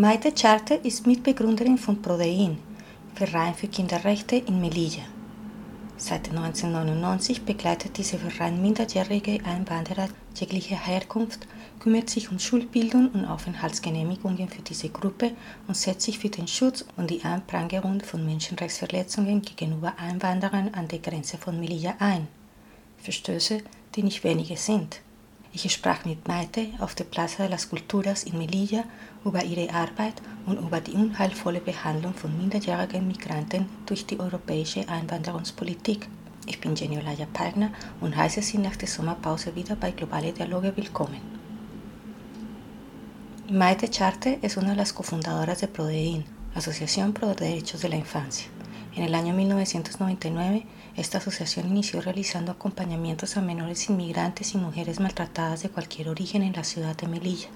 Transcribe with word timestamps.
Maite 0.00 0.32
Charte 0.32 0.76
ist 0.82 1.06
Mitbegründerin 1.06 1.76
von 1.76 2.00
Prodein, 2.00 2.56
Verein 3.14 3.54
für 3.54 3.68
Kinderrechte 3.68 4.36
in 4.36 4.58
Melilla. 4.58 5.04
Seit 5.98 6.30
1999 6.30 7.42
begleitet 7.42 7.98
dieser 7.98 8.16
Verein 8.16 8.62
minderjährige 8.62 9.44
Einwanderer 9.44 10.08
jeglicher 10.34 10.76
Herkunft, 10.86 11.46
kümmert 11.80 12.08
sich 12.08 12.30
um 12.30 12.38
Schulbildung 12.38 13.10
und 13.10 13.26
Aufenthaltsgenehmigungen 13.26 14.48
für 14.48 14.62
diese 14.62 14.88
Gruppe 14.88 15.32
und 15.68 15.76
setzt 15.76 16.06
sich 16.06 16.18
für 16.18 16.30
den 16.30 16.48
Schutz 16.48 16.82
und 16.96 17.10
die 17.10 17.22
Anprangerung 17.22 18.00
von 18.00 18.24
Menschenrechtsverletzungen 18.24 19.42
gegenüber 19.42 19.92
Einwanderern 19.98 20.70
an 20.72 20.88
der 20.88 21.00
Grenze 21.00 21.36
von 21.36 21.60
Melilla 21.60 21.96
ein. 21.98 22.26
Verstöße, 23.02 23.58
die 23.94 24.02
nicht 24.02 24.24
wenige 24.24 24.56
sind. 24.56 25.02
Ich 25.52 25.72
sprach 25.72 26.04
mit 26.04 26.28
Maite 26.28 26.68
auf 26.78 26.94
der 26.94 27.04
Plaza 27.04 27.42
de 27.42 27.50
las 27.50 27.68
Culturas 27.68 28.22
in 28.22 28.38
Melilla 28.38 28.84
über 29.24 29.42
ihre 29.42 29.72
Arbeit 29.74 30.14
und 30.46 30.58
über 30.58 30.80
die 30.80 30.92
unheilvolle 30.92 31.60
Behandlung 31.60 32.14
von 32.14 32.36
minderjährigen 32.38 33.08
Migranten 33.08 33.68
durch 33.84 34.06
die 34.06 34.20
europäische 34.20 34.88
Einwanderungspolitik. 34.88 36.08
Ich 36.46 36.60
bin 36.60 36.76
Jenny 36.76 36.98
Olaya 36.98 37.26
Pagner 37.32 37.72
und 38.00 38.16
heiße 38.16 38.42
Sie 38.42 38.58
nach 38.58 38.76
der 38.76 38.86
Sommerpause 38.86 39.54
wieder 39.56 39.74
bei 39.74 39.90
Globale 39.90 40.32
Dialoge 40.32 40.72
willkommen. 40.76 41.20
Maite 43.50 43.90
Charte 43.90 44.38
es 44.42 44.56
una 44.56 44.70
de 44.70 44.76
las 44.76 44.92
cofundadoras 44.92 45.60
de 45.60 45.66
PRODEIN, 45.66 46.24
Asociación 46.54 47.12
Pro 47.12 47.34
Derechos 47.34 47.80
de 47.80 47.88
la 47.88 47.96
Infancia. 47.96 48.46
En 48.94 49.02
el 49.02 49.14
año 49.16 49.34
1999, 49.34 50.64
esta 50.96 51.18
asociación 51.18 51.68
inició 51.68 52.00
realizando 52.00 52.52
acompañamientos 52.52 53.36
a 53.36 53.40
menores 53.40 53.88
inmigrantes 53.88 54.54
y 54.54 54.58
mujeres 54.58 55.00
maltratadas 55.00 55.62
de 55.62 55.70
cualquier 55.70 56.08
origen 56.08 56.42
en 56.42 56.54
la 56.54 56.64
ciudad 56.64 56.96
de 56.96 57.08
Melilla. 57.08 57.48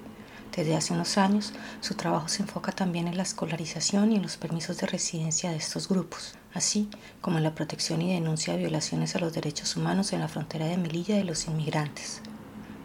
Desde 0.56 0.76
hace 0.76 0.92
unos 0.92 1.18
años, 1.18 1.52
su 1.80 1.94
trabajo 1.94 2.28
se 2.28 2.42
enfoca 2.42 2.70
también 2.70 3.08
en 3.08 3.16
la 3.16 3.24
escolarización 3.24 4.12
y 4.12 4.16
en 4.16 4.22
los 4.22 4.36
permisos 4.36 4.78
de 4.78 4.86
residencia 4.86 5.50
de 5.50 5.56
estos 5.56 5.88
grupos, 5.88 6.36
así 6.52 6.88
como 7.20 7.38
en 7.38 7.44
la 7.44 7.56
protección 7.56 8.02
y 8.02 8.14
denuncia 8.14 8.52
de 8.52 8.60
violaciones 8.60 9.16
a 9.16 9.18
los 9.18 9.32
derechos 9.32 9.76
humanos 9.76 10.12
en 10.12 10.20
la 10.20 10.28
frontera 10.28 10.66
de 10.66 10.76
Melilla 10.76 11.16
de 11.16 11.24
los 11.24 11.46
inmigrantes. 11.46 12.20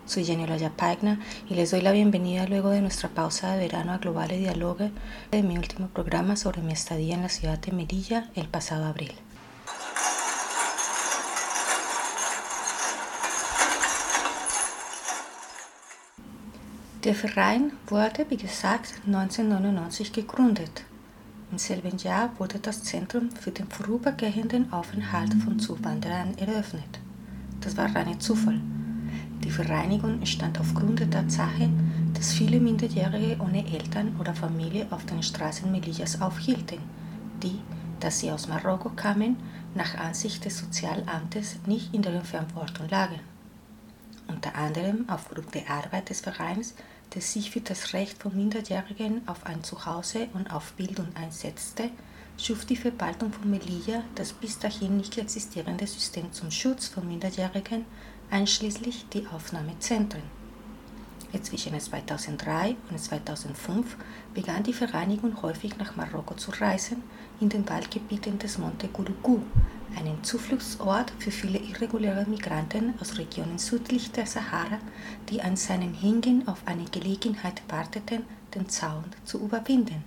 Soy 0.08 0.26
Jenny 0.26 0.46
Olaya 0.46 0.72
Pagna 0.72 1.20
y 1.48 1.54
les 1.54 1.70
doy 1.70 1.82
la 1.82 1.92
bienvenida 1.92 2.48
luego 2.48 2.72
de 2.72 2.82
nuestra 2.82 3.10
pausa 3.10 3.52
de 3.54 3.60
verano 3.60 3.94
a 3.94 4.00
Globale 4.00 4.40
Dialogue 4.40 4.92
de 5.30 5.44
mi 5.44 5.56
último 5.56 5.90
programa 5.90 6.36
sobre 6.36 6.64
mi 6.64 6.74
estadía 6.74 7.14
en 7.14 7.22
la 7.22 7.30
ciudad 7.30 7.60
de 7.60 7.72
Melilla 7.72 8.32
el 8.34 8.48
pasado 8.48 8.86
abril. 8.86 9.14
Der 17.06 17.16
Verein 17.16 17.72
wurde, 17.88 18.26
wie 18.28 18.36
gesagt, 18.36 18.96
1999 19.06 20.12
gegründet. 20.12 20.84
Im 21.50 21.58
selben 21.58 21.98
Jahr 21.98 22.30
wurde 22.38 22.60
das 22.60 22.84
Zentrum 22.84 23.32
für 23.32 23.52
den 23.52 23.70
vorübergehenden 23.70 24.74
Aufenthalt 24.74 25.34
von 25.36 25.58
Zuwanderern 25.60 26.38
eröffnet. 26.38 27.00
Das 27.62 27.78
war 27.78 27.96
reiner 27.96 28.20
Zufall. 28.20 28.60
Die 29.46 29.50
Vereinigung 29.50 30.16
entstand 30.16 30.60
aufgrund 30.60 31.00
der 31.00 31.10
Tatsache, 31.10 31.70
dass 32.16 32.34
viele 32.34 32.60
Minderjährige 32.60 33.42
ohne 33.42 33.66
Eltern 33.66 34.18
oder 34.20 34.36
Familie 34.36 34.86
auf 34.90 35.06
den 35.06 35.24
Straßen 35.24 35.72
Melillas 35.72 36.22
aufhielten, 36.22 36.80
die, 37.42 37.62
dass 38.02 38.20
sie 38.20 38.30
aus 38.30 38.50
Marokko 38.50 38.90
kamen, 38.90 39.38
nach 39.74 39.98
Ansicht 39.98 40.44
des 40.44 40.58
Sozialamtes 40.58 41.60
nicht 41.66 41.94
in 41.94 42.02
deren 42.02 42.26
Verantwortung 42.26 42.90
lagen. 42.90 43.22
Unter 44.40 44.56
anderem 44.56 45.04
aufgrund 45.10 45.54
der 45.54 45.70
Arbeit 45.70 46.10
des 46.10 46.22
Vereins, 46.22 46.74
der 47.14 47.22
sich 47.22 47.52
für 47.52 47.60
das 47.60 47.92
Recht 47.92 48.22
von 48.24 48.34
Minderjährigen 48.34 49.28
auf 49.28 49.46
ein 49.46 49.66
Zuhause 49.66 50.30
und 50.34 50.50
auf 50.54 50.72
Bildung 50.78 51.10
einsetzte, 51.14 51.90
schuf 52.38 52.64
die 52.64 52.78
Verwaltung 52.78 53.34
von 53.34 53.50
Melilla 53.52 54.02
das 54.16 54.32
bis 54.32 54.58
dahin 54.58 54.96
nicht 54.96 55.18
existierende 55.18 55.86
System 55.86 56.32
zum 56.32 56.52
Schutz 56.52 56.88
von 56.88 57.06
Minderjährigen, 57.06 57.84
einschließlich 58.32 59.08
die 59.10 59.28
Aufnahmezentren. 59.28 60.24
Zwischen 61.42 61.78
2003 61.78 62.78
und 62.92 62.98
2005 62.98 63.98
begann 64.34 64.64
die 64.64 64.72
Vereinigung 64.72 65.42
häufig 65.42 65.78
nach 65.78 65.98
Marokko 65.98 66.36
zu 66.36 66.52
reisen, 66.52 67.04
in 67.42 67.50
den 67.50 67.68
Waldgebieten 67.68 68.40
des 68.40 68.58
Monte 68.58 68.88
Goulougou, 68.88 69.42
einen 69.98 70.24
Zufluchtsort 70.24 71.12
für 71.20 71.32
viele 71.32 71.60
irreguläre 71.60 72.26
Migranten 72.26 72.94
aus 73.00 73.18
Regionen 73.18 73.58
südlich 73.58 74.12
der 74.12 74.26
Sahara, 74.26 74.80
die 75.30 75.42
an 75.42 75.56
seinem 75.56 75.94
Hingehen 75.94 76.48
auf 76.48 76.62
eine 76.66 76.86
Gelegenheit 76.86 77.62
warteten, 77.68 78.24
den 78.56 78.70
Zaun 78.70 79.06
zu 79.24 79.40
überwinden. 79.40 80.04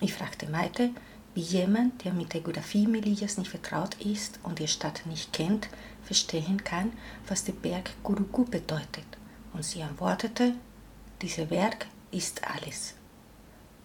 Ich 0.00 0.14
fragte 0.14 0.48
Maite, 0.48 0.90
wie 1.34 1.40
jemand, 1.40 2.04
der 2.04 2.12
mit 2.12 2.34
der 2.34 2.40
Geografie 2.40 2.86
Melillas 2.86 3.36
nicht 3.38 3.50
vertraut 3.50 3.94
ist 4.04 4.40
und 4.42 4.58
die 4.58 4.68
Stadt 4.68 5.06
nicht 5.06 5.32
kennt, 5.32 5.68
verstehen 6.02 6.62
kann, 6.64 6.92
was 7.26 7.44
der 7.44 7.52
Berg 7.52 7.90
Goulougou 8.02 8.44
bedeutet. 8.44 9.06
Und 9.52 9.64
sie 9.64 9.82
antwortete, 9.82 10.54
dieser 11.22 11.46
Berg 11.46 11.86
ist 12.10 12.42
alles. 12.48 12.97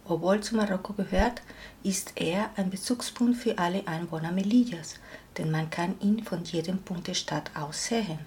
Obwohl 0.06 0.42
zu 0.42 0.56
Marokko 0.56 0.94
gehört, 0.94 1.42
ist 1.82 2.14
er 2.16 2.50
ein 2.58 2.70
Bezugspunkt 2.70 3.38
für 3.38 3.58
alle 3.58 3.88
Einwohner 3.88 4.34
Melillas, 4.34 4.96
denn 5.38 5.50
man 5.50 5.70
kann 5.70 5.96
ihn 6.02 6.24
von 6.24 6.44
jedem 6.44 6.80
Punkt 6.80 7.08
der 7.08 7.14
Stadt 7.14 7.52
aus 7.56 7.86
sehen. 7.86 8.20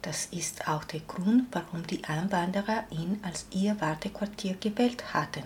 Das 0.00 0.26
ist 0.26 0.66
auch 0.66 0.84
der 0.84 1.00
Grund, 1.00 1.44
warum 1.52 1.86
die 1.86 2.02
Einwanderer 2.04 2.84
ihn 2.90 3.20
als 3.22 3.46
ihr 3.52 3.80
Wartequartier 3.80 4.54
gewählt 4.54 5.14
hatten. 5.14 5.44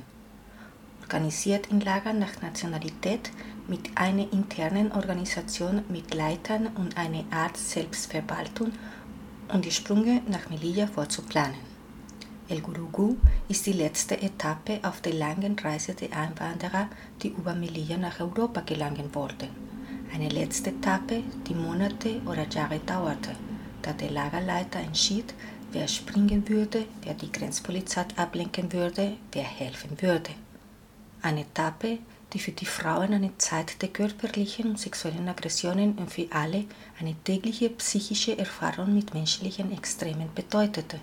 Organisiert 1.02 1.66
in 1.66 1.80
Lagern 1.80 2.18
nach 2.18 2.40
Nationalität 2.40 3.30
mit 3.68 3.90
einer 3.96 4.32
internen 4.32 4.92
Organisation 4.92 5.82
mit 5.88 6.14
Leitern 6.14 6.68
und 6.68 6.96
einer 6.96 7.24
Art 7.30 7.56
Selbstverwaltung, 7.56 8.72
um 9.52 9.62
die 9.62 9.70
Sprünge 9.70 10.22
nach 10.28 10.48
Melilla 10.48 10.86
vorzuplanen. 10.86 11.75
El 12.48 12.60
Gurugú 12.60 13.16
ist 13.48 13.66
die 13.66 13.72
letzte 13.72 14.22
Etappe 14.22 14.78
auf 14.84 15.00
der 15.00 15.14
langen 15.14 15.58
Reise 15.58 15.94
der 15.94 16.16
Einwanderer, 16.16 16.88
die 17.20 17.28
über 17.28 17.54
Melilla 17.54 17.96
nach 17.96 18.20
Europa 18.20 18.60
gelangen 18.60 19.12
wollten. 19.14 19.48
Eine 20.14 20.28
letzte 20.28 20.70
Etappe, 20.70 21.24
die 21.48 21.54
Monate 21.54 22.20
oder 22.24 22.46
Jahre 22.48 22.78
dauerte, 22.78 23.32
da 23.82 23.92
der 23.92 24.12
Lagerleiter 24.12 24.78
entschied, 24.78 25.34
wer 25.72 25.88
springen 25.88 26.48
würde, 26.48 26.84
wer 27.02 27.14
die 27.14 27.32
Grenzpolizei 27.32 28.04
ablenken 28.14 28.72
würde, 28.72 29.16
wer 29.32 29.42
helfen 29.42 30.00
würde. 30.00 30.30
Eine 31.22 31.40
Etappe, 31.40 31.98
die 32.32 32.38
für 32.38 32.52
die 32.52 32.66
Frauen 32.66 33.12
eine 33.12 33.36
Zeit 33.38 33.82
der 33.82 33.88
körperlichen 33.88 34.70
und 34.70 34.78
sexuellen 34.78 35.28
Aggressionen 35.28 35.98
und 35.98 36.12
für 36.12 36.28
alle 36.30 36.64
eine 37.00 37.16
tägliche 37.24 37.70
psychische 37.70 38.38
Erfahrung 38.38 38.94
mit 38.94 39.14
menschlichen 39.14 39.72
Extremen 39.72 40.30
bedeutete. 40.32 41.00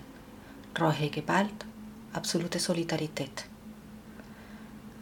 Rohe 0.80 1.08
Gewalt, 1.08 1.64
absolute 2.12 2.58
Solidarität. 2.58 3.44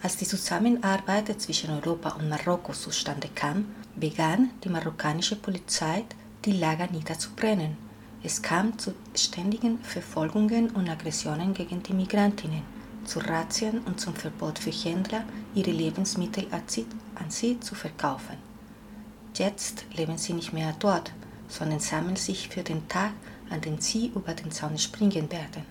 Als 0.02 0.18
die 0.18 0.26
Zusammenarbeit 0.26 1.40
zwischen 1.40 1.70
Europa 1.70 2.10
und 2.10 2.28
Marokko 2.28 2.72
zustande 2.74 3.28
kam, 3.34 3.66
begann 3.96 4.50
die 4.62 4.68
marokkanische 4.68 5.36
Polizei, 5.36 6.04
die 6.44 6.52
Lager 6.52 6.88
niederzubrennen. 6.90 7.78
Es 8.22 8.42
kam 8.42 8.78
zu 8.78 8.94
ständigen 9.14 9.78
Verfolgungen 9.78 10.68
und 10.70 10.90
Aggressionen 10.90 11.54
gegen 11.54 11.82
die 11.82 11.94
Migrantinnen, 11.94 12.62
zu 13.06 13.20
Razzien 13.20 13.78
und 13.86 13.98
zum 13.98 14.14
Verbot 14.14 14.58
für 14.58 14.70
Händler, 14.70 15.24
ihre 15.54 15.70
Lebensmittel 15.70 16.48
an 16.52 17.30
sie 17.30 17.60
zu 17.60 17.74
verkaufen. 17.74 18.36
Jetzt 19.34 19.86
leben 19.94 20.18
sie 20.18 20.34
nicht 20.34 20.52
mehr 20.52 20.74
dort, 20.78 21.12
sondern 21.48 21.80
sammeln 21.80 22.16
sich 22.16 22.48
für 22.48 22.62
den 22.62 22.86
Tag, 22.88 23.12
an 23.52 23.60
dem 23.60 23.80
sie 23.80 24.08
über 24.14 24.34
den 24.34 24.50
Zaun 24.50 24.78
springen 24.78 25.30
werden. 25.30 25.64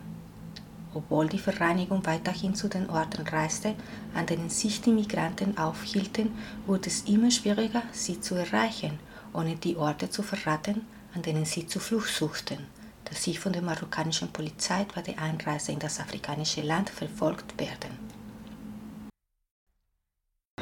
Obwohl 0.93 1.27
die 1.27 1.39
Vereinigung 1.39 2.05
weiterhin 2.05 2.53
zu 2.53 2.67
den 2.67 2.89
Orten 2.89 3.25
reiste, 3.25 3.75
an 4.13 4.25
denen 4.25 4.49
sich 4.49 4.81
die 4.81 4.91
Migranten 4.91 5.57
aufhielten, 5.57 6.31
wurde 6.65 6.89
es 6.89 7.03
immer 7.03 7.31
schwieriger, 7.31 7.83
sie 7.91 8.19
zu 8.19 8.35
erreichen, 8.35 8.99
ohne 9.33 9.55
die 9.55 9.77
Orte 9.77 10.09
zu 10.09 10.21
verraten, 10.21 10.85
an 11.15 11.21
denen 11.21 11.45
sie 11.45 11.65
Zuflucht 11.65 12.13
suchten, 12.13 12.57
da 13.05 13.15
sie 13.15 13.35
von 13.35 13.53
der 13.53 13.61
marokkanischen 13.61 14.31
Polizei 14.31 14.85
bei 14.93 15.01
der 15.01 15.19
Einreise 15.19 15.71
in 15.71 15.79
das 15.79 15.99
afrikanische 15.99 16.61
Land 16.61 16.89
verfolgt 16.89 17.57
werden. 17.57 18.10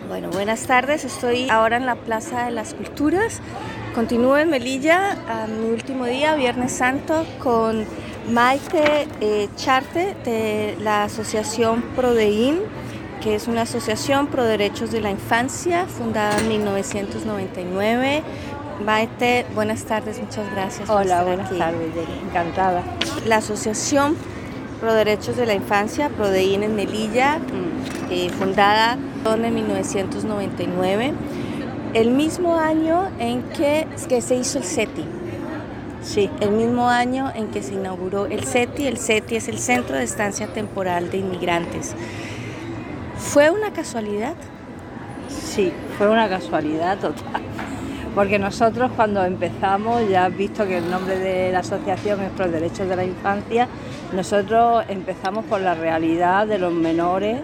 Bueno, 0.10 0.32
buenas 0.32 0.66
tardes. 0.66 1.06
Estoy 1.06 1.48
ahora 1.52 1.78
en 1.78 1.86
la 1.86 1.94
Plaza 1.94 2.46
de 2.46 2.52
las 2.52 2.74
Culturas. 2.74 3.42
Continúo 3.94 4.40
en 4.40 4.50
Melilla, 4.50 5.12
a 5.30 5.46
mi 5.46 5.70
último 5.70 6.06
día, 6.06 6.34
Viernes 6.34 6.72
Santo, 6.72 7.28
con 7.38 7.86
Maite 8.32 9.08
eh, 9.22 9.48
Charte 9.56 10.16
de 10.26 10.76
la 10.82 11.04
Asociación 11.04 11.84
Prodein, 11.96 12.58
que 13.22 13.36
es 13.36 13.48
una 13.48 13.62
asociación 13.62 14.26
pro 14.28 14.46
derechos 14.46 14.92
de 14.92 15.00
la 15.00 15.12
infancia 15.12 15.86
fundada 15.86 16.40
en 16.40 16.48
1999. 16.48 18.24
Maite, 18.84 19.46
buenas 19.54 19.84
tardes, 19.84 20.20
muchas 20.20 20.52
gracias. 20.54 20.90
Hola, 20.90 21.24
buenas 21.24 21.56
tardes, 21.56 21.92
encantada. 22.28 22.82
La 23.28 23.38
Asociación 23.38 24.16
Pro 24.82 24.92
Derechos 24.96 25.38
de 25.38 25.46
la 25.46 25.54
Infancia, 25.54 26.10
Prodein 26.10 26.64
en 26.64 26.76
Melilla, 26.76 27.38
mm, 27.38 28.12
eh, 28.12 28.30
fundada 28.32 28.98
en 29.34 29.54
1999, 29.54 31.14
el 31.94 32.12
mismo 32.12 32.58
año 32.58 33.10
en 33.20 33.44
que, 33.44 33.88
que 34.08 34.22
se 34.22 34.36
hizo 34.36 34.58
el 34.58 34.64
CETI. 34.64 35.06
Sí, 36.02 36.30
el 36.40 36.52
mismo 36.52 36.90
año 36.90 37.32
en 37.36 37.48
que 37.48 37.62
se 37.62 37.74
inauguró 37.74 38.26
el 38.26 38.44
CETI. 38.46 38.88
El 38.88 38.98
CETI 38.98 39.36
es 39.36 39.48
el 39.48 39.60
Centro 39.60 39.98
de 39.98 40.04
Estancia 40.04 40.48
Temporal 40.48 41.12
de 41.12 41.18
Inmigrantes. 41.18 41.96
¿Fue 43.18 43.50
una 43.52 43.72
casualidad? 43.72 44.34
Sí, 45.28 45.72
fue 45.98 46.10
una 46.10 46.28
casualidad 46.30 46.98
total. 46.98 47.42
Porque 48.16 48.40
nosotros 48.40 48.92
cuando 48.96 49.24
empezamos, 49.24 50.10
ya 50.10 50.26
has 50.26 50.36
visto 50.36 50.66
que 50.66 50.78
el 50.78 50.90
nombre 50.90 51.20
de 51.20 51.52
la 51.52 51.60
asociación 51.60 52.22
es 52.22 52.32
Pro 52.32 52.48
Derechos 52.48 52.90
de 52.90 52.96
la 52.96 53.04
Infancia, 53.04 53.68
nosotros 54.14 54.84
empezamos 54.88 55.46
por 55.46 55.62
la 55.62 55.76
realidad 55.76 56.48
de 56.48 56.58
los 56.58 56.74
menores 56.74 57.42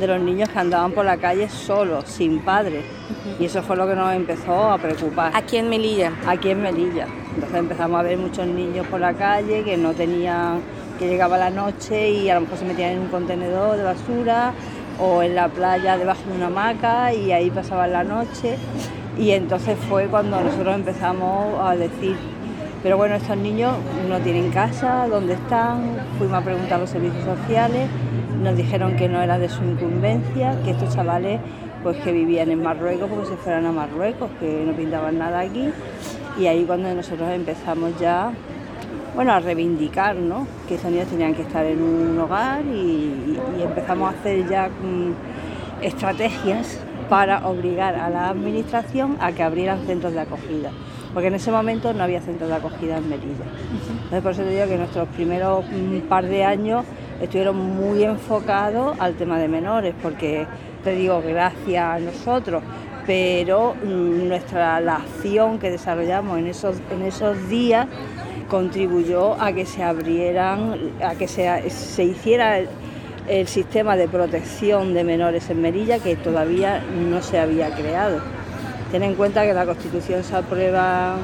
de 0.00 0.06
los 0.06 0.20
niños 0.20 0.48
que 0.48 0.58
andaban 0.58 0.92
por 0.92 1.04
la 1.04 1.18
calle 1.18 1.48
solos, 1.48 2.04
sin 2.06 2.40
padres. 2.40 2.84
Y 3.38 3.44
eso 3.44 3.62
fue 3.62 3.76
lo 3.76 3.86
que 3.86 3.94
nos 3.94 4.12
empezó 4.14 4.70
a 4.70 4.78
preocupar. 4.78 5.32
¿Aquí 5.34 5.58
en 5.58 5.68
Melilla? 5.68 6.12
Aquí 6.26 6.50
en 6.50 6.62
Melilla. 6.62 7.06
Entonces 7.34 7.58
empezamos 7.58 8.00
a 8.00 8.02
ver 8.02 8.18
muchos 8.18 8.46
niños 8.46 8.86
por 8.86 9.00
la 9.00 9.14
calle 9.14 9.62
que 9.62 9.76
no 9.76 9.92
tenían, 9.92 10.60
que 10.98 11.06
llegaba 11.06 11.38
la 11.38 11.50
noche 11.50 12.10
y 12.10 12.30
a 12.30 12.34
lo 12.34 12.42
mejor 12.42 12.58
se 12.58 12.64
metían 12.64 12.92
en 12.92 12.98
un 13.00 13.08
contenedor 13.08 13.76
de 13.76 13.84
basura 13.84 14.52
o 14.98 15.22
en 15.22 15.34
la 15.34 15.48
playa 15.48 15.96
debajo 15.96 16.22
de 16.28 16.36
una 16.36 16.46
hamaca 16.46 17.12
y 17.12 17.32
ahí 17.32 17.50
pasaban 17.50 17.92
la 17.92 18.02
noche. 18.02 18.56
Y 19.18 19.30
entonces 19.32 19.76
fue 19.88 20.06
cuando 20.06 20.40
nosotros 20.40 20.74
empezamos 20.74 21.60
a 21.62 21.76
decir, 21.76 22.16
pero 22.82 22.96
bueno, 22.96 23.14
estos 23.14 23.36
niños 23.36 23.74
no 24.08 24.18
tienen 24.20 24.50
casa, 24.50 25.06
¿dónde 25.08 25.34
están? 25.34 25.98
Fuimos 26.18 26.38
a 26.38 26.44
preguntar 26.44 26.74
a 26.74 26.78
los 26.78 26.90
servicios 26.90 27.24
sociales 27.24 27.88
nos 28.40 28.56
dijeron 28.56 28.96
que 28.96 29.08
no 29.08 29.20
era 29.20 29.38
de 29.38 29.48
su 29.48 29.62
incumbencia, 29.62 30.56
que 30.64 30.70
estos 30.72 30.94
chavales 30.94 31.40
pues 31.82 31.96
que 31.98 32.12
vivían 32.12 32.50
en 32.50 32.62
Marruecos 32.62 33.08
porque 33.08 33.26
se 33.26 33.36
fueran 33.36 33.66
a 33.66 33.72
Marruecos, 33.72 34.30
que 34.38 34.64
no 34.66 34.72
pintaban 34.72 35.18
nada 35.18 35.40
aquí. 35.40 35.70
Y 36.38 36.46
ahí 36.46 36.64
cuando 36.64 36.94
nosotros 36.94 37.28
empezamos 37.30 37.98
ya 37.98 38.32
bueno, 39.14 39.32
a 39.32 39.40
reivindicar 39.40 40.16
¿no? 40.16 40.46
que 40.68 40.76
estos 40.76 40.90
niños 40.90 41.08
tenían 41.08 41.34
que 41.34 41.42
estar 41.42 41.64
en 41.66 41.82
un 41.82 42.18
hogar 42.18 42.64
y, 42.64 43.38
empezamos 43.60 44.12
a 44.12 44.18
hacer 44.18 44.48
ya 44.48 44.68
mm, 44.68 45.84
estrategias 45.84 46.80
para 47.08 47.46
obligar 47.46 47.96
a 47.96 48.08
la 48.08 48.28
administración 48.28 49.16
a 49.20 49.32
que 49.32 49.42
abrieran 49.42 49.84
centros 49.86 50.12
de 50.12 50.20
acogida, 50.20 50.70
porque 51.12 51.28
en 51.28 51.34
ese 51.34 51.50
momento 51.50 51.92
no 51.92 52.04
había 52.04 52.20
centros 52.20 52.48
de 52.48 52.56
acogida 52.56 52.98
en 52.98 53.08
Melilla. 53.08 53.44
Entonces 54.04 54.22
por 54.22 54.32
eso 54.32 54.42
te 54.42 54.50
digo 54.50 54.66
que 54.66 54.76
nuestros 54.76 55.08
primeros 55.08 55.64
mm, 55.66 56.08
par 56.08 56.26
de 56.26 56.44
años 56.44 56.84
estuvieron 57.20 57.56
muy 57.56 58.04
enfocados 58.04 58.98
al 59.00 59.14
tema 59.14 59.38
de 59.38 59.48
menores, 59.48 59.94
porque 60.02 60.46
te 60.82 60.94
digo, 60.94 61.22
gracias 61.24 61.84
a 61.84 61.98
nosotros, 61.98 62.62
pero 63.06 63.74
mm, 63.74 64.28
nuestra 64.28 64.80
la 64.80 64.96
acción 64.96 65.58
que 65.58 65.70
desarrollamos 65.70 66.38
en 66.38 66.46
esos, 66.46 66.76
en 66.90 67.02
esos 67.02 67.48
días 67.48 67.86
contribuyó 68.48 69.40
a 69.40 69.52
que 69.52 69.64
se 69.66 69.82
abrieran, 69.82 70.92
a 71.02 71.14
que 71.14 71.28
se, 71.28 71.70
se 71.70 72.04
hiciera 72.04 72.58
el, 72.58 72.68
el, 73.28 73.46
sistema 73.46 73.96
de 73.96 74.08
protección 74.08 74.92
de 74.92 75.04
menores 75.04 75.48
en 75.50 75.62
Merilla 75.62 76.00
que 76.00 76.16
todavía 76.16 76.82
no 77.10 77.22
se 77.22 77.38
había 77.38 77.72
creado. 77.74 78.20
Ten 78.90 79.02
en 79.02 79.14
cuenta 79.14 79.44
que 79.44 79.54
la 79.54 79.66
Constitución 79.66 80.24
se 80.24 80.34
aprueba 80.34 81.16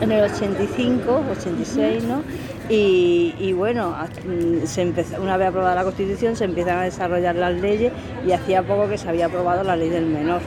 en 0.00 0.12
el 0.12 0.24
85, 0.24 1.22
86, 1.38 2.04
¿no? 2.04 2.22
Y, 2.68 3.52
bueno, 3.52 3.94
mm, 4.24 4.66
se 4.66 4.92
una 5.20 5.36
vez 5.36 5.48
aprobada 5.48 5.76
la 5.76 5.84
Constitución 5.84 6.34
se 6.34 6.44
empiezan 6.44 6.78
a 6.78 6.82
desarrollar 6.82 7.36
las 7.36 7.54
leyes 7.54 7.92
y 8.26 8.32
hacía 8.32 8.62
poco 8.64 8.88
que 8.88 8.98
se 8.98 9.08
había 9.08 9.26
aprobado 9.26 9.62
la 9.62 9.76
ley 9.76 9.88
del 9.88 10.06
menor. 10.06 10.40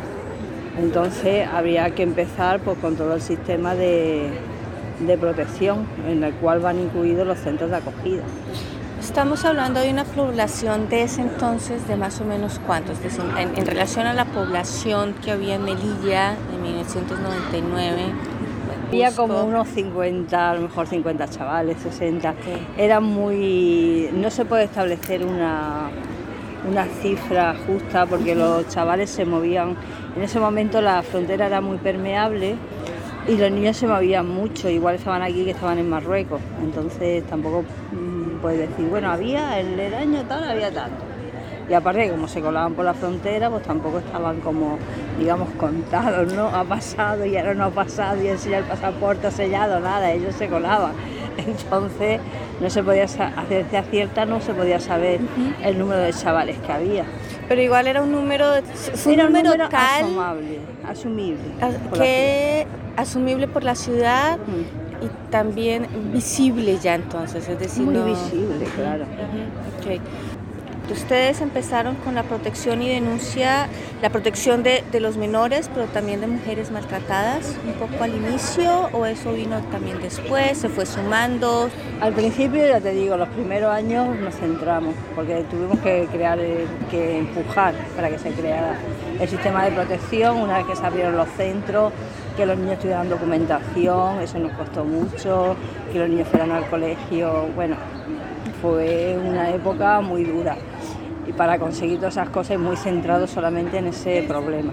Entonces 0.77 1.47
habría 1.47 1.89
que 1.91 2.03
empezar 2.03 2.59
pues, 2.59 2.77
con 2.79 2.95
todo 2.95 3.13
el 3.13 3.21
sistema 3.21 3.73
de, 3.75 4.29
protección 5.19 5.87
en 6.07 6.23
el 6.23 6.33
cual 6.33 6.59
van 6.59 6.79
incluidos 6.79 7.25
los 7.25 7.39
centros 7.39 7.69
de 7.69 7.77
acogida. 7.77 8.23
Estamos 9.19 9.43
hablando 9.43 9.81
de 9.81 9.91
una 9.91 10.05
población 10.05 10.87
de 10.87 11.03
ese 11.03 11.19
entonces 11.19 11.85
de 11.89 11.97
más 11.97 12.21
o 12.21 12.23
menos 12.23 12.57
cuántos, 12.65 12.99
en, 13.01 13.57
en 13.57 13.65
relación 13.65 14.07
a 14.07 14.13
la 14.13 14.23
población 14.23 15.13
que 15.21 15.31
había 15.31 15.55
en 15.55 15.65
Melilla 15.65 16.37
en 16.53 16.61
1999 16.61 18.01
había 18.87 19.11
como 19.11 19.43
unos 19.43 19.67
50, 19.67 20.51
a 20.51 20.55
lo 20.55 20.61
mejor 20.61 20.87
50 20.87 21.27
chavales, 21.27 21.79
60. 21.81 22.33
Era 22.77 23.01
muy. 23.01 24.09
No 24.13 24.31
se 24.31 24.45
puede 24.45 24.63
establecer 24.63 25.25
una, 25.25 25.89
una 26.65 26.85
cifra 26.85 27.57
justa 27.67 28.05
porque 28.05 28.35
los 28.35 28.69
chavales 28.69 29.09
se 29.09 29.25
movían. 29.25 29.75
En 30.15 30.23
ese 30.23 30.39
momento 30.39 30.79
la 30.79 31.03
frontera 31.03 31.47
era 31.47 31.59
muy 31.59 31.77
permeable 31.77 32.55
y 33.27 33.35
los 33.35 33.51
niños 33.51 33.75
se 33.75 33.85
movían 33.85 34.29
mucho, 34.29 34.69
igual 34.69 34.95
estaban 34.95 35.21
aquí 35.21 35.43
que 35.43 35.51
estaban 35.51 35.77
en 35.77 35.89
Marruecos. 35.89 36.39
Entonces 36.63 37.27
tampoco 37.27 37.65
puedes 38.41 38.69
decir, 38.69 38.87
bueno, 38.89 39.11
había 39.11 39.59
el, 39.59 39.79
el 39.79 39.93
año 39.93 40.21
tal, 40.27 40.49
había 40.49 40.71
tanto. 40.71 41.03
Y 41.69 41.73
aparte, 41.73 42.09
como 42.09 42.27
se 42.27 42.41
colaban 42.41 42.73
por 42.73 42.83
la 42.83 42.95
frontera, 42.95 43.49
pues 43.51 43.61
tampoco 43.61 43.99
estaban 43.99 44.39
como, 44.41 44.79
digamos, 45.19 45.49
contados, 45.51 46.33
¿no? 46.33 46.47
Ha 46.47 46.63
pasado 46.63 47.25
y 47.25 47.37
ahora 47.37 47.53
no 47.53 47.65
ha 47.65 47.69
pasado 47.69 48.23
y 48.23 48.27
enseña 48.27 48.57
el 48.57 48.63
pasaporte 48.63 49.29
sellado, 49.29 49.79
nada, 49.79 50.11
ellos 50.11 50.33
se 50.35 50.47
colaban. 50.47 50.93
Entonces 51.37 52.19
no 52.59 52.69
se 52.69 52.83
podía 52.83 53.03
a 53.03 53.45
ciencia 53.47 53.83
cierta 53.83 54.25
no 54.25 54.41
se 54.41 54.53
podía 54.53 54.79
saber 54.79 55.21
el 55.63 55.77
número 55.79 56.01
de 56.01 56.11
chavales 56.11 56.57
que 56.57 56.71
había. 56.71 57.05
Pero 57.47 57.61
igual 57.61 57.87
era 57.87 58.01
un 58.01 58.11
número, 58.11 58.45
fue 58.95 59.13
un 59.13 59.19
Era 59.19 59.27
un 59.27 59.33
número, 59.33 59.51
número 59.51 59.69
tal 59.69 60.03
asomable, 60.05 60.59
asumible. 60.87 61.39
a- 61.61 61.67
por 61.89 61.97
la 61.99 62.03
que 62.03 62.67
asumible 62.97 63.47
por 63.47 63.63
la 63.63 63.75
ciudad. 63.75 64.37
Y 65.01 65.31
también 65.31 65.87
visible 66.13 66.77
ya 66.81 66.95
entonces, 66.95 67.47
es 67.47 67.59
decir, 67.59 67.83
Muy 67.83 67.95
no- 67.95 68.05
visible, 68.05 68.65
claro. 68.75 69.03
Ujú, 69.03 69.91
ok. 69.95 70.01
Ustedes 70.91 71.39
empezaron 71.41 71.93
con 71.97 72.15
la 72.15 72.23
protección 72.23 72.81
y 72.81 72.89
denuncia, 72.89 73.67
la 74.01 74.09
protección 74.09 74.63
de, 74.63 74.83
de 74.91 74.99
los 74.99 75.17
menores, 75.17 75.69
pero 75.71 75.85
también 75.85 76.19
de 76.19 76.25
mujeres 76.25 76.71
maltratadas, 76.71 77.55
un 77.63 77.73
poco 77.73 78.03
al 78.03 78.15
inicio, 78.15 78.89
o 78.91 79.05
eso 79.05 79.31
vino 79.33 79.59
también 79.71 80.01
después, 80.01 80.57
se 80.57 80.67
fue 80.67 80.87
sumando. 80.87 81.69
Al 82.01 82.13
principio, 82.13 82.65
ya 82.67 82.81
te 82.81 82.89
digo, 82.91 83.17
los 83.17 83.29
primeros 83.29 83.71
años 83.71 84.17
nos 84.19 84.33
centramos, 84.35 84.95
porque 85.15 85.43
tuvimos 85.51 85.77
que 85.79 86.07
crear, 86.11 86.39
que 86.89 87.19
empujar 87.19 87.75
para 87.95 88.09
que 88.09 88.17
se 88.17 88.31
creara 88.31 88.73
el 89.21 89.29
sistema 89.29 89.65
de 89.65 89.71
protección, 89.73 90.37
una 90.37 90.57
vez 90.57 90.65
que 90.65 90.75
se 90.75 90.83
abrieron 90.87 91.15
los 91.15 91.29
centros, 91.37 91.93
que 92.39 92.45
los 92.45 92.57
niños 92.57 92.79
tuvieran 92.79 93.09
documentación, 93.09 94.21
eso 94.21 94.39
nos 94.39 94.53
costó 94.53 94.85
mucho, 94.85 95.57
que 95.91 95.99
los 95.99 96.07
niños 96.07 96.25
fueran 96.29 96.51
al 96.51 96.69
colegio, 96.69 97.49
bueno, 97.53 97.75
fue 98.61 99.19
una 99.21 99.49
época 99.49 99.99
muy 99.99 100.23
dura 100.23 100.55
y 101.27 101.33
para 101.33 101.59
conseguir 101.59 101.97
todas 101.97 102.13
esas 102.13 102.29
cosas 102.29 102.57
muy 102.57 102.77
centrado 102.77 103.27
solamente 103.27 103.79
en 103.79 103.87
ese 103.87 104.23
problema. 104.25 104.71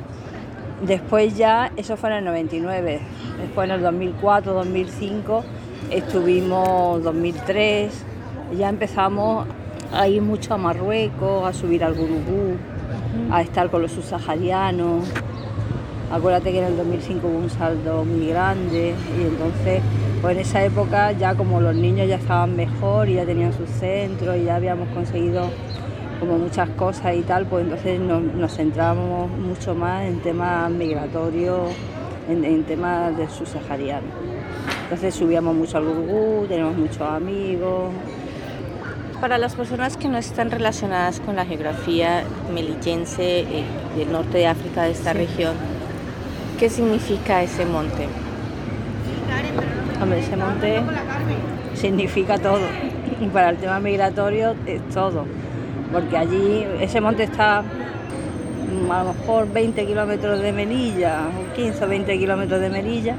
Después 0.80 1.36
ya, 1.36 1.72
eso 1.76 1.96
fue 1.96 2.10
en 2.10 2.18
el 2.18 2.24
99, 2.26 3.00
después 3.40 3.68
en 3.68 3.74
el 3.74 3.82
2004, 3.82 4.52
2005, 4.52 5.42
estuvimos 5.90 7.02
2003, 7.02 7.92
ya 8.56 8.68
empezamos 8.68 9.44
a 9.92 10.06
ir 10.06 10.22
mucho 10.22 10.54
a 10.54 10.56
Marruecos, 10.56 11.44
a 11.44 11.52
subir 11.52 11.82
al 11.82 11.94
Gurugú, 11.94 12.58
a 13.32 13.42
estar 13.42 13.68
con 13.70 13.82
los 13.82 13.90
subsaharianos. 13.90 15.08
Acuérdate 16.10 16.52
que 16.52 16.58
en 16.58 16.64
el 16.66 16.76
2005 16.76 17.26
hubo 17.26 17.38
un 17.38 17.50
saldo 17.50 18.04
muy 18.04 18.28
grande 18.28 18.94
y 19.18 19.22
entonces, 19.26 19.82
pues 20.22 20.36
en 20.36 20.42
esa 20.42 20.64
época 20.64 21.10
ya 21.12 21.34
como 21.34 21.60
los 21.60 21.74
niños 21.74 22.06
ya 22.08 22.16
estaban 22.16 22.54
mejor 22.54 23.08
y 23.08 23.14
ya 23.14 23.24
tenían 23.24 23.52
sus 23.52 23.68
centros 23.68 24.36
y 24.36 24.44
ya 24.44 24.54
habíamos 24.54 24.88
conseguido 24.90 25.50
como 26.20 26.38
muchas 26.38 26.68
cosas 26.70 27.16
y 27.16 27.22
tal, 27.22 27.46
pues 27.46 27.64
entonces 27.64 27.98
nos, 28.00 28.22
nos 28.22 28.54
centramos 28.54 29.30
mucho 29.30 29.74
más 29.74 30.04
en 30.04 30.20
temas 30.20 30.70
migratorios, 30.70 31.70
en, 32.28 32.44
en 32.44 32.62
temas 32.64 33.16
del 33.16 33.28
subsahariano. 33.28 34.06
Entonces 34.84 35.14
subíamos 35.14 35.56
mucho 35.56 35.78
al 35.78 35.84
Gurugú, 35.86 36.46
tenemos 36.46 36.76
muchos 36.76 37.02
amigos, 37.02 37.90
Para 39.20 39.38
las 39.38 39.56
personas 39.56 39.96
que 39.96 40.08
no 40.08 40.18
están 40.18 40.52
relacionadas 40.52 41.18
con 41.18 41.34
la 41.34 41.44
geografía 41.44 42.22
melillense 42.54 43.40
eh, 43.40 43.64
del 43.96 44.12
norte 44.12 44.38
de 44.38 44.46
África, 44.46 44.84
de 44.84 44.92
esta 44.92 45.12
región, 45.12 45.54
¿qué 46.58 46.70
significa 46.70 47.42
ese 47.42 47.66
monte? 47.66 48.06
Hombre, 50.00 50.20
ese 50.20 50.36
monte 50.36 50.80
significa 51.74 52.38
todo. 52.38 52.66
Y 53.20 53.26
para 53.26 53.50
el 53.50 53.56
tema 53.56 53.80
migratorio 53.80 54.54
es 54.66 54.80
todo. 54.92 55.24
Porque 55.92 56.16
allí 56.16 56.64
ese 56.80 57.00
monte 57.00 57.24
está 57.24 57.62
mm, 57.62 58.90
a 58.90 59.04
lo 59.04 59.12
mejor 59.12 59.52
20 59.52 59.86
kilómetros 59.86 60.40
de 60.40 60.52
Melilla, 60.52 61.28
o 61.28 61.54
15 61.54 61.84
o 61.84 61.88
20 61.88 62.18
kilómetros 62.18 62.60
de 62.60 62.70
Melilla. 62.70 63.16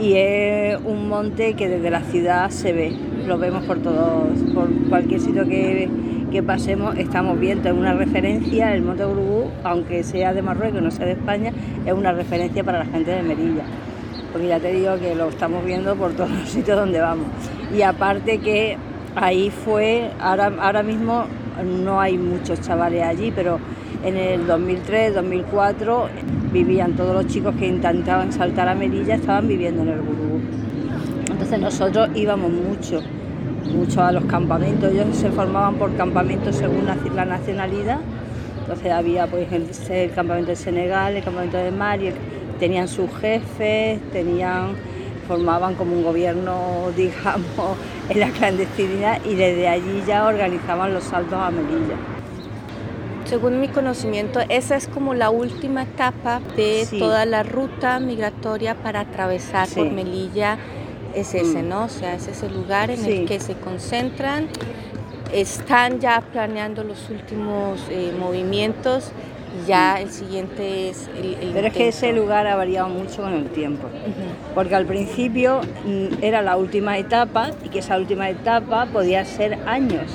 Y 0.00 0.14
es 0.14 0.78
un 0.84 1.08
monte 1.08 1.54
que 1.54 1.68
desde 1.68 1.90
la 1.90 2.00
ciudad 2.02 2.50
se 2.50 2.72
ve. 2.72 2.92
Lo 3.26 3.38
vemos 3.38 3.64
por 3.64 3.78
todos, 3.78 4.28
por 4.54 4.68
cualquier 4.88 5.20
sitio 5.20 5.46
que, 5.46 5.88
que 6.34 6.42
pasemos, 6.42 6.98
estamos 6.98 7.38
viendo. 7.38 7.68
Es 7.68 7.74
una 7.76 7.94
referencia, 7.94 8.74
el 8.74 8.82
monte 8.82 9.06
Urubú, 9.06 9.52
aunque 9.62 10.02
sea 10.02 10.34
de 10.34 10.42
Marruecos, 10.42 10.82
no 10.82 10.90
sea 10.90 11.06
de 11.06 11.12
España, 11.12 11.52
es 11.86 11.92
una 11.92 12.10
referencia 12.12 12.64
para 12.64 12.80
la 12.80 12.86
gente 12.86 13.12
de 13.12 13.22
Melilla 13.22 13.62
porque 14.32 14.48
ya 14.48 14.58
te 14.58 14.72
digo 14.72 14.98
que 14.98 15.14
lo 15.14 15.28
estamos 15.28 15.64
viendo 15.64 15.94
por 15.94 16.10
todos 16.14 16.28
los 16.28 16.48
sitios 16.48 16.76
donde 16.76 17.00
vamos. 17.00 17.26
Y 17.72 17.82
aparte 17.82 18.38
que 18.38 18.76
ahí 19.14 19.48
fue, 19.50 20.10
ahora, 20.18 20.52
ahora 20.58 20.82
mismo 20.82 21.26
no 21.84 22.00
hay 22.00 22.18
muchos 22.18 22.60
chavales 22.60 23.04
allí, 23.04 23.30
pero 23.30 23.60
en 24.02 24.16
el 24.16 24.44
2003, 24.48 25.14
2004 25.14 26.08
vivían 26.52 26.94
todos 26.94 27.14
los 27.14 27.32
chicos 27.32 27.54
que 27.54 27.68
intentaban 27.68 28.32
saltar 28.32 28.68
a 28.68 28.74
Melilla, 28.74 29.14
estaban 29.14 29.46
viviendo 29.46 29.82
en 29.82 29.90
el 29.90 30.00
Gurugú. 30.00 30.40
Entonces 31.30 31.60
nosotros 31.60 32.08
íbamos 32.16 32.50
mucho, 32.50 33.02
mucho 33.74 34.02
a 34.02 34.12
los 34.12 34.24
campamentos, 34.24 34.92
ellos 34.92 35.16
se 35.16 35.30
formaban 35.30 35.74
por 35.74 35.94
campamentos 35.96 36.56
según 36.56 36.86
la 37.14 37.24
nacionalidad. 37.24 37.98
Entonces 38.60 38.92
había 38.92 39.26
pues 39.26 39.52
el, 39.52 39.68
el 39.90 40.10
campamento 40.12 40.50
de 40.50 40.56
Senegal, 40.56 41.16
el 41.16 41.22
campamento 41.24 41.56
de 41.58 41.70
Mali, 41.70 42.06
el- 42.08 42.14
tenían 42.58 42.88
sus 42.88 43.10
jefes, 43.20 44.00
tenían, 44.12 44.68
formaban 45.28 45.74
como 45.74 45.92
un 45.94 46.02
gobierno, 46.04 46.56
digamos, 46.96 47.76
en 48.08 48.20
la 48.20 48.30
clandestinidad 48.30 49.18
y 49.24 49.34
desde 49.34 49.68
allí 49.68 50.02
ya 50.06 50.26
organizaban 50.26 50.94
los 50.94 51.04
saltos 51.04 51.34
a 51.38 51.50
Melilla. 51.50 51.96
Según 53.26 53.58
mi 53.60 53.68
conocimiento, 53.68 54.40
esa 54.50 54.76
es 54.76 54.86
como 54.86 55.14
la 55.14 55.30
última 55.30 55.82
etapa 55.82 56.40
de 56.56 56.84
Sí. 56.88 56.98
toda 56.98 57.24
la 57.24 57.42
ruta 57.42 57.98
migratoria 57.98 58.74
para 58.74 59.00
atravesar 59.00 59.66
por. 59.68 59.90
Melilla. 59.90 60.58
Es 61.14 61.34
ese, 61.34 61.62
Mm. 61.62 61.68
¿no? 61.68 61.84
O 61.84 61.88
sea, 61.88 62.14
es 62.14 62.26
ese 62.28 62.48
lugar 62.48 62.90
en 62.90 62.98
Sí. 62.98 63.12
el 63.12 63.28
que 63.28 63.38
se 63.40 63.54
concentran. 63.54 64.48
Están 65.32 66.00
ya 66.00 66.20
planeando 66.20 66.84
los 66.84 67.08
últimos 67.10 67.80
eh, 67.90 68.12
movimientos 68.18 69.10
y 69.62 69.66
ya 69.68 70.00
el 70.00 70.10
siguiente 70.10 70.88
es 70.90 71.08
el, 71.16 71.34
el 71.40 71.50
Pero 71.52 71.68
es 71.68 71.72
que 71.72 71.88
ese 71.88 72.12
lugar 72.12 72.46
ha 72.46 72.56
variado 72.56 72.88
mucho 72.88 73.22
con 73.22 73.32
el 73.32 73.46
tiempo. 73.46 73.88
Porque 74.54 74.74
al 74.74 74.86
principio 74.86 75.60
mm, 75.84 76.22
era 76.22 76.42
la 76.42 76.56
última 76.56 76.98
etapa 76.98 77.50
y 77.64 77.68
que 77.68 77.78
esa 77.80 77.96
última 77.96 78.28
etapa 78.30 78.86
podía 78.86 79.24
ser 79.24 79.58
años. 79.66 80.10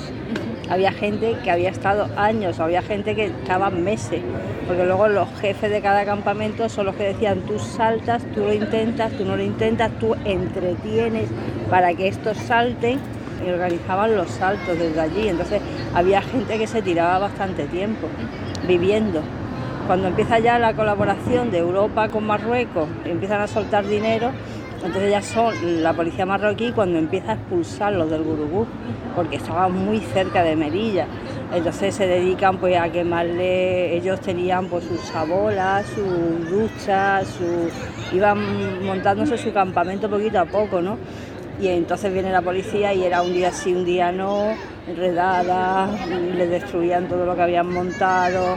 Había 0.70 0.92
gente 0.92 1.36
que 1.42 1.50
había 1.50 1.68
estado 1.68 2.08
años, 2.16 2.60
había 2.60 2.80
gente 2.80 3.16
que 3.16 3.26
estaba 3.26 3.70
meses, 3.70 4.22
porque 4.68 4.84
luego 4.84 5.08
los 5.08 5.28
jefes 5.40 5.68
de 5.68 5.80
cada 5.80 6.04
campamento 6.04 6.68
son 6.68 6.86
los 6.86 6.94
que 6.94 7.02
decían, 7.02 7.40
tú 7.40 7.58
saltas, 7.58 8.22
tú 8.32 8.42
lo 8.42 8.52
intentas, 8.52 9.10
tú 9.12 9.24
no 9.24 9.36
lo 9.36 9.42
intentas, 9.42 9.90
tú 9.98 10.14
entretienes 10.24 11.28
para 11.68 11.92
que 11.94 12.06
estos 12.06 12.36
salten 12.36 13.00
y 13.44 13.50
organizaban 13.50 14.14
los 14.14 14.30
saltos 14.30 14.78
desde 14.78 15.00
allí. 15.00 15.26
Entonces 15.26 15.60
había 15.92 16.22
gente 16.22 16.56
que 16.56 16.68
se 16.68 16.82
tiraba 16.82 17.18
bastante 17.18 17.64
tiempo 17.64 18.06
viviendo. 18.68 19.22
Cuando 19.88 20.06
empieza 20.06 20.38
ya 20.38 20.60
la 20.60 20.74
colaboración 20.74 21.50
de 21.50 21.58
Europa 21.58 22.08
con 22.08 22.24
Marruecos, 22.24 22.88
empiezan 23.04 23.40
a 23.40 23.48
soltar 23.48 23.88
dinero, 23.88 24.30
entonces 24.84 25.10
ya 25.10 25.20
son 25.20 25.82
la 25.82 25.92
policía 25.92 26.24
marroquí 26.24 26.72
cuando 26.72 26.98
empieza 26.98 27.32
a 27.32 27.34
expulsarlos 27.34 28.10
del 28.10 28.22
Gurugú, 28.22 28.66
porque 29.14 29.36
estaban 29.36 29.72
muy 29.72 29.98
cerca 29.98 30.42
de 30.42 30.56
Melilla. 30.56 31.06
Entonces 31.52 31.94
se 31.94 32.06
dedican 32.06 32.58
pues 32.58 32.78
a 32.78 32.90
quemarle, 32.90 33.94
ellos 33.94 34.20
tenían 34.20 34.68
pues 34.68 34.84
sus 34.84 35.00
sabolas, 35.00 35.84
sus 35.86 36.50
duchas, 36.50 37.26
su, 37.28 38.16
iban 38.16 38.84
montándose 38.84 39.36
su 39.36 39.52
campamento 39.52 40.08
poquito 40.08 40.40
a 40.40 40.46
poco, 40.46 40.80
¿no? 40.80 40.96
Y 41.60 41.68
entonces 41.68 42.10
viene 42.12 42.32
la 42.32 42.40
policía 42.40 42.94
y 42.94 43.04
era 43.04 43.20
un 43.20 43.34
día 43.34 43.52
sí, 43.52 43.74
un 43.74 43.84
día 43.84 44.12
no, 44.12 44.54
redadas, 44.96 45.90
les 46.08 46.48
destruían 46.48 47.06
todo 47.06 47.26
lo 47.26 47.36
que 47.36 47.42
habían 47.42 47.70
montado, 47.70 48.56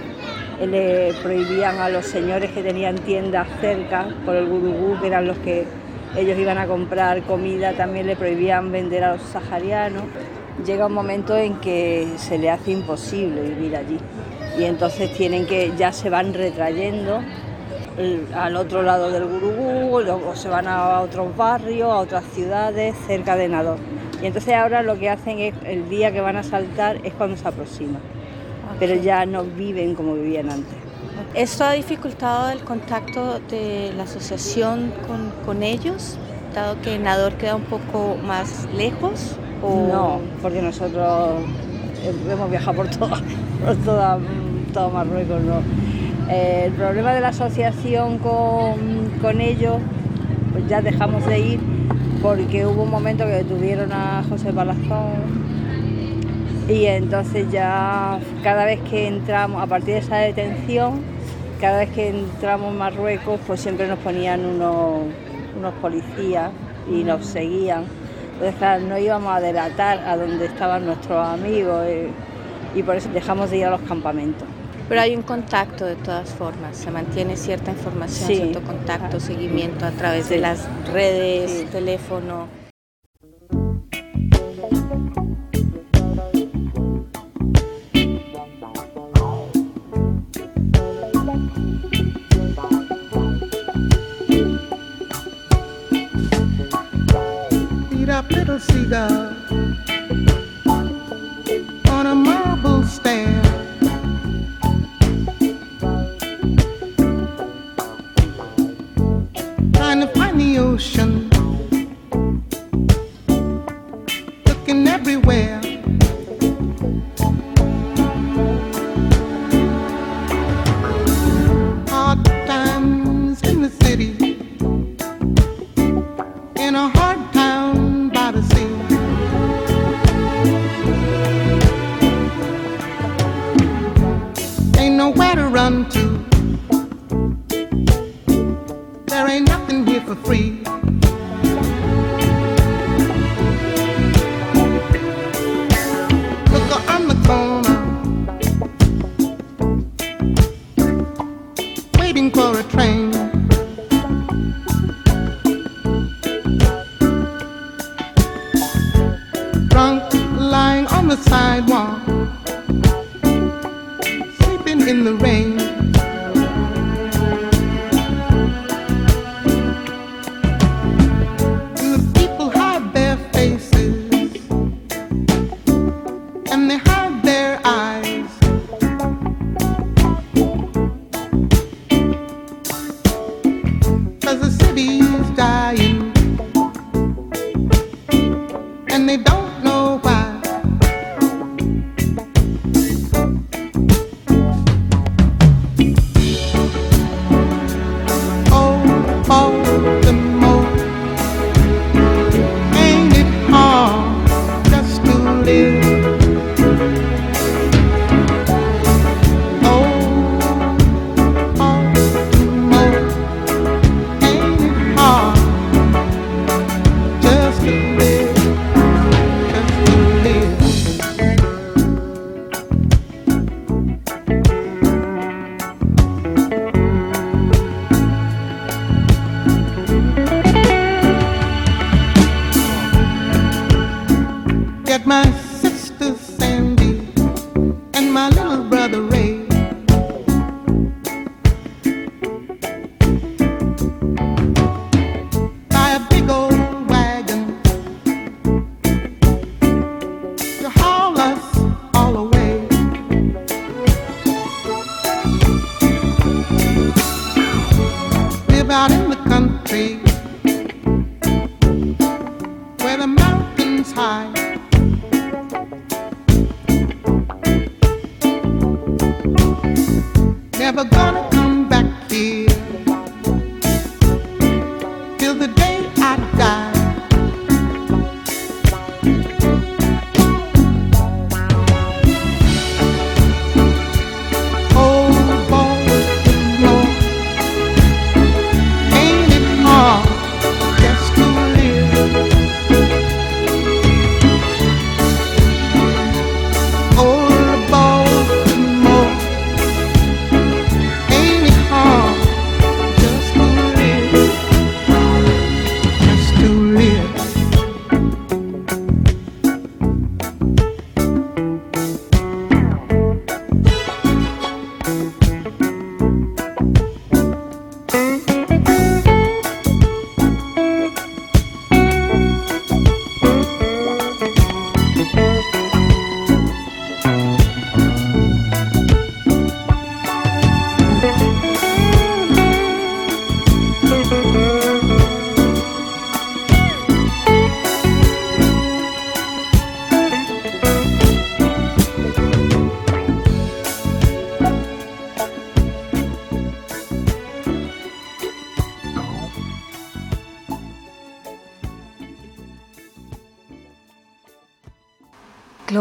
le 0.65 1.11
prohibían 1.21 1.79
a 1.79 1.89
los 1.89 2.05
señores 2.05 2.51
que 2.51 2.63
tenían 2.63 2.95
tiendas 2.95 3.47
cerca 3.59 4.07
por 4.23 4.35
el 4.35 4.47
gurugú, 4.47 4.97
que 5.01 5.07
eran 5.07 5.27
los 5.27 5.37
que 5.39 5.65
ellos 6.17 6.37
iban 6.37 6.57
a 6.57 6.67
comprar 6.67 7.23
comida, 7.23 7.73
también 7.73 8.07
le 8.07 8.15
prohibían 8.15 8.71
vender 8.71 9.03
a 9.03 9.13
los 9.13 9.21
saharianos. 9.21 10.03
Llega 10.65 10.85
un 10.85 10.93
momento 10.93 11.35
en 11.35 11.55
que 11.55 12.07
se 12.17 12.37
le 12.37 12.49
hace 12.51 12.71
imposible 12.71 13.41
vivir 13.41 13.75
allí 13.75 13.97
y 14.57 14.65
entonces 14.65 15.11
tienen 15.13 15.47
que, 15.47 15.73
ya 15.77 15.91
se 15.91 16.09
van 16.09 16.33
retrayendo 16.33 17.21
al 18.35 18.55
otro 18.55 18.81
lado 18.81 19.11
del 19.11 19.25
Gurugú, 19.25 20.01
luego 20.01 20.35
se 20.35 20.49
van 20.49 20.67
a 20.67 21.01
otros 21.01 21.35
barrios, 21.35 21.89
a 21.89 21.97
otras 21.97 22.23
ciudades 22.33 22.95
cerca 23.07 23.35
de 23.35 23.49
Nador. 23.49 23.77
Y 24.21 24.27
entonces 24.27 24.53
ahora 24.53 24.83
lo 24.83 24.97
que 24.97 25.09
hacen 25.09 25.39
es, 25.39 25.53
el 25.65 25.89
día 25.89 26.11
que 26.11 26.21
van 26.21 26.37
a 26.37 26.43
saltar 26.43 26.97
es 27.03 27.13
cuando 27.13 27.37
se 27.37 27.47
aproximan, 27.47 28.01
pero 28.79 28.95
ya 28.95 29.25
no 29.25 29.43
viven 29.43 29.95
como 29.95 30.15
vivían 30.15 30.49
antes. 30.49 30.82
Esto 31.33 31.63
ha 31.63 31.71
dificultado 31.73 32.51
el 32.51 32.59
contacto 32.59 33.39
de 33.49 33.91
la 33.97 34.03
asociación 34.03 34.93
con, 35.07 35.31
con 35.45 35.63
ellos, 35.63 36.17
dado 36.53 36.79
que 36.81 36.99
Nador 36.99 37.33
queda 37.33 37.55
un 37.55 37.63
poco 37.63 38.17
más 38.25 38.67
lejos. 38.75 39.35
O... 39.63 39.87
No, 39.91 40.19
porque 40.41 40.61
nosotros 40.61 41.39
eh, 42.03 42.13
hemos 42.29 42.49
viajado 42.49 42.77
por 42.77 42.89
toda, 42.89 43.21
por 43.65 43.75
todo 44.73 44.89
Marruecos. 44.91 45.41
¿no? 45.41 45.61
Eh, 46.29 46.65
el 46.65 46.73
problema 46.73 47.13
de 47.13 47.21
la 47.21 47.29
asociación 47.29 48.19
con, 48.19 49.11
con 49.21 49.41
ellos, 49.41 49.77
pues 50.51 50.67
ya 50.67 50.81
dejamos 50.81 51.25
de 51.25 51.39
ir 51.39 51.59
porque 52.21 52.65
hubo 52.65 52.83
un 52.83 52.89
momento 52.89 53.25
que 53.25 53.31
detuvieron 53.31 53.91
a 53.91 54.23
José 54.29 54.53
Palazón 54.53 55.52
y 56.67 56.85
entonces 56.85 57.51
ya 57.51 58.19
cada 58.41 58.65
vez 58.65 58.79
que 58.89 59.07
entramos, 59.07 59.61
a 59.61 59.67
partir 59.67 59.95
de 59.95 59.99
esa 59.99 60.17
detención, 60.17 61.01
cada 61.59 61.79
vez 61.79 61.89
que 61.89 62.09
entramos 62.09 62.71
en 62.71 62.77
Marruecos, 62.77 63.39
pues 63.45 63.59
siempre 63.59 63.87
nos 63.87 63.99
ponían 63.99 64.45
unos, 64.45 65.01
unos 65.57 65.73
policías 65.75 66.51
y 66.89 67.03
nos 67.03 67.25
seguían. 67.25 67.85
Entonces, 68.33 68.55
claro, 68.55 68.83
no 68.85 68.97
íbamos 68.97 69.35
a 69.35 69.39
delatar 69.39 69.99
a 69.99 70.17
donde 70.17 70.45
estaban 70.45 70.85
nuestros 70.85 71.25
amigos 71.25 71.85
eh, 71.85 72.09
y 72.75 72.83
por 72.83 72.95
eso 72.95 73.09
dejamos 73.13 73.51
de 73.51 73.57
ir 73.57 73.65
a 73.65 73.69
los 73.69 73.81
campamentos. 73.81 74.47
Pero 74.89 75.01
hay 75.01 75.15
un 75.15 75.21
contacto 75.21 75.85
de 75.85 75.95
todas 75.95 76.29
formas, 76.29 76.75
se 76.75 76.91
mantiene 76.91 77.37
cierta 77.37 77.71
información, 77.71 78.27
cierto 78.27 78.61
contacto, 78.61 79.17
ah. 79.17 79.19
seguimiento 79.19 79.85
a 79.85 79.91
través 79.91 80.29
de 80.29 80.39
las 80.39 80.67
redes, 80.91 81.51
sí. 81.51 81.67
teléfono. 81.71 82.62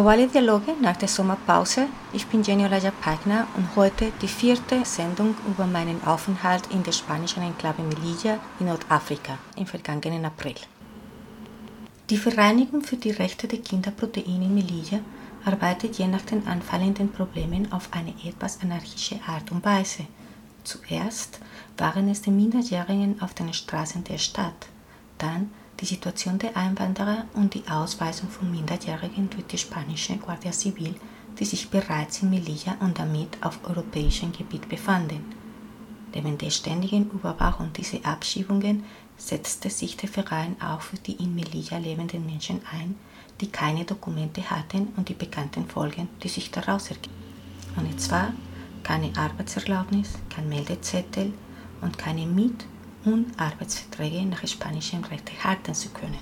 Globale 0.03 0.27
Dialoge 0.27 0.75
nach 0.81 0.97
der 0.97 1.07
Sommerpause. 1.07 1.87
Ich 2.12 2.27
bin 2.27 2.43
Jenny 2.43 2.65
Olaja 2.65 2.91
Pagner 2.91 3.47
und 3.57 3.77
heute 3.77 4.11
die 4.21 4.27
vierte 4.27 4.85
Sendung 4.85 5.37
über 5.47 5.65
meinen 5.65 6.03
Aufenthalt 6.03 6.67
in 6.73 6.83
der 6.83 6.91
spanischen 6.91 7.45
Enklave 7.45 7.83
Melilla 7.83 8.41
in 8.59 8.67
Nordafrika 8.67 9.38
im 9.55 9.65
vergangenen 9.65 10.25
April. 10.25 10.57
Die 12.11 12.17
Vereinigung 12.17 12.83
für 12.83 12.97
die 12.97 13.12
Rechte 13.12 13.47
der 13.47 13.61
Kinderproteine 13.61 14.47
in 14.47 14.53
Melilla 14.53 14.99
arbeitet 15.45 15.97
je 15.99 16.09
nach 16.09 16.23
den 16.23 16.49
anfallenden 16.49 17.12
Problemen 17.12 17.71
auf 17.71 17.88
eine 17.93 18.12
etwas 18.25 18.61
anarchische 18.61 19.21
Art 19.25 19.53
und 19.53 19.65
Weise. 19.65 20.07
Zuerst 20.65 21.38
waren 21.79 22.09
es 22.09 22.23
die 22.23 22.33
Minderjährigen 22.33 23.23
auf 23.23 23.35
den 23.35 23.55
Straßen 23.55 24.03
der 24.03 24.19
Stadt, 24.19 24.67
dann 25.19 25.53
die 25.83 25.87
Situation 25.87 26.38
der 26.38 26.57
Einwanderer 26.57 27.25
und 27.35 27.55
die 27.55 27.66
Ausweisung 27.68 28.31
von 28.31 28.51
Minderjährigen 28.51 29.29
durch 29.29 29.47
die 29.47 29.59
spanische 29.59 30.16
Guardia 30.16 30.53
Civil, 30.53 30.95
die 31.38 31.45
sich 31.45 31.71
bereits 31.71 32.23
in 32.23 32.31
Melilla 32.31 32.77
und 32.79 33.01
damit 33.01 33.37
auf 33.40 33.59
europäischem 33.64 34.31
Gebiet 34.33 34.68
befanden. 34.68 35.25
Neben 36.14 36.38
der 36.38 36.51
ständigen 36.51 37.11
Überwachung 37.11 37.73
dieser 37.73 38.07
Abschiebungen 38.07 38.85
setzte 39.16 39.71
sich 39.71 39.97
der 39.97 40.09
Verein 40.09 40.55
auch 40.62 40.83
für 40.83 40.99
die 40.99 41.14
in 41.14 41.35
Melilla 41.35 41.79
lebenden 41.79 42.27
Menschen 42.27 42.61
ein, 42.71 42.95
die 43.40 43.51
keine 43.51 43.85
Dokumente 43.85 44.49
hatten 44.51 44.88
und 44.97 45.09
die 45.09 45.14
bekannten 45.14 45.66
Folgen, 45.66 46.09
die 46.23 46.29
sich 46.29 46.53
daraus 46.53 46.90
ergeben. 46.90 47.16
Und 47.77 48.01
zwar 48.01 48.33
keine 48.85 49.11
Arbeitserlaubnis, 49.16 50.12
kein 50.31 50.49
Meldezettel 50.49 51.33
und 51.81 51.99
keine 51.99 52.27
Miet- 52.27 52.66
und 53.05 53.27
Arbeitsverträge 53.38 54.25
nach 54.27 54.47
spanischem 54.47 55.05
Recht 55.05 55.31
erhalten 55.37 55.75
zu 55.75 55.91
können. 55.91 56.19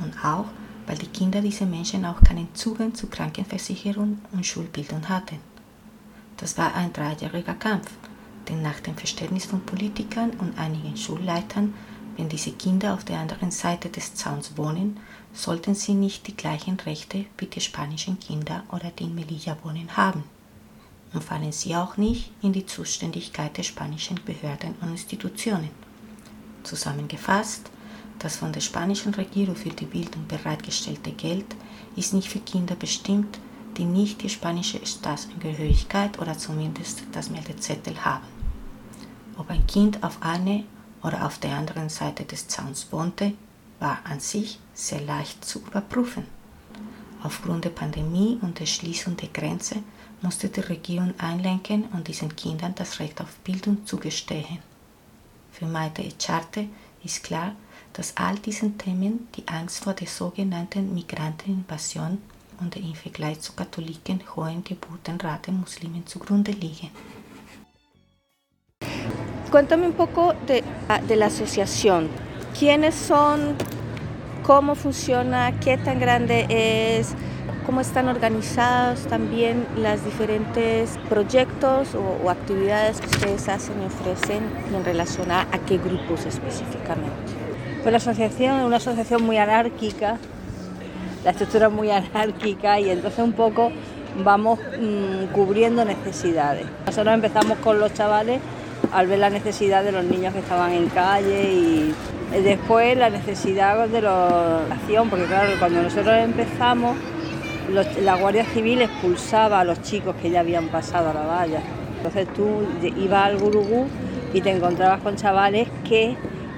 Und 0.00 0.24
auch, 0.24 0.46
weil 0.86 0.98
die 0.98 1.06
Kinder 1.06 1.40
dieser 1.40 1.66
Menschen 1.66 2.04
auch 2.04 2.20
keinen 2.22 2.54
Zugang 2.54 2.94
zu 2.94 3.06
Krankenversicherung 3.06 4.18
und 4.32 4.46
Schulbildung 4.46 5.08
hatten. 5.08 5.38
Das 6.36 6.58
war 6.58 6.74
ein 6.74 6.92
dreijähriger 6.92 7.54
Kampf, 7.54 7.90
denn 8.48 8.62
nach 8.62 8.80
dem 8.80 8.96
Verständnis 8.96 9.44
von 9.44 9.60
Politikern 9.60 10.30
und 10.38 10.58
einigen 10.58 10.96
Schulleitern, 10.96 11.74
wenn 12.16 12.28
diese 12.28 12.52
Kinder 12.52 12.94
auf 12.94 13.04
der 13.04 13.20
anderen 13.20 13.50
Seite 13.50 13.88
des 13.88 14.14
Zauns 14.14 14.56
wohnen, 14.56 14.98
sollten 15.32 15.74
sie 15.74 15.94
nicht 15.94 16.26
die 16.26 16.36
gleichen 16.36 16.78
Rechte 16.80 17.24
wie 17.38 17.46
die 17.46 17.60
spanischen 17.60 18.18
Kinder 18.18 18.64
oder 18.70 18.90
die 18.90 19.04
in 19.04 19.14
Melilla 19.14 19.56
wohnen 19.62 19.96
haben 19.96 20.24
und 21.12 21.22
fallen 21.22 21.52
sie 21.52 21.76
auch 21.76 21.96
nicht 21.96 22.30
in 22.42 22.52
die 22.52 22.66
Zuständigkeit 22.66 23.56
der 23.56 23.62
spanischen 23.62 24.18
Behörden 24.24 24.74
und 24.80 24.90
Institutionen. 24.90 25.70
Zusammengefasst, 26.62 27.70
das 28.18 28.36
von 28.36 28.52
der 28.52 28.60
spanischen 28.60 29.14
Regierung 29.14 29.56
für 29.56 29.70
die 29.70 29.84
Bildung 29.84 30.26
bereitgestellte 30.28 31.12
Geld 31.12 31.56
ist 31.96 32.14
nicht 32.14 32.28
für 32.28 32.38
Kinder 32.40 32.76
bestimmt, 32.76 33.38
die 33.76 33.84
nicht 33.84 34.22
die 34.22 34.28
spanische 34.28 34.84
Staatsangehörigkeit 34.84 36.18
oder 36.18 36.36
zumindest 36.36 37.02
das 37.12 37.30
Meldezettel 37.30 38.04
haben. 38.04 38.26
Ob 39.36 39.50
ein 39.50 39.66
Kind 39.66 40.02
auf 40.04 40.22
einer 40.22 40.62
oder 41.02 41.26
auf 41.26 41.38
der 41.38 41.56
anderen 41.56 41.88
Seite 41.88 42.24
des 42.24 42.48
Zauns 42.48 42.92
wohnte, 42.92 43.32
war 43.80 43.98
an 44.04 44.20
sich 44.20 44.60
sehr 44.74 45.00
leicht 45.00 45.44
zu 45.44 45.60
überprüfen. 45.60 46.26
Aufgrund 47.22 47.64
der 47.64 47.70
Pandemie 47.70 48.38
und 48.40 48.58
der 48.60 48.66
Schließung 48.66 49.16
der 49.16 49.28
Grenze 49.28 49.76
musste 50.22 50.48
die 50.48 50.60
Regierung 50.60 51.14
einlenken 51.18 51.84
und 51.92 52.08
diesen 52.08 52.34
Kindern 52.34 52.74
das 52.74 53.00
Recht 53.00 53.20
auf 53.20 53.36
Bildung 53.44 53.84
zugestehen. 53.86 54.58
Für 55.50 55.66
Maite 55.66 56.02
Echarte 56.02 56.66
ist 57.04 57.22
klar, 57.24 57.54
dass 57.92 58.16
all 58.16 58.36
diesen 58.36 58.78
Themen 58.78 59.28
die 59.36 59.46
Angst 59.48 59.84
vor 59.84 59.92
der 59.92 60.06
sogenannten 60.06 60.94
Migranteninvasion 60.94 62.18
und 62.60 62.74
der 62.74 62.82
im 62.82 62.94
Vergleich 62.94 63.40
zu 63.40 63.52
Katholiken 63.52 64.22
hohen 64.34 64.64
Geburtenrate 64.64 65.52
Muslimen 65.52 66.06
zugrunde 66.06 66.52
liegen. 66.52 66.90
Cuéntame 69.50 69.86
un 69.86 69.92
poco 69.92 70.32
de, 70.46 70.64
de 71.06 71.16
la 71.16 71.26
asociación. 71.26 72.08
¿Quiénes 72.58 72.94
son? 72.94 73.54
¿Cómo 74.42 74.74
funciona? 74.74 75.52
¿Qué 75.60 75.76
tan 75.76 76.00
grande 76.00 76.46
es? 76.48 77.14
Cómo 77.64 77.80
están 77.80 78.08
organizados 78.08 79.06
también 79.06 79.66
los 79.76 80.04
diferentes 80.04 80.98
proyectos 81.08 81.94
o, 81.94 82.30
actividades 82.30 83.00
que 83.00 83.06
ustedes 83.06 83.48
hacen 83.48 83.74
y 83.82 83.86
ofrecen 83.86 84.42
en 84.74 84.84
relación 84.84 85.30
a, 85.30 85.42
a 85.42 85.58
qué 85.66 85.78
grupos 85.78 86.26
específicamente. 86.26 87.10
Pues 87.82 87.92
la 87.92 87.98
asociación 87.98 88.60
es 88.60 88.66
una 88.66 88.76
asociación 88.76 89.22
muy 89.24 89.38
anárquica, 89.38 90.18
la 91.24 91.30
estructura 91.30 91.66
es 91.66 91.72
muy 91.72 91.90
anárquica 91.90 92.80
y 92.80 92.90
entonces 92.90 93.20
un 93.20 93.32
poco 93.32 93.70
vamos 94.24 94.58
mmm, 94.58 95.32
cubriendo 95.32 95.84
necesidades. 95.84 96.66
Nosotros 96.86 97.14
empezamos 97.14 97.58
con 97.58 97.78
los 97.78 97.92
chavales 97.94 98.40
al 98.92 99.06
ver 99.06 99.18
la 99.18 99.30
necesidad 99.30 99.84
de 99.84 99.92
los 99.92 100.04
niños 100.04 100.32
que 100.32 100.40
estaban 100.40 100.72
en 100.72 100.88
calle 100.88 101.52
y 101.52 101.94
después 102.42 102.96
la 102.96 103.10
necesidad 103.10 103.88
de 103.88 104.02
la 104.02 104.64
acción, 104.70 105.08
porque 105.08 105.26
claro, 105.26 105.52
cuando 105.58 105.82
nosotros 105.82 106.14
empezamos 106.18 106.96
los, 107.72 107.98
la 107.98 108.16
Guardia 108.16 108.44
Civil 108.44 108.82
expulsaba 108.82 109.60
a 109.60 109.64
los 109.64 109.82
chicos 109.82 110.14
que 110.20 110.30
ya 110.30 110.40
habían 110.40 110.68
pasado 110.68 111.10
a 111.10 111.14
la 111.14 111.26
valla. 111.26 111.60
Entonces 111.96 112.26
tú 112.34 112.62
ibas 112.98 113.26
al 113.26 113.38
Gurugú 113.38 113.86
y 114.34 114.40
te 114.40 114.50
encontrabas 114.50 115.00
con 115.00 115.16
chavales 115.16 115.68
que 115.88 116.16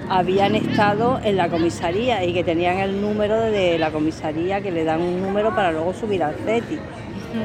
habían 0.09 0.55
estado 0.55 1.21
en 1.23 1.37
la 1.37 1.49
comisaría 1.49 2.25
y 2.25 2.35
que 2.35 2.45
tenían 2.45 2.79
el 2.79 3.01
número 3.01 3.41
de 3.41 3.79
la 3.79 3.91
comisaría 3.91 4.61
que 4.61 4.71
le 4.71 4.85
dan 4.85 5.01
un 5.01 5.23
número 5.23 5.55
para 5.55 5.73
luego 5.73 5.95
subir 5.95 6.23
al 6.23 6.35
CETI. 6.35 6.79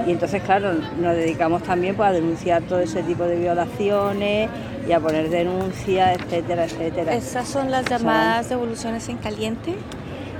Y 0.05 0.11
entonces, 0.11 0.43
claro, 0.43 0.73
nos 0.99 1.15
dedicamos 1.15 1.63
también 1.63 1.95
pues, 1.95 2.09
a 2.09 2.11
denunciar 2.11 2.61
todo 2.63 2.79
ese 2.79 3.01
tipo 3.01 3.23
de 3.23 3.37
violaciones 3.37 4.49
y 4.87 4.91
a 4.91 4.99
poner 4.99 5.29
denuncias, 5.29 6.17
etcétera, 6.19 6.65
etcétera. 6.65 7.15
¿Esas 7.15 7.47
son 7.47 7.71
las 7.71 7.85
llamadas 7.85 8.49
devoluciones 8.49 9.09
en 9.09 9.17
caliente? 9.17 9.75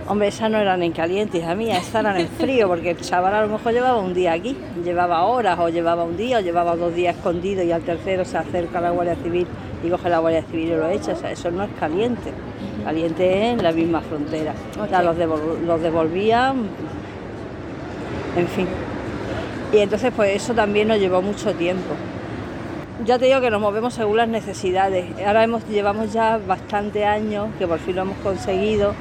Hombre, 0.10 0.30
esas 0.30 0.50
no 0.50 0.58
eran 0.58 0.82
en 0.82 0.92
caliente, 0.92 1.38
hija 1.38 1.54
mía, 1.54 1.78
esas 1.78 2.02
eran 2.02 2.18
en 2.18 2.28
frío, 2.28 2.68
porque 2.68 2.90
el 2.90 2.98
chaval 3.00 3.32
a 3.36 3.44
lo 3.44 3.48
mejor 3.48 3.74
llevaba 3.74 4.00
un 4.00 4.16
día 4.16 4.34
aquí, 4.34 4.58
llevaba 4.84 5.24
horas, 5.26 5.60
o 5.60 5.70
llevaba 5.70 6.04
un 6.04 6.18
día, 6.18 6.40
o 6.40 6.42
llevaba 6.42 6.76
dos 6.76 6.96
días 6.96 7.16
escondido 7.16 7.62
y 7.62 7.72
al 7.72 7.84
tercero 7.84 8.26
se 8.26 8.40
acerca 8.40 8.80
a 8.80 8.82
la 8.82 8.90
Guardia 8.90 9.16
Civil 9.18 9.46
y 9.84 9.88
coge 9.88 10.10
la 10.10 10.18
Guardia 10.18 10.42
Civil 10.42 10.70
y 10.70 10.72
lo 10.72 10.90
echa. 10.90 11.12
O 11.12 11.16
sea, 11.16 11.30
eso 11.30 11.52
no 11.52 11.64
es 11.64 11.70
caliente. 11.80 12.32
Caliente 12.84 13.38
es 13.38 13.54
en 13.54 13.62
la 13.62 13.72
misma 13.72 14.02
frontera. 14.02 14.56
Okay. 14.72 14.82
O 14.82 14.88
sea, 14.88 15.04
los, 15.04 15.16
devol 15.16 15.60
los 15.68 15.80
devolvían, 15.80 16.56
en 18.36 18.48
fin. 18.48 18.68
Y 19.72 19.78
entonces, 19.78 20.12
pues 20.16 20.36
eso 20.36 20.56
también 20.56 20.88
nos 20.88 20.98
llevó 20.98 21.22
mucho 21.22 21.54
tiempo. 21.54 21.94
Ya 23.06 23.20
te 23.20 23.26
digo 23.26 23.42
que 23.42 23.52
nos 23.52 23.62
movemos 23.62 23.94
según 23.94 24.18
las 24.18 24.28
necesidades. 24.28 25.06
Ahora 25.24 25.44
hemos, 25.44 25.68
llevamos 25.68 26.12
ya 26.12 26.40
bastante 26.40 27.06
años, 27.06 27.50
que 27.60 27.68
por 27.68 27.78
fin 27.78 27.96
lo 27.96 28.02
hemos 28.02 28.18
conseguido, 28.18 28.96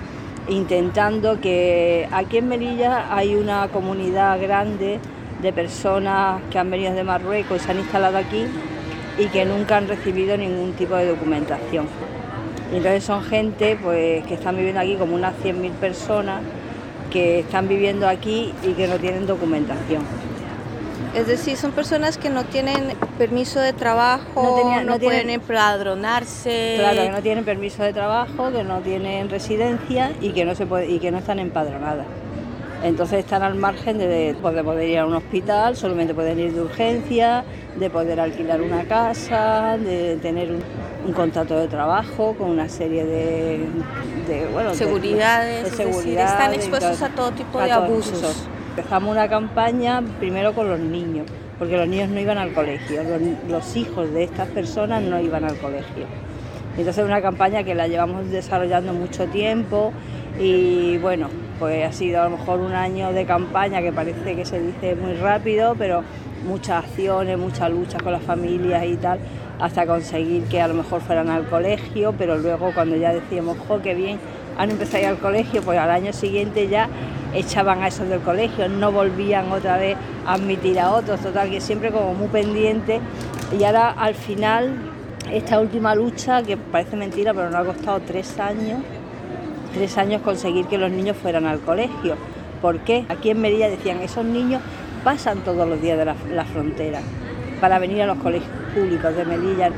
intentando 0.48 1.40
que 1.40 2.08
aquí 2.10 2.38
en 2.38 2.48
Melilla 2.48 3.14
hay 3.14 3.34
una 3.34 3.68
comunidad 3.68 4.40
grande 4.40 4.98
de 5.42 5.52
personas 5.52 6.40
que 6.50 6.58
han 6.58 6.70
venido 6.70 6.94
de 6.94 7.04
Marruecos 7.04 7.58
y 7.58 7.64
se 7.64 7.70
han 7.70 7.78
instalado 7.78 8.16
aquí 8.16 8.46
y 9.18 9.26
que 9.26 9.44
nunca 9.44 9.76
han 9.76 9.88
recibido 9.88 10.36
ningún 10.36 10.72
tipo 10.72 10.96
de 10.96 11.06
documentación. 11.06 11.86
Entonces 12.72 13.04
son 13.04 13.22
gente 13.22 13.78
pues, 13.82 14.24
que 14.26 14.34
están 14.34 14.56
viviendo 14.56 14.80
aquí 14.80 14.96
como 14.96 15.14
unas 15.14 15.34
100.000 15.42 15.70
personas 15.72 16.42
que 17.10 17.40
están 17.40 17.68
viviendo 17.68 18.06
aquí 18.06 18.52
y 18.62 18.72
que 18.72 18.86
no 18.86 18.96
tienen 18.98 19.26
documentación. 19.26 20.02
Es 21.14 21.26
decir, 21.26 21.56
son 21.56 21.72
personas 21.72 22.18
que 22.18 22.30
no 22.30 22.44
tienen 22.44 22.94
permiso 23.16 23.60
de 23.60 23.72
trabajo, 23.72 24.42
no, 24.42 24.54
tenía, 24.56 24.84
no, 24.84 24.92
no 24.92 24.98
pueden 24.98 25.26
tienen, 25.26 25.40
empadronarse. 25.40 26.76
Claro, 26.78 27.02
que 27.02 27.10
no 27.10 27.22
tienen 27.22 27.44
permiso 27.44 27.82
de 27.82 27.92
trabajo, 27.92 28.52
que 28.52 28.62
no 28.62 28.80
tienen 28.80 29.28
residencia 29.30 30.12
y 30.20 30.30
que 30.30 30.44
no 30.44 30.54
se 30.54 30.66
puede, 30.66 30.88
y 30.88 30.98
que 30.98 31.10
no 31.10 31.18
están 31.18 31.38
empadronadas. 31.38 32.06
Entonces 32.82 33.20
están 33.20 33.42
al 33.42 33.56
margen 33.56 33.98
de, 33.98 34.36
pues, 34.40 34.54
de 34.54 34.62
poder 34.62 34.88
ir 34.88 34.98
a 34.98 35.06
un 35.06 35.14
hospital, 35.14 35.76
solamente 35.76 36.14
pueden 36.14 36.38
ir 36.38 36.52
de 36.52 36.60
urgencia, 36.60 37.44
de 37.76 37.90
poder 37.90 38.20
alquilar 38.20 38.60
una 38.60 38.84
casa, 38.84 39.76
de 39.78 40.16
tener 40.16 40.52
un, 40.52 40.62
un 41.04 41.12
contrato 41.12 41.58
de 41.58 41.66
trabajo 41.66 42.34
con 42.38 42.50
una 42.50 42.68
serie 42.68 43.04
de, 43.04 43.66
de 44.28 44.46
bueno, 44.52 44.74
seguridades, 44.74 45.64
de, 45.64 45.76
seguridad, 45.76 46.04
decir, 46.04 46.18
están 46.18 46.54
expuestos 46.54 47.02
a 47.02 47.08
todo 47.08 47.32
tipo 47.32 47.60
de 47.60 47.72
abusos. 47.72 48.48
Empezamos 48.78 49.10
una 49.10 49.28
campaña 49.28 50.00
primero 50.20 50.54
con 50.54 50.68
los 50.68 50.78
niños, 50.78 51.26
porque 51.58 51.76
los 51.76 51.88
niños 51.88 52.10
no 52.10 52.20
iban 52.20 52.38
al 52.38 52.52
colegio, 52.52 53.02
los, 53.48 53.76
hijos 53.76 54.12
de 54.12 54.22
estas 54.22 54.46
personas 54.50 55.02
no 55.02 55.18
iban 55.18 55.42
al 55.42 55.56
colegio. 55.56 56.06
Entonces 56.76 57.04
una 57.04 57.20
campaña 57.20 57.64
que 57.64 57.74
la 57.74 57.88
llevamos 57.88 58.30
desarrollando 58.30 58.92
mucho 58.92 59.26
tiempo 59.26 59.92
y 60.38 60.96
bueno, 60.98 61.28
pues 61.58 61.84
ha 61.84 61.92
sido 61.92 62.22
a 62.22 62.24
lo 62.28 62.36
mejor 62.38 62.60
un 62.60 62.72
año 62.72 63.12
de 63.12 63.24
campaña 63.26 63.82
que 63.82 63.92
parece 63.92 64.36
que 64.36 64.44
se 64.44 64.60
dice 64.60 64.94
muy 64.94 65.14
rápido, 65.14 65.74
pero 65.76 66.04
muchas 66.46 66.84
acciones, 66.84 67.36
muchas 67.36 67.72
luchas 67.72 68.00
con 68.00 68.12
las 68.12 68.22
familias 68.22 68.84
y 68.86 68.94
tal, 68.94 69.18
hasta 69.58 69.86
conseguir 69.86 70.44
que 70.44 70.60
a 70.60 70.68
lo 70.68 70.74
mejor 70.74 71.00
fueran 71.00 71.30
al 71.30 71.48
colegio, 71.48 72.14
pero 72.16 72.38
luego 72.38 72.70
cuando 72.72 72.94
ya 72.94 73.12
decíamos, 73.12 73.56
jo, 73.66 73.82
qué 73.82 73.96
bien, 73.96 74.20
han 74.56 74.70
empezado 74.70 74.98
a 74.98 75.00
ir 75.00 75.06
al 75.08 75.18
colegio, 75.18 75.62
pues 75.62 75.80
al 75.80 75.90
año 75.90 76.12
siguiente 76.12 76.68
ya 76.68 76.88
echaban 77.34 77.82
a 77.82 77.88
esos 77.88 78.08
del 78.08 78.20
colegio, 78.20 78.68
no 78.68 78.92
volvían 78.92 79.50
otra 79.52 79.76
vez 79.76 79.96
a 80.26 80.34
admitir 80.34 80.80
a 80.80 80.92
otros, 80.92 81.20
total 81.20 81.50
que 81.50 81.60
siempre 81.60 81.90
como 81.90 82.14
muy 82.14 82.28
pendiente 82.28 83.00
y 83.58 83.64
ahora 83.64 83.90
al 83.90 84.14
final 84.14 84.74
esta 85.32 85.60
última 85.60 85.94
lucha, 85.94 86.42
que 86.42 86.56
parece 86.56 86.96
mentira, 86.96 87.34
pero 87.34 87.50
nos 87.50 87.60
ha 87.60 87.64
costado 87.64 88.00
tres 88.00 88.38
años, 88.38 88.80
tres 89.74 89.98
años 89.98 90.22
conseguir 90.22 90.66
que 90.66 90.78
los 90.78 90.90
niños 90.90 91.16
fueran 91.16 91.46
al 91.46 91.60
colegio. 91.60 92.16
¿Por 92.62 92.80
qué? 92.80 93.04
Aquí 93.08 93.30
en 93.30 93.40
Merilla 93.40 93.68
decían, 93.68 94.00
esos 94.00 94.24
niños 94.24 94.62
pasan 95.04 95.38
todos 95.40 95.68
los 95.68 95.80
días 95.80 95.98
de 95.98 96.06
la, 96.06 96.16
la 96.32 96.44
frontera 96.44 97.00
para 97.60 97.78
venir 97.78 98.02
a 98.02 98.06
los 98.06 98.18
colegios 98.18 98.50
públicos 98.74 99.14
de 99.14 99.24
Melilla. 99.24 99.70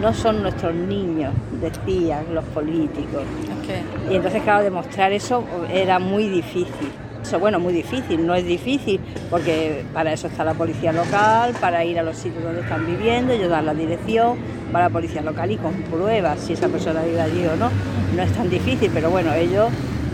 No 0.00 0.12
son 0.12 0.42
nuestros 0.42 0.74
niños, 0.74 1.32
decían 1.60 2.26
los 2.34 2.44
políticos. 2.46 3.22
Y 4.10 4.16
entonces, 4.16 4.42
claro, 4.42 4.62
demostrar 4.62 5.12
eso 5.12 5.44
era 5.72 5.98
muy 5.98 6.28
difícil. 6.28 6.90
Eso, 7.22 7.38
bueno, 7.38 7.58
muy 7.58 7.72
difícil, 7.72 8.26
no 8.26 8.34
es 8.34 8.44
difícil, 8.44 9.00
porque 9.30 9.82
para 9.94 10.12
eso 10.12 10.26
está 10.26 10.44
la 10.44 10.52
policía 10.52 10.92
local, 10.92 11.54
para 11.58 11.82
ir 11.82 11.98
a 11.98 12.02
los 12.02 12.18
sitios 12.18 12.44
donde 12.44 12.60
están 12.60 12.86
viviendo, 12.86 13.32
ellos 13.32 13.48
dan 13.48 13.64
la 13.64 13.72
dirección, 13.72 14.36
va 14.74 14.80
la 14.80 14.90
policía 14.90 15.22
local 15.22 15.50
y 15.50 15.56
comprueba 15.56 16.36
si 16.36 16.52
esa 16.52 16.68
persona 16.68 17.00
vive 17.02 17.22
allí 17.22 17.46
o 17.46 17.56
no. 17.56 17.70
No 18.14 18.22
es 18.22 18.32
tan 18.32 18.50
difícil, 18.50 18.90
pero 18.92 19.08
bueno, 19.08 19.32
ellos 19.32 19.70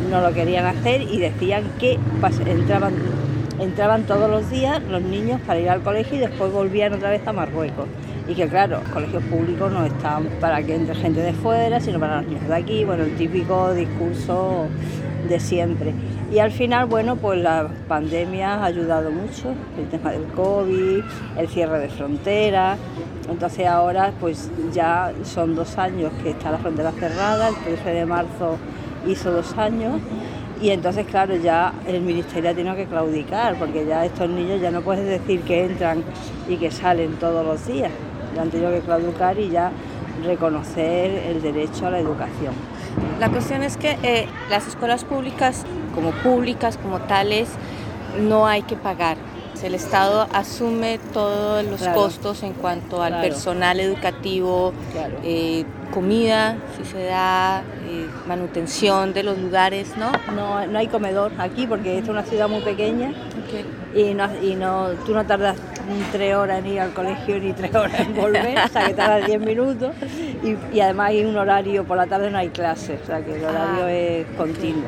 no 0.08 0.20
lo 0.20 0.32
querían 0.32 0.66
hacer 0.66 1.02
y 1.02 1.18
decían 1.18 1.64
que 1.80 1.98
entraban, 2.46 2.94
entraban 3.58 4.04
todos 4.04 4.30
los 4.30 4.48
días 4.48 4.80
los 4.88 5.02
niños 5.02 5.40
para 5.44 5.58
ir 5.58 5.68
al 5.68 5.82
colegio 5.82 6.16
y 6.16 6.20
después 6.20 6.52
volvían 6.52 6.92
otra 6.92 7.10
vez 7.10 7.26
a 7.26 7.32
Marruecos. 7.32 7.86
Y 8.30 8.34
que 8.36 8.46
claro, 8.46 8.78
los 8.78 8.88
colegios 8.90 9.24
públicos 9.24 9.72
no 9.72 9.84
están 9.84 10.26
para 10.40 10.62
que 10.62 10.76
entre 10.76 10.94
gente 10.94 11.20
de 11.20 11.32
fuera, 11.32 11.80
sino 11.80 11.98
para 11.98 12.18
los 12.20 12.28
niños 12.28 12.46
de 12.46 12.54
aquí, 12.54 12.84
bueno, 12.84 13.02
el 13.02 13.16
típico 13.16 13.74
discurso 13.74 14.68
de 15.28 15.40
siempre. 15.40 15.92
Y 16.32 16.38
al 16.38 16.52
final, 16.52 16.86
bueno, 16.86 17.16
pues 17.16 17.40
la 17.42 17.68
pandemia 17.88 18.54
ha 18.54 18.66
ayudado 18.66 19.10
mucho, 19.10 19.52
el 19.76 19.88
tema 19.88 20.12
del 20.12 20.26
COVID, 20.26 21.02
el 21.38 21.48
cierre 21.48 21.80
de 21.80 21.88
fronteras. 21.88 22.78
Entonces 23.28 23.66
ahora 23.66 24.12
pues 24.20 24.48
ya 24.72 25.12
son 25.24 25.56
dos 25.56 25.76
años 25.76 26.12
que 26.22 26.30
está 26.30 26.52
la 26.52 26.58
frontera 26.58 26.92
cerrada, 26.92 27.48
el 27.48 27.56
13 27.56 27.90
de 27.90 28.06
marzo 28.06 28.58
hizo 29.08 29.32
dos 29.32 29.58
años 29.58 30.00
y 30.60 30.70
entonces 30.70 31.06
claro 31.06 31.34
ya 31.36 31.72
el 31.86 32.02
ministerio 32.02 32.50
ha 32.50 32.54
tenido 32.54 32.76
que 32.76 32.84
claudicar 32.84 33.56
porque 33.56 33.86
ya 33.86 34.04
estos 34.04 34.28
niños 34.28 34.60
ya 34.60 34.70
no 34.70 34.82
puedes 34.82 35.06
decir 35.06 35.40
que 35.40 35.64
entran 35.64 36.04
y 36.48 36.56
que 36.56 36.70
salen 36.70 37.12
todos 37.14 37.44
los 37.44 37.66
días, 37.66 37.90
ya 38.34 38.42
han 38.42 38.50
tenido 38.50 38.70
que 38.70 38.80
claudicar 38.80 39.38
y 39.38 39.50
ya 39.50 39.70
reconocer 40.24 41.10
el 41.10 41.42
derecho 41.42 41.86
a 41.86 41.90
la 41.90 41.98
educación. 41.98 42.52
La 43.18 43.28
cuestión 43.30 43.62
es 43.62 43.76
que 43.76 43.96
eh, 44.02 44.26
las 44.50 44.66
escuelas 44.66 45.04
públicas, 45.04 45.64
como 45.94 46.10
públicas, 46.12 46.78
como 46.78 46.98
tales, 47.00 47.48
no 48.18 48.46
hay 48.46 48.62
que 48.62 48.76
pagar. 48.76 49.16
El 49.62 49.74
Estado 49.74 50.26
asume 50.32 50.98
todos 51.12 51.62
los 51.66 51.80
Claro. 51.82 52.00
costos 52.00 52.42
en 52.42 52.54
cuanto 52.54 53.02
al 53.02 53.10
Claro. 53.12 53.28
personal 53.28 53.78
educativo, 53.78 54.72
Claro. 54.92 55.16
eh, 55.22 55.64
comida, 55.92 56.56
si 56.78 56.84
se 56.90 57.04
da, 57.04 57.62
eh, 57.86 58.06
manutención 58.26 59.12
de 59.12 59.22
los 59.22 59.36
lugares, 59.38 59.98
¿no? 59.98 60.12
No, 60.34 60.66
no 60.66 60.78
hay 60.78 60.86
comedor 60.86 61.32
aquí 61.38 61.66
porque 61.66 61.98
es 61.98 62.08
una 62.08 62.22
ciudad 62.22 62.48
muy 62.48 62.60
pequeña 62.62 63.12
y, 63.94 64.14
no, 64.14 64.28
y 64.42 64.54
no, 64.54 64.90
tú 65.04 65.12
no 65.12 65.26
tardas 65.26 65.56
tres 66.12 66.34
horas 66.34 66.58
en 66.60 66.66
ir 66.66 66.80
al 66.80 66.92
colegio 66.92 67.38
ni 67.40 67.52
tres 67.52 67.74
horas 67.74 68.00
en 68.00 68.14
volver, 68.14 68.58
o 68.58 68.68
sea 68.68 68.86
que 68.86 68.94
tardas 68.94 69.26
diez 69.26 69.40
minutos 69.40 69.92
y, 70.42 70.56
y 70.76 70.80
además 70.80 71.08
hay 71.10 71.24
un 71.24 71.36
horario, 71.36 71.84
por 71.84 71.96
la 71.96 72.06
tarde 72.06 72.30
no 72.30 72.38
hay 72.38 72.48
clases, 72.48 73.00
o 73.02 73.06
sea 73.06 73.24
que 73.24 73.36
el 73.36 73.44
horario 73.44 73.84
Ah, 73.84 73.92
es 73.92 74.26
continuo. 74.36 74.84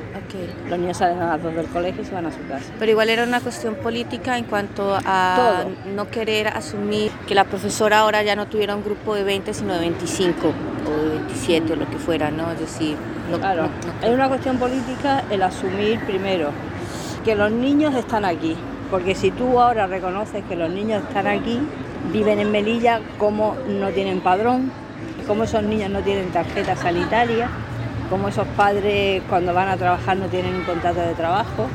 Los 0.69 0.79
niños 0.79 0.97
salen 0.97 1.21
a 1.21 1.27
las 1.37 1.43
dos 1.43 1.55
del 1.55 1.67
colegio 1.67 2.03
y 2.03 2.05
se 2.07 2.15
van 2.15 2.25
a 2.27 2.31
su 2.33 2.39
casa. 2.49 2.65
Pero 2.79 2.91
igual 2.91 3.11
era 3.11 3.25
una 3.25 3.41
cuestión 3.41 3.75
política 3.75 4.39
en 4.39 4.45
cuanto 4.45 4.97
a 5.05 5.63
Todo. 5.65 5.93
no 5.95 6.09
querer 6.11 6.49
asumir 6.49 7.11
que 7.27 7.35
la 7.35 7.45
profesora 7.45 7.99
ahora 8.01 8.23
ya 8.23 8.35
no 8.35 8.47
tuviera 8.47 8.75
un 8.75 8.83
grupo 8.83 9.15
de 9.15 9.25
20, 9.25 9.53
sino 9.53 9.75
de 9.75 9.81
25 9.81 10.49
o 10.87 11.03
de 11.05 11.09
27 11.11 11.73
o 11.75 11.77
lo 11.77 11.89
que 11.91 11.99
fuera, 11.99 12.31
¿no? 12.31 12.51
Es 12.53 12.61
decir, 12.61 12.97
no, 13.31 13.39
Claro, 13.39 13.63
no- 13.65 13.69
no- 13.69 14.07
es 14.09 14.15
una 14.15 14.29
cuestión 14.29 14.57
política 14.59 15.23
el 15.31 15.43
asumir 15.43 16.01
primero 16.07 16.51
que 17.25 17.35
los 17.35 17.51
niños 17.53 17.95
están 17.95 18.25
aquí, 18.25 18.57
porque 18.93 19.15
si 19.15 19.31
tú 19.31 19.59
ahora 19.59 19.87
reconoces 19.87 20.45
que 20.45 20.55
los 20.55 20.69
niños 20.69 21.03
están 21.03 21.27
aquí, 21.27 21.59
viven 22.13 22.39
en 22.41 22.53
Melilla, 22.53 23.01
como 23.17 23.57
no 23.67 23.89
tienen 23.89 24.21
padrón, 24.21 24.71
como 25.27 25.45
esos 25.45 25.63
niños 25.63 25.89
no 25.89 26.01
tienen 26.01 26.29
tarjeta 26.29 26.77
sanitaria, 26.77 27.49
como 28.11 28.29
esos 28.29 28.47
padres 28.49 29.23
cuando 29.31 29.55
van 29.55 29.71
a 29.71 29.79
trabajar 29.79 30.19
no 30.19 30.27
tienen 30.27 30.55
un 30.57 30.65
contrato 30.65 31.01
de 31.01 31.15
trabajo, 31.15 31.69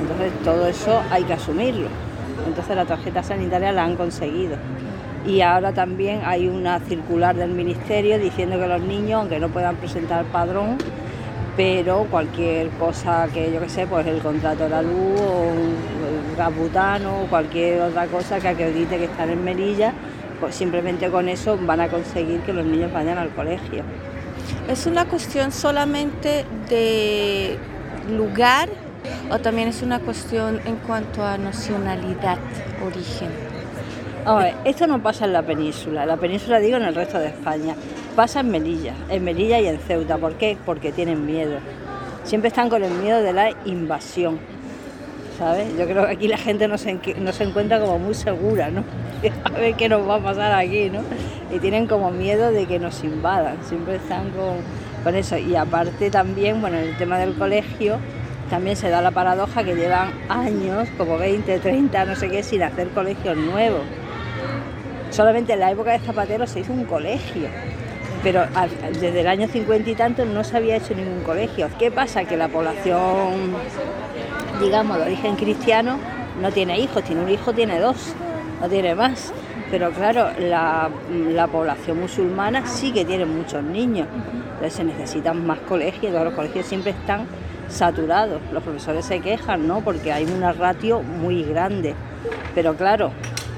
entonces 0.00 0.32
todo 0.42 0.66
eso 0.66 1.00
hay 1.12 1.22
que 1.22 1.34
asumirlo. 1.34 1.86
Entonces 2.44 2.74
la 2.74 2.86
tarjeta 2.86 3.22
sanitaria 3.22 3.70
la 3.70 3.84
han 3.84 3.94
conseguido. 3.94 4.56
Y 5.24 5.42
ahora 5.42 5.72
también 5.72 6.22
hay 6.24 6.48
una 6.48 6.80
circular 6.80 7.36
del 7.36 7.52
ministerio 7.52 8.18
diciendo 8.18 8.58
que 8.58 8.66
los 8.66 8.82
niños, 8.82 9.20
aunque 9.20 9.38
no 9.38 9.48
puedan 9.48 9.76
presentar 9.76 10.24
padrón, 10.24 10.76
pero 11.56 12.04
cualquier 12.10 12.70
cosa 12.70 13.28
que 13.32 13.52
yo 13.52 13.60
que 13.60 13.68
sé, 13.68 13.86
pues 13.86 14.04
el 14.08 14.20
contrato 14.20 14.64
de 14.64 14.70
la 14.70 14.82
luz 14.82 15.20
o 15.20 16.01
el 16.32 16.36
gas 16.36 16.54
butano 16.54 17.22
o 17.22 17.26
cualquier 17.26 17.82
otra 17.82 18.06
cosa 18.06 18.40
que 18.40 18.48
acredite 18.48 18.98
que 18.98 19.04
están 19.04 19.30
en 19.30 19.44
Melilla, 19.44 19.92
pues 20.40 20.54
simplemente 20.54 21.08
con 21.08 21.28
eso 21.28 21.58
van 21.60 21.80
a 21.80 21.88
conseguir 21.88 22.40
que 22.40 22.52
los 22.52 22.64
niños 22.64 22.92
vayan 22.92 23.18
al 23.18 23.30
colegio. 23.30 23.84
¿Es 24.68 24.86
una 24.86 25.04
cuestión 25.04 25.52
solamente 25.52 26.44
de 26.68 27.56
lugar 28.10 28.68
o 29.30 29.38
también 29.38 29.68
es 29.68 29.82
una 29.82 30.00
cuestión 30.00 30.60
en 30.64 30.76
cuanto 30.76 31.24
a 31.24 31.38
nacionalidad, 31.38 32.38
origen? 32.84 33.30
A 34.24 34.34
ver, 34.36 34.54
esto 34.64 34.86
no 34.86 35.02
pasa 35.02 35.24
en 35.24 35.32
la 35.32 35.42
península, 35.42 36.06
la 36.06 36.16
península 36.16 36.60
digo 36.60 36.76
en 36.76 36.84
el 36.84 36.94
resto 36.94 37.18
de 37.18 37.26
España, 37.26 37.74
pasa 38.14 38.40
en 38.40 38.50
Melilla, 38.50 38.94
en 39.08 39.24
Melilla 39.24 39.60
y 39.60 39.66
en 39.66 39.78
Ceuta. 39.78 40.16
¿Por 40.16 40.34
qué? 40.34 40.56
Porque 40.64 40.92
tienen 40.92 41.26
miedo. 41.26 41.58
Siempre 42.24 42.48
están 42.48 42.68
con 42.68 42.84
el 42.84 42.92
miedo 42.92 43.20
de 43.20 43.32
la 43.32 43.50
invasión, 43.64 44.38
Yo 45.78 45.86
creo 45.86 46.06
que 46.06 46.12
aquí 46.12 46.28
la 46.28 46.38
gente 46.38 46.68
no 46.68 46.78
se, 46.78 46.90
encuentra 46.90 47.80
como 47.80 47.98
muy 47.98 48.14
segura, 48.14 48.70
¿no? 48.70 48.84
A 49.44 49.50
ver 49.50 49.74
qué 49.74 49.88
nos 49.88 50.08
va 50.08 50.16
a 50.16 50.20
pasar 50.20 50.52
aquí, 50.52 50.90
¿no? 50.90 51.00
Y 51.54 51.58
tienen 51.58 51.86
como 51.86 52.10
miedo 52.10 52.50
de 52.52 52.66
que 52.66 52.78
nos 52.78 53.02
invadan, 53.02 53.56
siempre 53.64 53.96
están 53.96 54.30
con, 54.30 54.56
con 55.02 55.14
eso. 55.14 55.36
Y 55.36 55.56
aparte 55.56 56.10
también, 56.10 56.60
bueno, 56.60 56.78
en 56.78 56.88
el 56.88 56.96
tema 56.96 57.18
del 57.18 57.34
colegio, 57.34 57.98
también 58.50 58.76
se 58.76 58.90
da 58.90 59.00
la 59.00 59.10
paradoja 59.10 59.64
que 59.64 59.74
llevan 59.74 60.10
años, 60.28 60.88
como 60.98 61.16
20, 61.16 61.58
30, 61.58 62.04
no 62.04 62.14
sé 62.14 62.28
qué, 62.28 62.42
sin 62.42 62.62
hacer 62.62 62.88
colegios 62.88 63.36
nuevos. 63.36 63.80
Solamente 65.10 65.54
en 65.54 65.60
la 65.60 65.70
época 65.70 65.92
de 65.92 66.00
Zapatero 66.00 66.46
se 66.46 66.60
hizo 66.60 66.72
un 66.72 66.84
colegio, 66.84 67.48
pero 68.22 68.44
desde 69.00 69.20
el 69.20 69.26
año 69.26 69.48
50 69.48 69.90
y 69.90 69.94
tanto 69.94 70.24
no 70.24 70.44
se 70.44 70.56
había 70.56 70.76
hecho 70.76 70.94
ningún 70.94 71.22
colegio. 71.22 71.68
¿Qué 71.78 71.90
pasa? 71.90 72.24
Que 72.24 72.36
la 72.36 72.48
población, 72.48 73.54
digamos, 74.62 74.96
de 74.98 75.04
origen 75.04 75.36
cristiano 75.36 75.98
no 76.40 76.50
tiene 76.50 76.78
hijos, 76.78 77.02
tiene 77.02 77.22
un 77.22 77.30
hijo, 77.30 77.52
tiene 77.52 77.78
dos, 77.78 78.14
no 78.60 78.68
tiene 78.68 78.94
más. 78.94 79.32
Pero 79.70 79.90
claro, 79.90 80.28
la, 80.38 80.90
la 81.30 81.46
población 81.46 82.00
musulmana 82.00 82.66
sí 82.66 82.92
que 82.92 83.04
tiene 83.04 83.24
muchos 83.24 83.62
niños, 83.62 84.06
entonces 84.44 84.74
se 84.74 84.84
necesitan 84.84 85.46
más 85.46 85.58
colegios, 85.60 86.12
todos 86.12 86.26
los 86.26 86.34
colegios 86.34 86.66
siempre 86.66 86.92
están 86.92 87.26
saturados, 87.68 88.40
los 88.52 88.62
profesores 88.62 89.04
se 89.04 89.20
quejan, 89.20 89.66
¿no? 89.66 89.80
Porque 89.80 90.12
hay 90.12 90.24
una 90.24 90.52
ratio 90.52 91.02
muy 91.02 91.42
grande. 91.42 91.94
Pero 92.54 92.74
claro, 92.76 93.12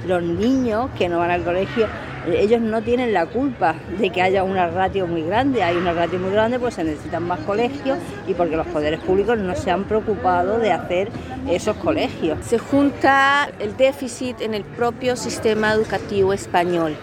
los 0.07 0.23
niños 0.23 0.91
que 0.97 1.09
no 1.09 1.19
van 1.19 1.33
al 1.33 1.43
colegio, 1.43 1.89
ellos 2.27 2.61
no 2.61 2.83
tienen 2.83 3.13
la 3.13 3.27
culpa 3.27 3.75
de 3.99 4.11
que 4.11 4.23
haya 4.23 4.45
una 4.45 4.69
ratio 4.69 5.07
muy 5.07 5.23
grande. 5.23 5.63
Hay 5.63 5.77
una 5.77 5.93
ratio 5.93 6.19
muy 6.19 6.31
grande, 6.31 6.59
pues 6.59 6.75
se 6.75 6.85
necesitan 6.85 7.25
más 7.25 7.41
colegios 7.41 7.99
y 8.27 8.35
porque 8.35 8.57
los 8.57 8.67
poderes 8.67 9.01
públicos 9.01 9.39
no 9.39 9.55
se 9.55 9.71
han 9.71 9.85
preocupado 9.85 10.59
de 10.59 10.73
hacer 10.73 11.11
esos 11.49 11.77
colegios. 11.77 12.39
Se 12.45 12.59
junta 12.59 13.49
el 13.59 13.77
déficit 13.77 14.41
en 14.41 14.55
el 14.55 14.65
propio 14.65 15.17
sistema 15.17 15.73
educativo 15.73 16.33
español. 16.33 16.97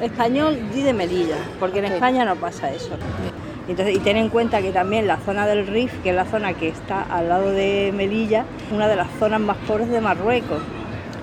Español, 0.00 0.58
di 0.74 0.82
de 0.82 0.92
Melilla, 0.92 1.36
porque 1.60 1.78
en. 1.78 1.84
España 1.86 2.24
no 2.24 2.34
pasa 2.34 2.72
eso. 2.72 2.96
Entonces, 3.68 3.94
y 3.94 4.00
ten 4.00 4.16
en 4.16 4.28
cuenta 4.28 4.60
que 4.60 4.72
también 4.72 5.06
la 5.06 5.18
zona 5.18 5.46
del 5.46 5.68
Rif, 5.68 5.92
que 6.02 6.10
es 6.10 6.16
la 6.16 6.24
zona 6.24 6.54
que 6.54 6.68
está 6.68 7.02
al 7.02 7.28
lado 7.28 7.52
de 7.52 7.92
Melilla, 7.94 8.44
una 8.72 8.88
de 8.88 8.96
las 8.96 9.08
zonas 9.20 9.40
más 9.40 9.56
pobres 9.68 9.88
de 9.88 10.00
Marruecos, 10.00 10.58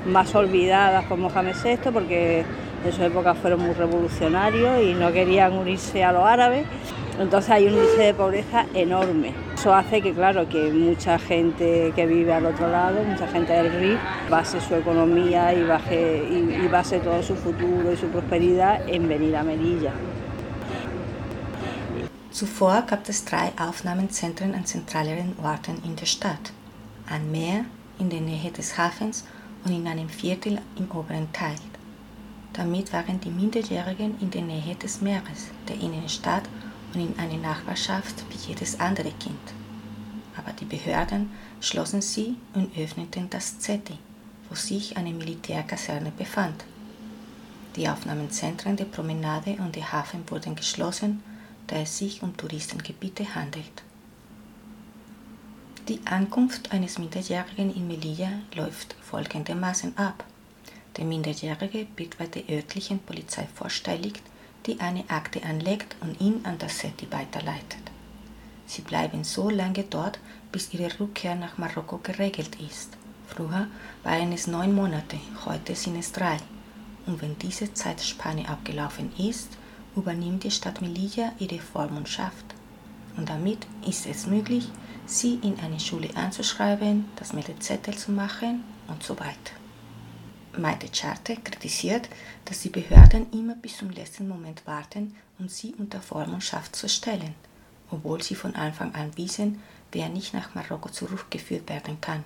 más 0.06 0.34
olvidadas 0.34 1.04
por 1.06 1.18
Mohamed 1.18 1.56
VI, 1.62 1.92
porque 1.92 2.46
en 2.86 2.92
su 2.92 3.04
época 3.04 3.34
fueron 3.36 3.62
muy 3.62 3.74
revolucionarios 3.74 4.82
y 4.84 4.94
no 4.94 5.12
querían 5.12 5.54
unirse 5.54 6.04
a 6.04 6.12
los 6.12 6.24
árabes. 6.24 6.66
Entonces 7.20 7.52
hay 7.52 7.68
un 7.68 7.74
índice 7.74 8.02
de 8.04 8.14
pobreza 8.14 8.66
enorme. 8.74 9.34
Eso 9.54 9.74
hace 9.74 10.02
que, 10.02 10.14
claro, 10.14 10.48
que 10.48 10.72
mucha 10.72 11.20
gente 11.20 11.92
que 11.94 12.06
vive 12.06 12.34
al 12.34 12.46
otro 12.46 12.70
lado, 12.70 13.04
mucha 13.04 13.28
gente 13.28 13.52
del 13.52 13.72
Rif, 13.74 14.00
base 14.30 14.62
su 14.62 14.74
economía 14.76 15.54
y, 15.54 15.64
baje, 15.64 16.24
y, 16.30 16.64
y 16.64 16.68
base 16.70 17.00
todo 17.00 17.22
su 17.22 17.36
futuro 17.36 17.92
y 17.92 17.98
su 17.98 18.08
prosperidad 18.08 18.88
en 18.88 19.10
venir 19.10 19.36
a 19.36 19.44
Melilla. 19.44 19.92
Zuvor 22.32 22.86
gab 22.88 23.02
es 23.10 23.26
drei 23.26 23.52
Aufnahmezentren 23.58 24.56
an 24.56 24.66
zentraleren 24.66 25.36
Orten 25.44 25.82
in 25.84 25.96
der 25.98 26.06
Stadt. 26.06 26.54
am 27.10 27.32
Meer, 27.32 27.66
in 27.98 28.10
der 28.10 28.22
Nähe 28.22 28.52
des 28.52 28.78
Hafens 28.78 29.26
und 29.66 29.72
in 29.72 29.88
einem 29.88 30.10
Viertel 30.10 30.60
im 30.78 30.90
oberen 30.92 31.32
Teil. 31.34 31.58
Damit 32.54 32.92
waren 32.92 33.20
die 33.22 33.30
Minderjährigen 33.30 34.20
in 34.20 34.32
der 34.32 34.42
Nähe 34.42 34.76
des 34.76 35.02
Meeres, 35.02 35.48
der 35.68 35.80
Innenstadt 35.80 36.44
und 36.94 37.02
in 37.02 37.20
einer 37.20 37.38
Nachbarschaft 37.38 38.26
wie 38.30 38.50
jedes 38.50 38.80
andere 38.80 39.12
Kind. 39.12 39.40
Aber 40.36 40.52
die 40.54 40.66
Behörden 40.66 41.30
schlossen 41.62 42.02
sie 42.02 42.36
und 42.54 42.76
öffneten 42.78 43.30
das 43.30 43.60
ZETI, 43.60 43.98
wo 44.50 44.56
sich 44.56 44.98
eine 44.98 45.14
Militärkaserne 45.14 46.12
befand. 46.12 46.66
Die 47.76 47.88
Aufnahmezentren 47.88 48.76
der 48.76 48.86
Promenade 48.86 49.58
und 49.60 49.76
der 49.76 49.92
Hafen 49.92 50.24
wurden 50.30 50.56
geschlossen, 50.56 51.22
da 51.68 51.76
es 51.78 51.98
sich 51.98 52.24
um 52.24 52.36
Touristengebiete 52.36 53.36
handelt. 53.36 53.84
Die 55.88 56.00
Ankunft 56.06 56.72
eines 56.72 56.98
Minderjährigen 56.98 57.74
in 57.76 57.88
Melilla 57.88 58.30
läuft 58.56 58.96
folgendermaßen 59.02 59.98
ab. 59.98 60.24
Der 60.98 61.06
Minderjährige 61.06 61.88
wird 61.96 62.18
bei 62.18 62.28
der 62.28 62.50
örtlichen 62.50 63.00
Polizei 63.00 63.48
vorstellig, 63.54 64.22
die 64.66 64.80
eine 64.80 65.10
Akte 65.10 65.44
anlegt 65.44 65.96
und 66.02 66.20
ihn 66.20 66.42
an 66.44 66.58
das 66.58 66.80
SETI 66.80 67.12
weiterleitet. 67.12 67.82
Sie 68.66 68.82
bleiben 68.82 69.24
so 69.24 69.50
lange 69.50 69.84
dort, 69.84 70.20
bis 70.52 70.74
ihre 70.74 71.00
Rückkehr 71.00 71.36
nach 71.36 71.58
Marokko 71.58 72.00
geregelt 72.00 72.58
ist. 72.62 72.98
Früher 73.28 73.68
waren 74.04 74.32
es 74.32 74.48
neun 74.48 74.74
Monate, 74.74 75.20
heute 75.46 75.76
sind 75.76 75.98
es 75.98 76.12
drei. 76.12 76.38
Und 77.06 77.22
wenn 77.22 77.38
diese 77.40 77.74
Zeitspanne 77.74 78.48
abgelaufen 78.48 79.12
ist, 79.18 79.50
übernimmt 79.96 80.44
die 80.44 80.52
Stadt 80.52 80.82
Melilla 80.82 81.34
ihre 81.40 81.60
Vormundschaft. 81.60 82.46
Und 83.18 83.30
damit 83.30 83.66
ist 83.88 84.06
es 84.06 84.28
möglich, 84.28 84.70
sie 85.06 85.36
in 85.42 85.60
eine 85.60 85.80
Schule 85.80 86.10
anzuschreiben, 86.16 87.06
das 87.16 87.34
Meldezettel 87.34 87.98
zu 87.98 88.12
machen 88.12 88.64
und 88.88 89.04
so 89.04 89.20
weiter. 89.20 89.59
Maite 90.58 90.90
Charte 90.92 91.38
kritisiert, 91.38 92.10
dass 92.46 92.62
die 92.62 92.70
Behörden 92.70 93.32
immer 93.32 93.56
bis 93.56 93.78
zum 93.78 93.90
letzten 93.92 94.28
Moment 94.28 94.66
warten, 94.66 95.16
um 95.38 95.48
sie 95.48 95.74
unter 95.78 96.02
Vormundschaft 96.02 96.76
zu 96.76 96.90
stellen, 96.90 97.36
obwohl 97.92 98.22
sie 98.22 98.36
von 98.36 98.56
Anfang 98.56 98.94
an 98.96 99.16
wissen, 99.16 99.62
wer 99.92 100.10
nicht 100.10 100.34
nach 100.34 100.56
Marokko 100.56 100.90
zurückgeführt 100.90 101.70
werden 101.70 102.02
kann. 102.02 102.24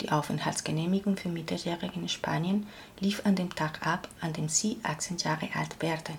Die 0.00 0.10
Aufenthaltsgenehmigung 0.10 1.16
für 1.16 1.28
Minderjährige 1.28 1.98
in 1.98 2.08
Spanien 2.08 2.66
lief 3.00 3.24
an 3.24 3.36
dem 3.36 3.54
Tag 3.54 3.86
ab, 3.86 4.08
an 4.20 4.32
dem 4.32 4.48
sie 4.48 4.78
18 4.82 5.18
Jahre 5.18 5.48
alt 5.54 5.80
werden. 5.80 6.16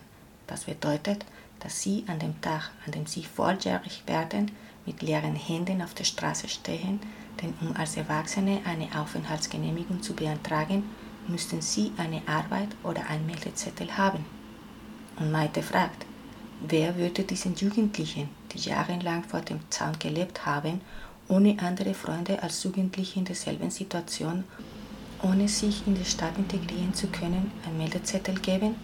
Das 0.48 0.64
bedeutet, 0.64 1.26
dass 1.60 1.82
sie 1.82 2.04
an 2.08 2.20
dem 2.20 2.40
Tag, 2.42 2.72
an 2.86 2.94
dem 2.94 3.06
sie 3.06 3.24
volljährig 3.24 4.04
werden, 4.08 4.52
mit 4.86 5.02
leeren 5.02 5.36
Händen 5.36 5.82
auf 5.82 5.94
der 5.94 6.04
Straße 6.04 6.48
stehen, 6.48 7.00
denn 7.42 7.54
um 7.62 7.76
als 7.76 7.98
Erwachsene 7.98 8.62
eine 8.66 8.88
Aufenthaltsgenehmigung 9.00 10.02
zu 10.02 10.14
beantragen, 10.14 10.84
müssten 11.28 11.62
sie 11.62 11.92
eine 11.98 12.22
Arbeit 12.28 12.70
oder 12.84 13.10
ein 13.10 13.26
Meldezettel 13.26 13.98
haben. 13.98 14.26
Und 15.18 15.32
Maite 15.32 15.64
fragt, 15.64 16.06
wer 16.68 16.96
würde 16.98 17.24
diesen 17.24 17.56
Jugendlichen, 17.56 18.30
die 18.52 18.60
jahrelang 18.60 19.24
vor 19.24 19.42
dem 19.42 19.60
Zaun 19.70 19.98
gelebt 20.00 20.46
haben, 20.46 20.82
ohne 21.28 21.58
andere 21.60 21.94
Freunde 21.94 22.42
als 22.44 22.64
Jugendliche 22.64 23.20
in 23.20 23.26
derselben 23.26 23.72
Situation, 23.72 24.44
ohne 25.24 25.48
sich 25.48 25.88
in 25.88 25.96
die 25.96 26.06
Stadt 26.06 26.38
integrieren 26.38 26.94
zu 26.94 27.08
können, 27.08 27.52
ein 27.66 27.78
Meldezettel 27.78 28.36
geben? 28.36 28.76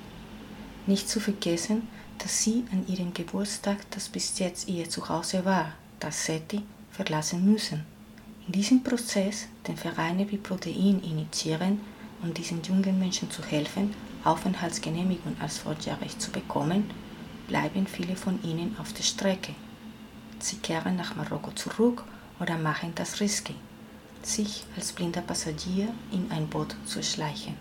Nicht 0.88 1.08
zu 1.08 1.20
vergessen, 1.20 1.88
dass 2.18 2.44
sie 2.44 2.66
an 2.72 2.88
ihrem 2.88 3.14
Geburtstag, 3.14 3.78
das 3.92 4.10
bis 4.10 4.40
jetzt 4.40 4.68
ihr 4.68 4.90
Zuhause 4.90 5.46
war, 5.46 5.74
das 6.02 6.26
SETI, 6.26 6.62
verlassen 6.92 7.50
müssen. 7.50 7.86
In 8.48 8.52
diesem 8.54 8.84
Prozess 8.84 9.48
den 9.68 9.78
Vereine 9.78 10.30
wie 10.30 10.38
Protein 10.38 11.02
initiieren 11.02 11.80
und 12.22 12.38
diesen 12.38 12.62
jungen 12.64 13.00
Menschen 13.00 13.32
zu 13.32 13.44
helfen, 13.44 13.94
Aufenthaltsgenehmigung 14.24 15.36
als 15.40 15.60
volljährig 15.60 16.18
zu 16.20 16.32
bekommen, 16.32 16.90
bleiben 17.48 17.88
viele 17.88 18.16
von 18.16 18.42
ihnen 18.44 18.76
auf 18.80 18.94
der 18.94 19.04
Strecke. 19.04 19.56
Sie 20.40 20.58
kehren 20.58 20.96
nach 20.96 21.16
Marokko 21.16 21.52
zurück 21.52 22.04
oder 22.40 22.58
machen 22.58 22.94
das 22.96 23.20
risky, 23.20 23.56
sich 24.22 24.64
als 24.76 24.92
blinder 24.92 25.22
Passagier 25.22 25.94
in 26.12 26.32
ein 26.32 26.48
Boot 26.48 26.76
zu 26.86 27.02
schleichen. 27.04 27.56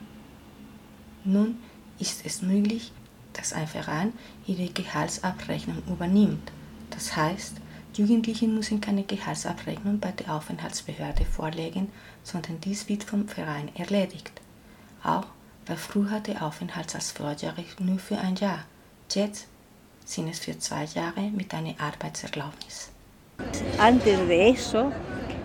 Nun 1.24 1.58
ist 1.98 2.24
es 2.24 2.40
möglich, 2.42 2.92
dass 3.34 3.52
ein 3.52 3.68
Verein 3.68 4.12
ihre 4.46 4.68
Gehaltsabrechnung 4.68 5.82
übernimmt. 5.86 6.50
Das 6.90 7.14
heißt, 7.14 7.56
Jugendliche 7.94 8.46
müssen 8.46 8.80
keine 8.80 9.02
Gehaltsabrechnung 9.02 9.98
bei 9.98 10.12
der 10.12 10.34
Aufenthaltsbehörde 10.34 11.24
vorlegen, 11.24 11.90
sondern 12.22 12.60
dies 12.60 12.88
wird 12.88 13.04
vom 13.04 13.26
Verein 13.26 13.70
erledigt. 13.74 14.40
Auch 15.02 15.26
weil 15.66 15.76
früher 15.76 16.20
der 16.20 16.44
Aufenthalt 16.44 16.94
als 16.94 17.10
volljährig 17.12 17.78
nur 17.78 17.98
für 17.98 18.18
ein 18.18 18.36
Jahr. 18.36 18.64
Jetzt 19.10 19.46
sind 20.04 20.28
es 20.28 20.38
für 20.40 20.58
zwei 20.58 20.84
Jahre 20.84 21.30
mit 21.30 21.52
einer 21.54 21.74
Arbeitserlaubnis. 21.78 22.90
Antes 23.78 24.18
de 24.28 24.50
eso 24.50 24.92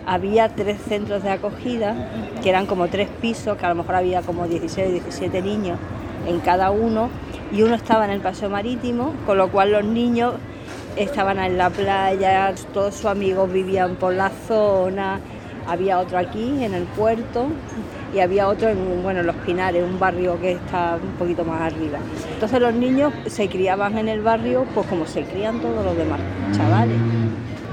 había 0.06 0.48
tres 0.54 0.78
centros 0.88 1.22
de 1.22 1.30
acogida, 1.30 1.96
que 2.42 2.50
eran 2.50 2.66
como 2.66 2.88
tres 2.88 3.08
pisos, 3.20 3.56
que 3.56 3.66
a 3.66 3.70
lo 3.70 3.76
mejor 3.76 3.96
había 3.96 4.22
como 4.22 4.46
16 4.46 4.88
o 4.88 4.92
17 4.92 5.42
niños 5.42 5.78
en 6.26 6.40
cada 6.40 6.70
uno, 6.70 7.08
y 7.52 7.62
uno 7.62 7.74
estaba 7.74 8.04
en 8.04 8.10
el 8.10 8.20
paseo 8.20 8.50
marítimo, 8.50 9.14
con 9.24 9.38
lo 9.38 9.50
cual 9.50 9.72
los 9.72 9.84
niños 9.84 10.34
estaban 10.96 11.38
en 11.38 11.58
la 11.58 11.70
playa, 11.70 12.54
todos 12.72 12.94
sus 12.94 13.06
amigos 13.06 13.52
vivían 13.52 13.96
por 13.96 14.14
la 14.14 14.30
zona, 14.30 15.20
había 15.66 15.98
otro 15.98 16.18
aquí 16.18 16.64
en 16.64 16.74
el 16.74 16.84
puerto 16.84 17.46
y 18.14 18.20
había 18.20 18.48
otro 18.48 18.68
en 18.68 19.02
bueno, 19.02 19.22
Los 19.22 19.36
Pinares, 19.36 19.82
un 19.82 19.98
barrio 19.98 20.40
que 20.40 20.52
está 20.52 20.98
un 21.02 21.12
poquito 21.18 21.44
más 21.44 21.60
arriba. 21.60 21.98
Entonces 22.32 22.60
los 22.60 22.74
niños 22.74 23.12
se 23.26 23.48
criaban 23.48 23.98
en 23.98 24.08
el 24.08 24.22
barrio 24.22 24.64
pues 24.74 24.86
como 24.86 25.06
se 25.06 25.22
crían 25.22 25.60
todos 25.60 25.84
los 25.84 25.96
demás 25.96 26.20
chavales. 26.56 26.96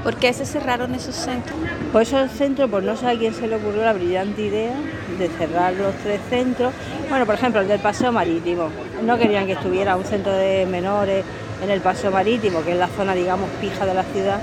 ¿Por 0.04 0.16
qué 0.18 0.34
se 0.34 0.46
cerraron 0.46 0.94
esos 0.96 1.16
centros? 1.16 1.56
Pues 1.94 2.10
esos 2.12 2.32
centros, 2.32 2.70
pues 2.70 2.84
no 2.84 2.98
sé 2.98 3.08
a 3.08 3.18
quién 3.18 3.34
se 3.34 3.48
le 3.48 3.56
ocurrió 3.56 3.86
la 3.86 3.94
brillante 3.94 4.42
idea 4.42 4.74
de 5.18 5.30
cerrar 5.30 5.74
los 5.76 5.96
tres 6.04 6.20
centros. 6.30 6.74
Bueno, 7.08 7.26
por 7.26 7.36
ejemplo, 7.36 7.62
el 7.62 7.70
del 7.70 7.80
paseo 7.80 8.12
marítimo. 8.12 8.68
No 9.02 9.18
querían 9.18 9.46
que 9.46 9.54
estuviera 9.54 9.96
un 9.96 10.04
centro 10.04 10.34
de 10.34 10.66
menores 10.66 11.24
en 11.62 11.70
el 11.70 11.82
paseo 11.82 12.12
marítimo, 12.12 12.64
que 12.64 12.72
es 12.72 12.78
la 12.78 12.88
zona, 12.88 13.14
digamos, 13.14 13.50
pija 13.62 13.86
de 13.86 13.94
la 13.94 14.04
ciudad. 14.04 14.40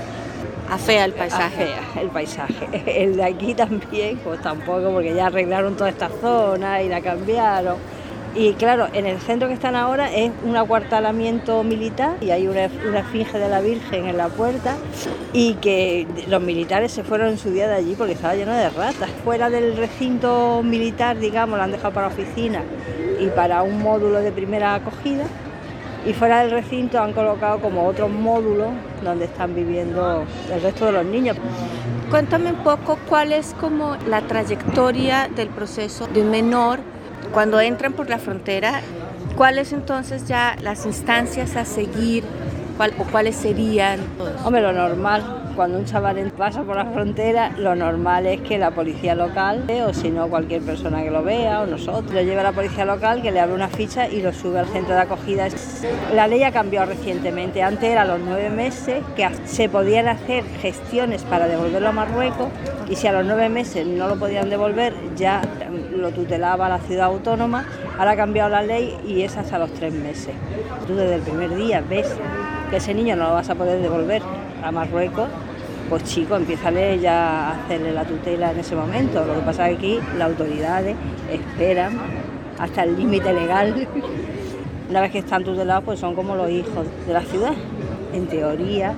Afea 0.69 1.05
el 1.05 1.13
paisaje. 1.13 1.63
Afea 1.63 2.01
el 2.01 2.09
paisaje. 2.09 2.69
El 3.03 3.17
de 3.17 3.23
aquí 3.23 3.53
también, 3.53 4.17
pues 4.23 4.41
tampoco, 4.41 4.91
porque 4.91 5.13
ya 5.13 5.27
arreglaron 5.27 5.75
toda 5.75 5.89
esta 5.89 6.09
zona 6.21 6.81
y 6.81 6.87
la 6.87 7.01
cambiaron. 7.01 7.75
Y 8.33 8.53
claro, 8.53 8.87
en 8.93 9.05
el 9.05 9.19
centro 9.19 9.49
que 9.49 9.53
están 9.53 9.75
ahora 9.75 10.13
es 10.13 10.31
un 10.45 10.55
acuartelamiento 10.55 11.63
militar 11.63 12.15
y 12.21 12.29
hay 12.29 12.47
una, 12.47 12.69
una 12.87 12.99
esfinge 12.99 13.37
de 13.37 13.49
la 13.49 13.59
Virgen 13.59 14.07
en 14.07 14.15
la 14.15 14.29
puerta 14.29 14.77
y 15.33 15.55
que 15.55 16.07
los 16.29 16.41
militares 16.41 16.93
se 16.93 17.03
fueron 17.03 17.27
en 17.27 17.37
su 17.37 17.51
día 17.51 17.67
de 17.67 17.75
allí 17.75 17.93
porque 17.97 18.13
estaba 18.13 18.33
lleno 18.35 18.53
de 18.53 18.69
ratas. 18.69 19.09
Fuera 19.25 19.49
del 19.49 19.75
recinto 19.75 20.61
militar, 20.63 21.19
digamos, 21.19 21.57
lo 21.57 21.63
han 21.63 21.71
dejado 21.71 21.93
para 21.93 22.07
oficina 22.07 22.63
y 23.19 23.27
para 23.27 23.63
un 23.63 23.83
módulo 23.83 24.21
de 24.21 24.31
primera 24.31 24.75
acogida 24.75 25.25
y 26.05 26.13
fuera 26.13 26.41
del 26.41 26.51
recinto 26.51 26.99
han 26.99 27.13
colocado 27.13 27.59
como 27.59 27.87
otros 27.87 28.09
módulos 28.09 28.69
donde 29.03 29.25
están 29.25 29.53
viviendo 29.53 30.23
el 30.51 30.61
resto 30.61 30.85
de 30.87 30.91
los 30.93 31.05
niños. 31.05 31.37
Cuéntame 32.09 32.51
un 32.51 32.63
poco 32.63 32.97
cuál 33.07 33.31
es 33.31 33.55
como 33.59 33.95
la 34.07 34.21
trayectoria 34.21 35.29
del 35.33 35.49
proceso 35.49 36.07
de 36.07 36.21
un 36.21 36.31
menor 36.31 36.79
cuando 37.31 37.61
entran 37.61 37.93
por 37.93 38.09
la 38.09 38.19
frontera, 38.19 38.81
¿cuáles 39.37 39.71
entonces 39.71 40.27
ya 40.27 40.57
las 40.61 40.85
instancias 40.85 41.55
a 41.55 41.63
seguir 41.63 42.23
cuál, 42.75 42.93
o 42.97 43.05
cuáles 43.05 43.37
serían? 43.37 43.99
Hombre, 44.43 44.61
lo 44.61 44.73
normal, 44.73 45.40
cuando 45.55 45.77
un 45.77 45.85
chaval 45.85 46.31
pasa 46.37 46.63
por 46.63 46.75
la 46.75 46.85
frontera, 46.85 47.51
lo 47.57 47.75
normal 47.75 48.25
es 48.25 48.41
que 48.41 48.57
la 48.57 48.71
policía 48.71 49.15
local, 49.15 49.63
o 49.85 49.93
si 49.93 50.09
no 50.09 50.27
cualquier 50.27 50.61
persona 50.61 51.03
que 51.03 51.11
lo 51.11 51.23
vea, 51.23 51.61
o 51.61 51.65
nosotros, 51.65 52.13
lo 52.13 52.21
lleve 52.21 52.39
a 52.39 52.43
la 52.43 52.51
policía 52.51 52.85
local, 52.85 53.21
que 53.21 53.31
le 53.31 53.39
abre 53.39 53.53
una 53.53 53.67
ficha 53.67 54.07
y 54.07 54.21
lo 54.21 54.33
sube 54.33 54.59
al 54.59 54.67
centro 54.67 54.95
de 54.95 55.01
acogida. 55.01 55.47
La 56.13 56.27
ley 56.27 56.43
ha 56.43 56.51
cambiado 56.51 56.87
recientemente, 56.87 57.63
antes 57.63 57.89
era 57.89 58.05
los 58.05 58.19
nueve 58.19 58.49
meses, 58.49 59.03
que 59.15 59.29
se 59.45 59.69
podían 59.69 60.07
hacer 60.07 60.43
gestiones 60.61 61.23
para 61.23 61.47
devolverlo 61.47 61.89
a 61.89 61.91
Marruecos, 61.91 62.47
y 62.89 62.95
si 62.95 63.07
a 63.07 63.13
los 63.13 63.25
nueve 63.25 63.49
meses 63.49 63.87
no 63.87 64.07
lo 64.07 64.17
podían 64.17 64.49
devolver, 64.49 64.93
ya 65.15 65.41
lo 65.95 66.11
tutelaba 66.11 66.67
la 66.67 66.79
ciudad 66.79 67.05
autónoma, 67.05 67.65
ahora 67.97 68.11
ha 68.11 68.15
cambiado 68.15 68.49
la 68.49 68.61
ley 68.61 68.97
y 69.07 69.21
es 69.21 69.37
hasta 69.37 69.59
los 69.59 69.71
tres 69.73 69.93
meses. 69.93 70.33
Tú 70.87 70.95
desde 70.95 71.15
el 71.15 71.21
primer 71.21 71.55
día 71.55 71.83
ves 71.87 72.07
que 72.69 72.77
ese 72.77 72.93
niño 72.93 73.15
no 73.15 73.29
lo 73.29 73.33
vas 73.33 73.49
a 73.49 73.55
poder 73.55 73.81
devolver 73.81 74.21
a 74.63 74.71
Marruecos, 74.71 75.27
pues 75.91 76.05
chico, 76.05 76.37
empieza 76.37 76.71
ya 76.71 77.49
a 77.49 77.65
hacerle 77.65 77.91
la 77.91 78.05
tutela 78.05 78.51
en 78.51 78.59
ese 78.59 78.77
momento. 78.77 79.25
Lo 79.25 79.33
que 79.35 79.41
pasa 79.41 79.69
es 79.69 79.77
que 79.77 79.97
aquí 79.97 80.07
las 80.17 80.29
autoridades 80.29 80.95
esperan 81.29 81.99
hasta 82.57 82.83
el 82.83 82.95
límite 82.95 83.33
legal. 83.33 83.89
Una 84.89 85.01
vez 85.01 85.11
que 85.11 85.17
están 85.17 85.43
tutelados, 85.43 85.83
pues 85.83 85.99
son 85.99 86.15
como 86.15 86.33
los 86.33 86.49
hijos 86.49 86.87
de 87.05 87.11
la 87.11 87.19
ciudad. 87.23 87.51
En 88.13 88.25
teoría, 88.27 88.93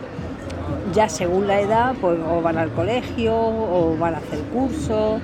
ya 0.94 1.10
según 1.10 1.48
la 1.48 1.62
edad, 1.62 1.96
pues 2.00 2.20
o 2.30 2.44
van 2.44 2.60
al 2.60 2.70
colegio 2.70 3.36
o 3.36 3.98
van 4.00 4.14
a 4.14 4.18
hacer 4.20 4.42
cursos, 4.54 5.20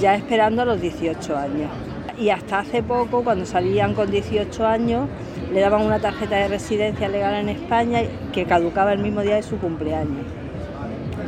ya 0.00 0.14
esperando 0.14 0.62
a 0.62 0.64
los 0.64 0.80
18 0.80 1.36
años. 1.36 1.70
Y 2.18 2.30
hasta 2.30 2.60
hace 2.60 2.82
poco, 2.82 3.22
cuando 3.22 3.44
salían 3.44 3.92
con 3.92 4.10
18 4.10 4.66
años, 4.66 5.06
le 5.52 5.60
daban 5.60 5.82
una 5.82 5.98
tarjeta 5.98 6.36
de 6.36 6.48
residencia 6.48 7.08
legal 7.08 7.34
en 7.34 7.50
España 7.50 8.00
que 8.32 8.46
caducaba 8.46 8.94
el 8.94 9.00
mismo 9.00 9.20
día 9.20 9.34
de 9.34 9.42
su 9.42 9.58
cumpleaños. 9.58 10.41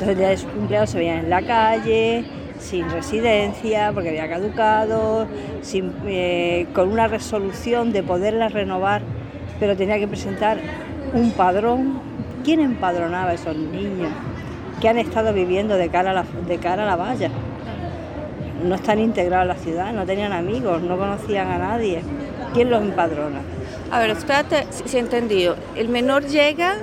Entonces 0.05 0.23
el 0.23 0.37
día 0.37 0.51
de 0.51 0.59
cumpleaños 0.59 0.91
se 0.91 0.99
veían 0.99 1.19
en 1.21 1.31
la 1.31 1.41
calle, 1.41 2.25
sin 2.59 2.91
residencia, 2.91 3.91
porque 3.95 4.11
había 4.11 4.29
caducado, 4.29 5.27
eh, 6.07 6.67
con 6.75 6.91
una 6.91 7.09
resolución 7.09 7.91
de 7.91 8.03
poderla 8.03 8.51
renovar, 8.51 9.01
pero 9.59 9.75
tenía 9.79 9.99
que 9.99 10.07
presentar 10.07 10.59
un 11.15 11.31
padrón. 11.31 12.01
¿Quién 12.45 12.61
empadronaba 12.61 13.31
a 13.31 13.35
esos 13.35 13.57
niños 13.57 14.11
que 14.79 14.91
han 14.91 14.99
estado 14.99 15.33
viviendo 15.33 15.77
de 15.77 15.89
cara 15.89 16.11
a 16.11 16.13
la, 16.13 16.27
de 16.47 16.59
cara 16.59 16.83
a 16.83 16.87
la 16.87 16.97
valla? 16.97 17.31
No 18.63 18.75
están 18.75 18.99
integrados 18.99 19.45
en 19.45 19.49
la 19.49 19.57
ciudad, 19.57 19.93
no 19.95 20.05
tenían 20.05 20.35
amigos, 20.35 20.83
no 20.83 20.99
conocían 20.99 21.51
a 21.51 21.57
nadie. 21.57 22.03
¿Quién 22.53 22.69
los 22.69 22.83
empadrona? 22.83 23.41
A 23.91 24.01
ver, 24.01 24.11
espérate, 24.11 24.67
si 24.69 24.99
he 24.99 25.01
entendido. 25.01 25.57
El 25.75 25.89
menor 25.89 26.27
llega 26.27 26.75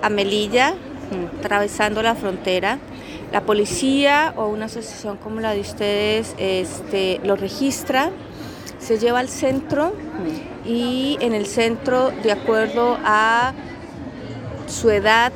a 0.00 0.08
Melilla, 0.08 0.74
atravesando 1.38 2.02
la 2.02 2.14
frontera. 2.14 2.78
La 3.32 3.42
policía 3.42 4.34
o 4.36 4.48
una 4.48 4.66
asociación 4.66 5.16
como 5.16 5.40
la 5.40 5.52
de 5.52 5.60
ustedes 5.60 6.34
este, 6.38 7.20
lo 7.22 7.36
registra, 7.36 8.10
se 8.78 8.98
lleva 8.98 9.20
al 9.20 9.28
centro 9.28 9.92
y 10.64 11.16
en 11.20 11.34
el 11.34 11.46
centro, 11.46 12.10
de 12.22 12.32
acuerdo 12.32 12.98
a 13.04 13.52
su 14.66 14.90
edad, 14.90 15.32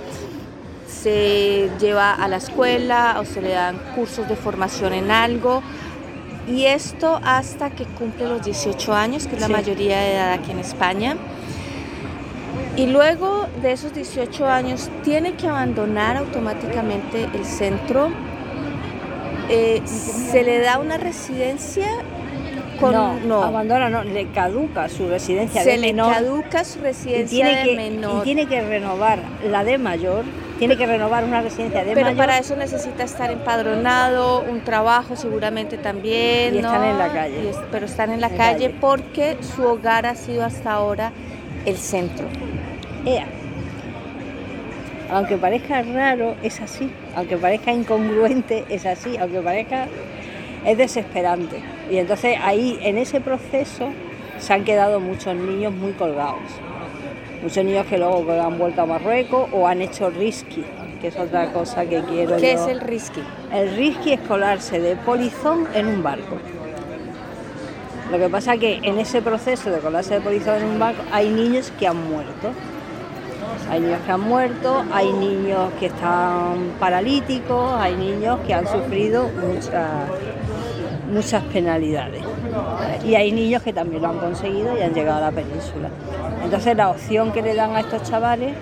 se 0.88 1.70
lleva 1.78 2.14
a 2.14 2.26
la 2.28 2.36
escuela 2.36 3.16
o 3.20 3.24
se 3.24 3.42
le 3.42 3.50
dan 3.50 3.78
cursos 3.94 4.28
de 4.28 4.36
formación 4.36 4.92
en 4.94 5.10
algo. 5.10 5.62
Y 6.48 6.64
esto 6.64 7.20
hasta 7.24 7.70
que 7.70 7.84
cumple 7.84 8.26
los 8.26 8.42
18 8.44 8.94
años, 8.94 9.26
que 9.26 9.36
es 9.36 9.40
la 9.40 9.48
mayoría 9.48 9.98
de 10.00 10.14
edad 10.14 10.32
aquí 10.32 10.50
en 10.50 10.58
España. 10.58 11.16
Y 12.76 12.86
luego 12.86 13.46
de 13.62 13.72
esos 13.72 13.94
18 13.94 14.46
años 14.46 14.90
tiene 15.04 15.34
que 15.34 15.46
abandonar 15.46 16.16
automáticamente 16.16 17.28
el 17.32 17.44
centro. 17.44 18.10
Eh, 19.48 19.82
se 19.84 20.42
le 20.42 20.58
da 20.58 20.78
una 20.78 20.96
residencia 20.96 21.86
con 22.80 22.92
no, 22.92 23.20
no, 23.20 23.42
abandona, 23.42 23.88
no, 23.88 24.02
le 24.02 24.26
caduca 24.28 24.88
su 24.88 25.06
residencia 25.08 25.62
se 25.62 25.72
de 25.72 25.78
menor. 25.78 26.14
Se 26.14 26.20
le 26.20 26.26
caduca 26.26 26.64
su 26.64 26.80
residencia 26.80 27.46
de 27.46 27.62
que, 27.62 27.76
menor. 27.76 28.22
Y 28.22 28.24
tiene 28.24 28.46
que 28.46 28.60
renovar 28.62 29.20
la 29.48 29.62
de 29.62 29.78
mayor, 29.78 30.24
tiene 30.58 30.76
que 30.76 30.86
renovar 30.86 31.22
una 31.22 31.42
residencia 31.42 31.84
de 31.84 31.94
Pero 31.94 32.06
mayor. 32.06 32.16
para 32.16 32.38
eso 32.38 32.56
necesita 32.56 33.04
estar 33.04 33.30
empadronado, 33.30 34.42
un 34.50 34.62
trabajo 34.62 35.14
seguramente 35.14 35.78
también. 35.78 36.56
Y 36.56 36.62
¿no? 36.62 36.72
están 36.72 36.84
en 36.88 36.98
la 36.98 37.12
calle. 37.12 37.50
Es, 37.50 37.56
pero 37.70 37.86
están 37.86 38.10
en 38.10 38.20
la 38.20 38.30
calle, 38.30 38.66
calle 38.66 38.74
porque 38.80 39.36
su 39.54 39.62
hogar 39.62 40.06
ha 40.06 40.16
sido 40.16 40.44
hasta 40.44 40.72
ahora 40.72 41.12
el 41.66 41.76
centro. 41.76 42.26
Ea. 43.06 43.26
Aunque 45.10 45.36
parezca 45.36 45.82
raro, 45.82 46.34
es 46.42 46.60
así. 46.60 46.90
Aunque 47.14 47.36
parezca 47.36 47.72
incongruente, 47.72 48.64
es 48.68 48.86
así. 48.86 49.16
Aunque 49.18 49.40
parezca, 49.40 49.86
es 50.64 50.78
desesperante. 50.78 51.60
Y 51.90 51.98
entonces 51.98 52.36
ahí, 52.42 52.78
en 52.82 52.98
ese 52.98 53.20
proceso, 53.20 53.88
se 54.38 54.52
han 54.52 54.64
quedado 54.64 55.00
muchos 55.00 55.34
niños 55.36 55.72
muy 55.72 55.92
colgados. 55.92 56.40
Muchos 57.42 57.64
niños 57.64 57.86
que 57.86 57.98
luego 57.98 58.24
han 58.32 58.58
vuelto 58.58 58.82
a 58.82 58.86
Marruecos 58.86 59.50
o 59.52 59.68
han 59.68 59.82
hecho 59.82 60.08
risky, 60.08 60.64
que 61.00 61.08
es 61.08 61.16
otra 61.18 61.52
cosa 61.52 61.84
que 61.84 62.02
quiero 62.02 62.38
¿Qué 62.38 62.54
yo. 62.54 62.64
es 62.64 62.68
el 62.68 62.80
risky? 62.80 63.22
El 63.52 63.76
risky 63.76 64.14
es 64.14 64.20
colarse 64.20 64.80
de 64.80 64.96
polizón 64.96 65.68
en 65.74 65.86
un 65.88 66.02
barco. 66.02 66.38
Lo 68.10 68.18
que 68.18 68.28
pasa 68.28 68.54
es 68.54 68.60
que 68.60 68.80
en 68.82 68.98
ese 68.98 69.20
proceso 69.20 69.70
de 69.70 69.78
colarse 69.80 70.14
de 70.14 70.20
polizón 70.22 70.56
en 70.56 70.64
un 70.64 70.78
barco 70.78 71.02
hay 71.12 71.28
niños 71.28 71.70
que 71.78 71.86
han 71.86 72.08
muerto. 72.08 72.52
Hay 73.70 73.80
niños 73.80 74.00
que 74.04 74.12
han 74.12 74.20
muerto, 74.20 74.84
hay 74.92 75.12
niños 75.12 75.72
que 75.80 75.86
están 75.86 76.74
paralíticos, 76.78 77.74
hay 77.78 77.96
niños 77.96 78.38
que 78.46 78.54
han 78.54 78.66
sufrido 78.66 79.28
muchas, 81.10 81.42
penalidades. 81.44 82.22
Y 83.04 83.14
hay 83.14 83.32
niños 83.32 83.62
que 83.62 83.72
también 83.72 84.02
lo 84.02 84.08
han 84.08 84.18
conseguido 84.18 84.76
y 84.76 84.82
han 84.82 84.92
llegado 84.92 85.18
a 85.18 85.30
la 85.30 85.32
península. 85.32 85.88
Entonces 86.42 86.76
la 86.76 86.90
opción 86.90 87.32
que 87.32 87.42
le 87.42 87.54
dan 87.54 87.74
a 87.74 87.80
estos 87.80 88.02
chavales 88.02 88.54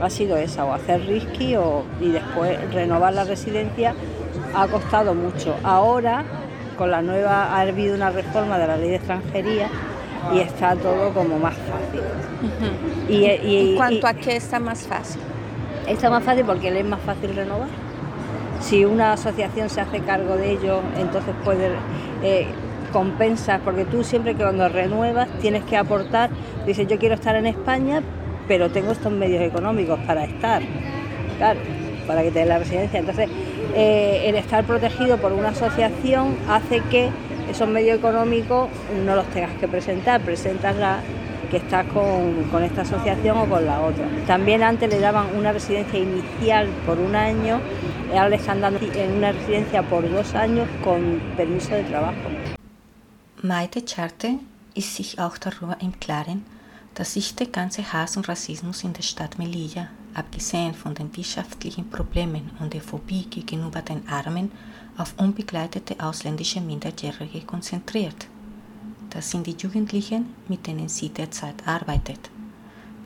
ha 0.00 0.10
sido 0.10 0.36
esa, 0.36 0.64
o 0.64 0.72
hacer 0.72 1.06
risky 1.06 1.56
o, 1.56 1.84
y 2.00 2.08
después 2.08 2.58
renovar 2.72 3.12
la 3.12 3.24
residencia 3.24 3.94
ha 4.54 4.66
costado 4.66 5.14
mucho. 5.14 5.54
Ahora, 5.62 6.24
con 6.78 6.90
la 6.90 7.02
nueva, 7.02 7.54
ha 7.54 7.60
habido 7.60 7.94
una 7.94 8.10
reforma 8.10 8.58
de 8.58 8.66
la 8.66 8.76
ley 8.76 8.90
de 8.90 8.96
extranjería 8.96 9.68
y 10.34 10.40
está 10.40 10.76
todo 10.76 11.12
como 11.12 11.38
más 11.38 11.54
fácil. 11.54 12.00
Uh 12.00 12.46
-huh. 12.46 13.10
y, 13.10 13.46
y, 13.46 13.70
¿En 13.70 13.76
cuanto 13.76 14.06
y, 14.06 14.10
a 14.10 14.14
qué 14.14 14.36
está 14.36 14.58
más 14.60 14.86
fácil? 14.86 15.20
Está 15.86 16.10
más 16.10 16.22
fácil 16.22 16.44
porque 16.44 16.70
le 16.70 16.80
es 16.80 16.86
más 16.86 17.00
fácil 17.00 17.34
renovar. 17.34 17.68
Si 18.60 18.84
una 18.84 19.14
asociación 19.14 19.70
se 19.70 19.80
hace 19.80 20.00
cargo 20.00 20.36
de 20.36 20.52
ello, 20.52 20.80
entonces 20.98 21.34
puede 21.44 21.70
eh, 22.22 22.46
compensar, 22.92 23.60
porque 23.60 23.84
tú 23.84 24.04
siempre 24.04 24.34
que 24.34 24.42
cuando 24.42 24.68
renuevas 24.68 25.28
tienes 25.40 25.64
que 25.64 25.76
aportar, 25.76 26.30
dices 26.66 26.86
yo 26.86 26.98
quiero 26.98 27.14
estar 27.14 27.36
en 27.36 27.46
España, 27.46 28.02
pero 28.46 28.70
tengo 28.70 28.92
estos 28.92 29.12
medios 29.12 29.42
económicos 29.42 29.98
para 30.06 30.24
estar, 30.24 30.62
claro, 31.38 31.60
para 32.06 32.22
que 32.22 32.30
te 32.30 32.44
la 32.44 32.58
residencia. 32.58 33.00
Entonces, 33.00 33.28
eh, 33.74 34.24
el 34.26 34.34
estar 34.34 34.64
protegido 34.64 35.16
por 35.18 35.32
una 35.32 35.50
asociación 35.50 36.36
hace 36.48 36.80
que 36.90 37.10
esos 37.50 37.68
medios 37.68 37.98
económicos 37.98 38.68
no 39.04 39.14
los 39.16 39.26
tengas 39.30 39.52
que 39.58 39.68
presentar, 39.68 40.20
presentas 40.20 40.76
la 40.76 41.00
que 41.50 41.56
estás 41.56 41.84
con, 41.86 42.44
con, 42.44 42.62
esta 42.62 42.82
asociación 42.82 43.36
o 43.36 43.46
con 43.46 43.66
la 43.66 43.80
otra. 43.80 44.06
También 44.26 44.62
antes 44.62 44.88
le 44.88 45.00
daban 45.00 45.34
una 45.36 45.52
residencia 45.52 45.98
inicial 45.98 46.68
por 46.86 46.98
un 46.98 47.16
año, 47.16 47.60
ahora 48.12 48.28
le 48.28 48.36
están 48.36 48.60
dando 48.60 48.78
en 48.80 49.12
una 49.16 49.32
residencia 49.32 49.82
por 49.82 50.08
dos 50.08 50.34
años 50.34 50.68
con 50.84 51.20
permiso 51.36 51.74
de 51.74 51.82
trabajo. 51.84 52.30
Maite 53.42 53.84
Charte 53.84 54.38
ist 54.74 54.94
sich 54.94 55.18
auch 55.18 55.38
darüber 55.38 55.76
im 55.80 55.98
Klaren, 55.98 56.44
dass 56.94 57.14
sich 57.14 57.34
der 57.34 57.48
ganze 57.48 57.92
Hass 57.92 58.16
und 58.16 58.28
Rassismus 58.28 58.84
in 58.84 58.92
der 58.92 59.02
Stadt 59.02 59.38
Melilla, 59.38 59.88
abgesehen 60.14 60.74
von 60.74 60.94
den 60.94 61.16
wirtschaftlichen 61.16 61.88
Problemen 61.90 62.50
und 62.60 62.74
der 62.74 62.80
Phobie 62.82 63.26
gegenüber 63.28 63.82
den 63.82 64.06
Armen, 64.08 64.52
auf 65.00 65.14
unbegleitete 65.16 65.98
ausländische 65.98 66.60
Minderjährige 66.60 67.40
konzentriert. 67.40 68.26
Das 69.08 69.30
sind 69.30 69.46
die 69.46 69.56
Jugendlichen, 69.56 70.34
mit 70.46 70.66
denen 70.66 70.90
sie 70.90 71.08
derzeit 71.08 71.66
arbeitet. 71.66 72.30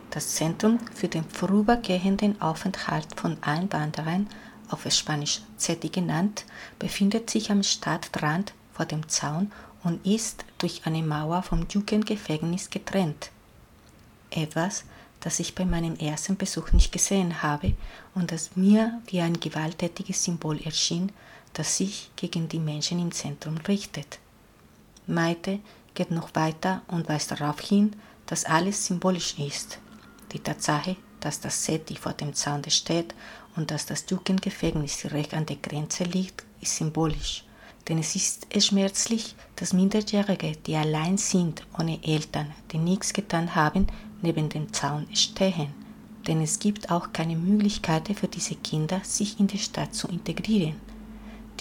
Das 0.09 0.35
Zentrum 0.35 0.79
für 0.93 1.07
den 1.07 1.23
vorübergehenden 1.23 2.41
Aufenthalt 2.41 3.07
von 3.15 3.37
Einwanderern, 3.41 4.27
auf 4.69 4.85
Spanisch 4.91 5.41
ZETI 5.57 5.89
genannt, 5.89 6.45
befindet 6.79 7.29
sich 7.29 7.49
am 7.49 7.63
Stadtrand 7.63 8.53
vor 8.73 8.85
dem 8.85 9.07
Zaun 9.07 9.51
und 9.83 10.05
ist 10.05 10.43
durch 10.57 10.81
eine 10.85 11.01
Mauer 11.01 11.43
vom 11.43 11.65
Jugendgefängnis 11.69 12.69
getrennt. 12.69 13.29
Etwas, 14.31 14.83
das 15.21 15.39
ich 15.39 15.55
bei 15.55 15.65
meinem 15.65 15.95
ersten 15.95 16.35
Besuch 16.35 16.71
nicht 16.73 16.91
gesehen 16.91 17.41
habe 17.41 17.73
und 18.15 18.31
das 18.31 18.55
mir 18.55 19.01
wie 19.07 19.21
ein 19.21 19.39
gewalttätiges 19.39 20.23
Symbol 20.23 20.59
erschien, 20.61 21.11
das 21.55 21.77
sich 21.77 22.11
gegen 22.15 22.47
die 22.47 22.59
Menschen 22.59 22.99
im 22.99 23.11
Zentrum 23.11 23.57
richtet. 23.57 24.19
Maite 25.07 25.59
geht 25.93 26.11
noch 26.11 26.35
weiter 26.35 26.81
und 26.87 27.09
weist 27.09 27.31
darauf 27.31 27.59
hin, 27.59 27.95
dass 28.25 28.45
alles 28.45 28.85
symbolisch 28.85 29.39
ist. 29.39 29.79
Die 30.31 30.39
Tatsache, 30.39 30.97
dass 31.19 31.39
das 31.39 31.65
SETI 31.65 31.95
vor 31.95 32.13
dem 32.13 32.33
Zaun 32.33 32.63
steht 32.69 33.15
und 33.55 33.71
dass 33.71 33.85
das 33.85 34.05
Jugendgefängnis 34.09 34.97
direkt 34.97 35.33
an 35.33 35.45
der 35.45 35.55
Grenze 35.57 36.03
liegt, 36.03 36.43
ist 36.61 36.75
symbolisch. 36.75 37.45
Denn 37.87 37.99
es 37.99 38.15
ist 38.15 38.47
schmerzlich, 38.63 39.35
dass 39.55 39.73
Minderjährige, 39.73 40.53
die 40.53 40.75
allein 40.75 41.17
sind, 41.17 41.65
ohne 41.79 42.03
Eltern, 42.03 42.51
die 42.71 42.79
nichts 42.79 43.13
getan 43.13 43.53
haben, 43.55 43.87
neben 44.21 44.49
dem 44.49 44.73
Zaun 44.73 45.07
stehen. 45.15 45.73
Denn 46.27 46.41
es 46.41 46.57
gibt 46.57 46.89
auch 46.89 47.13
keine 47.13 47.35
Möglichkeit 47.35 48.09
für 48.17 48.27
diese 48.27 48.55
Kinder, 48.55 49.01
sich 49.03 49.39
in 49.39 49.45
die 49.45 49.59
Stadt 49.59 49.93
zu 49.93 50.07
integrieren. 50.07 50.84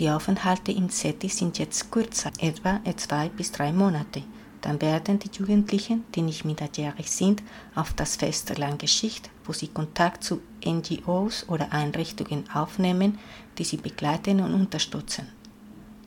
Die 0.01 0.11
Aufenthalte 0.11 0.73
im 0.73 0.89
SETI 0.89 1.29
sind 1.29 1.59
jetzt 1.59 1.93
kürzer, 1.93 2.33
etwa 2.41 2.81
zwei 2.97 3.29
bis 3.29 3.53
drei 3.53 3.73
Monate. 3.73 4.25
Dann 4.61 4.83
werden 4.83 5.21
die 5.21 5.31
Jugendlichen, 5.33 6.03
die 6.15 6.23
nicht 6.23 6.45
minderjährig 6.45 7.09
sind, 7.09 7.45
auf 7.77 7.93
das 7.93 8.17
Festland 8.17 8.81
geschickt, 8.81 9.31
wo 9.45 9.53
sie 9.53 9.69
Kontakt 9.69 10.25
zu 10.25 10.41
NGOs 10.67 11.49
oder 11.49 11.73
Einrichtungen 11.73 12.51
aufnehmen, 12.53 13.19
die 13.57 13.63
sie 13.63 13.77
begleiten 13.77 14.41
und 14.41 14.53
unterstützen. 14.55 15.29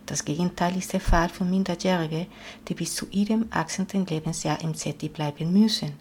Das 0.05 0.25
Gegenteil 0.25 0.75
ist 0.75 0.91
der 0.91 0.99
Fall 0.99 1.29
für 1.29 1.45
Minderjährige, 1.45 2.27
die 2.67 2.73
bis 2.73 2.93
zu 2.93 3.05
ihrem 3.11 3.45
18. 3.51 4.05
Lebensjahr 4.05 4.59
im 4.61 4.73
SETI 4.73 5.07
bleiben 5.07 5.53
müssen. 5.53 5.93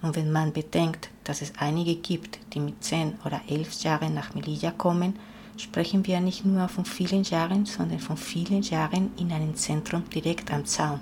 Und 0.00 0.16
wenn 0.16 0.32
man 0.32 0.52
bedenkt, 0.52 1.10
dass 1.24 1.42
es 1.42 1.52
einige 1.58 1.96
gibt, 1.96 2.38
die 2.54 2.60
mit 2.60 2.82
zehn 2.82 3.18
oder 3.24 3.42
elf 3.48 3.82
Jahren 3.82 4.14
nach 4.14 4.34
Melilla 4.34 4.70
kommen, 4.70 5.18
sprechen 5.56 6.06
wir 6.06 6.20
nicht 6.20 6.44
nur 6.44 6.68
von 6.68 6.84
vielen 6.84 7.22
Jahren, 7.22 7.66
sondern 7.66 8.00
von 8.00 8.16
vielen 8.16 8.62
Jahren 8.62 9.10
in 9.18 9.32
einem 9.32 9.54
Zentrum 9.56 10.04
direkt 10.10 10.52
am 10.52 10.64
Zaun. 10.64 11.00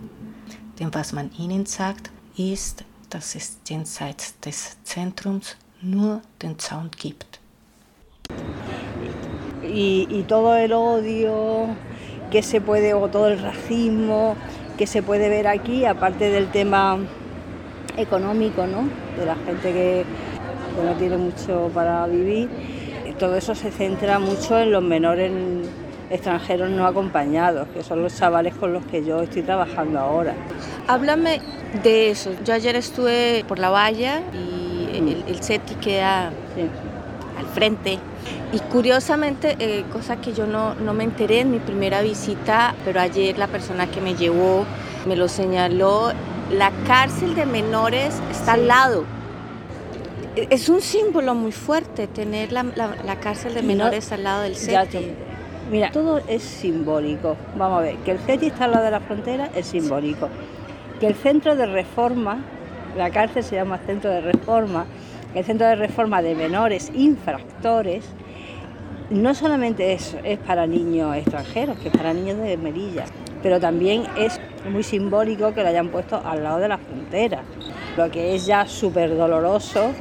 Denn 0.78 0.92
was 0.94 1.12
man 1.12 1.30
ihnen 1.38 1.66
sagt, 1.66 2.10
ist, 2.36 2.84
dass 3.10 3.34
es 3.34 3.58
jenseits 3.68 4.38
des 4.40 4.76
Zentrums 4.84 5.56
nur 5.80 6.22
den 6.40 6.58
Zaun 6.58 6.90
gibt. 6.96 7.40
Y, 9.62 10.06
y 10.10 10.22
todo 10.24 10.54
el 10.56 10.72
odio 10.72 11.68
que 12.30 12.42
se 12.42 12.60
puede, 12.60 12.94
o 12.94 13.08
todo 13.08 13.28
el 13.28 13.38
racismo 13.40 14.36
que 14.76 14.86
se 14.86 15.02
puede 15.02 15.28
ver 15.28 15.46
aquí, 15.46 15.84
aparte 15.84 16.30
del 16.30 16.50
tema 16.50 16.98
económico, 17.96 18.66
¿no? 18.66 18.88
De 19.18 19.26
la 19.26 19.36
gente 19.36 19.72
que, 19.72 20.04
que 20.74 20.82
no 20.82 20.94
tiene 20.94 21.18
mucho 21.18 21.70
para 21.74 22.06
vivir, 22.06 22.48
todo 23.22 23.36
eso 23.36 23.54
se 23.54 23.70
centra 23.70 24.18
mucho 24.18 24.58
en 24.58 24.72
los 24.72 24.82
menores 24.82 25.30
extranjeros 26.10 26.70
no 26.70 26.88
acompañados, 26.88 27.68
que 27.68 27.84
son 27.84 28.02
los 28.02 28.18
chavales 28.18 28.52
con 28.56 28.72
los 28.72 28.84
que 28.86 29.04
yo 29.04 29.22
estoy 29.22 29.42
trabajando 29.42 30.00
ahora. 30.00 30.34
Háblame 30.88 31.40
de 31.84 32.10
eso. 32.10 32.32
Yo 32.44 32.52
ayer 32.52 32.74
estuve 32.74 33.44
por 33.46 33.60
la 33.60 33.70
valla 33.70 34.22
y 34.34 34.88
el, 34.96 35.22
el 35.28 35.40
SETI 35.40 35.76
queda 35.76 36.30
Sí. 36.56 36.62
al 37.38 37.46
frente. 37.46 38.00
Y 38.52 38.58
curiosamente, 38.58 39.54
eh, 39.60 39.84
cosa 39.92 40.16
que 40.16 40.32
yo 40.32 40.48
no, 40.48 40.74
no 40.74 40.92
me 40.92 41.04
enteré 41.04 41.42
en 41.42 41.52
mi 41.52 41.60
primera 41.60 42.02
visita, 42.02 42.74
pero 42.84 43.00
ayer 43.00 43.38
la 43.38 43.46
persona 43.46 43.86
que 43.88 44.00
me 44.00 44.16
llevó 44.16 44.64
me 45.06 45.14
lo 45.14 45.28
señaló, 45.28 46.10
la 46.50 46.72
cárcel 46.88 47.36
de 47.36 47.46
menores 47.46 48.20
está 48.32 48.54
al 48.54 48.66
lado. 48.66 49.04
Es 50.36 50.68
un 50.68 50.80
símbolo 50.80 51.34
muy 51.34 51.52
fuerte 51.52 52.06
tener 52.06 52.52
la, 52.52 52.62
la- 52.74 52.96
la 53.04 53.16
cárcel 53.20 53.54
de 53.54 53.62
no- 53.62 53.68
menores 53.68 54.12
al 54.12 54.24
lado 54.24 54.42
del 54.42 54.54
te- 54.54 55.14
Mira, 55.70 55.90
todo 55.92 56.20
es 56.26 56.42
simbólico. 56.42 57.36
Vamos 57.56 57.78
a 57.78 57.82
ver, 57.82 57.96
que 57.98 58.12
el 58.12 58.18
CETI 58.18 58.46
está 58.46 58.64
al 58.64 58.72
lado 58.72 58.84
de 58.84 58.90
la 58.90 59.00
frontera 59.00 59.50
es 59.54 59.66
simbólico. 59.66 60.28
Que 61.00 61.06
el 61.06 61.14
centro 61.14 61.54
de 61.56 61.66
reforma, 61.66 62.38
la 62.96 63.10
cárcel 63.10 63.44
se 63.44 63.56
llama 63.56 63.78
centro 63.78 64.10
de 64.10 64.20
reforma, 64.20 64.86
el 65.34 65.44
centro 65.44 65.66
de 65.66 65.76
reforma 65.76 66.20
de 66.22 66.34
menores 66.34 66.90
infractores, 66.94 68.04
no 69.10 69.34
solamente 69.34 69.92
es, 69.92 70.16
es 70.24 70.38
para 70.38 70.66
niños 70.66 71.14
extranjeros, 71.16 71.78
que 71.78 71.88
es 71.88 71.96
para 71.96 72.12
niños 72.14 72.38
de 72.38 72.56
Melilla, 72.56 73.04
pero 73.42 73.60
también 73.60 74.04
es 74.16 74.40
muy 74.70 74.82
simbólico 74.82 75.52
que 75.54 75.62
lo 75.62 75.68
hayan 75.68 75.88
puesto 75.88 76.20
al 76.24 76.42
lado 76.42 76.58
de 76.58 76.68
la 76.68 76.78
frontera. 76.78 77.42
Lo 77.96 78.10
que 78.10 78.34
es 78.34 78.46
ya 78.46 78.66
súper 78.66 79.16
doloroso 79.16 79.92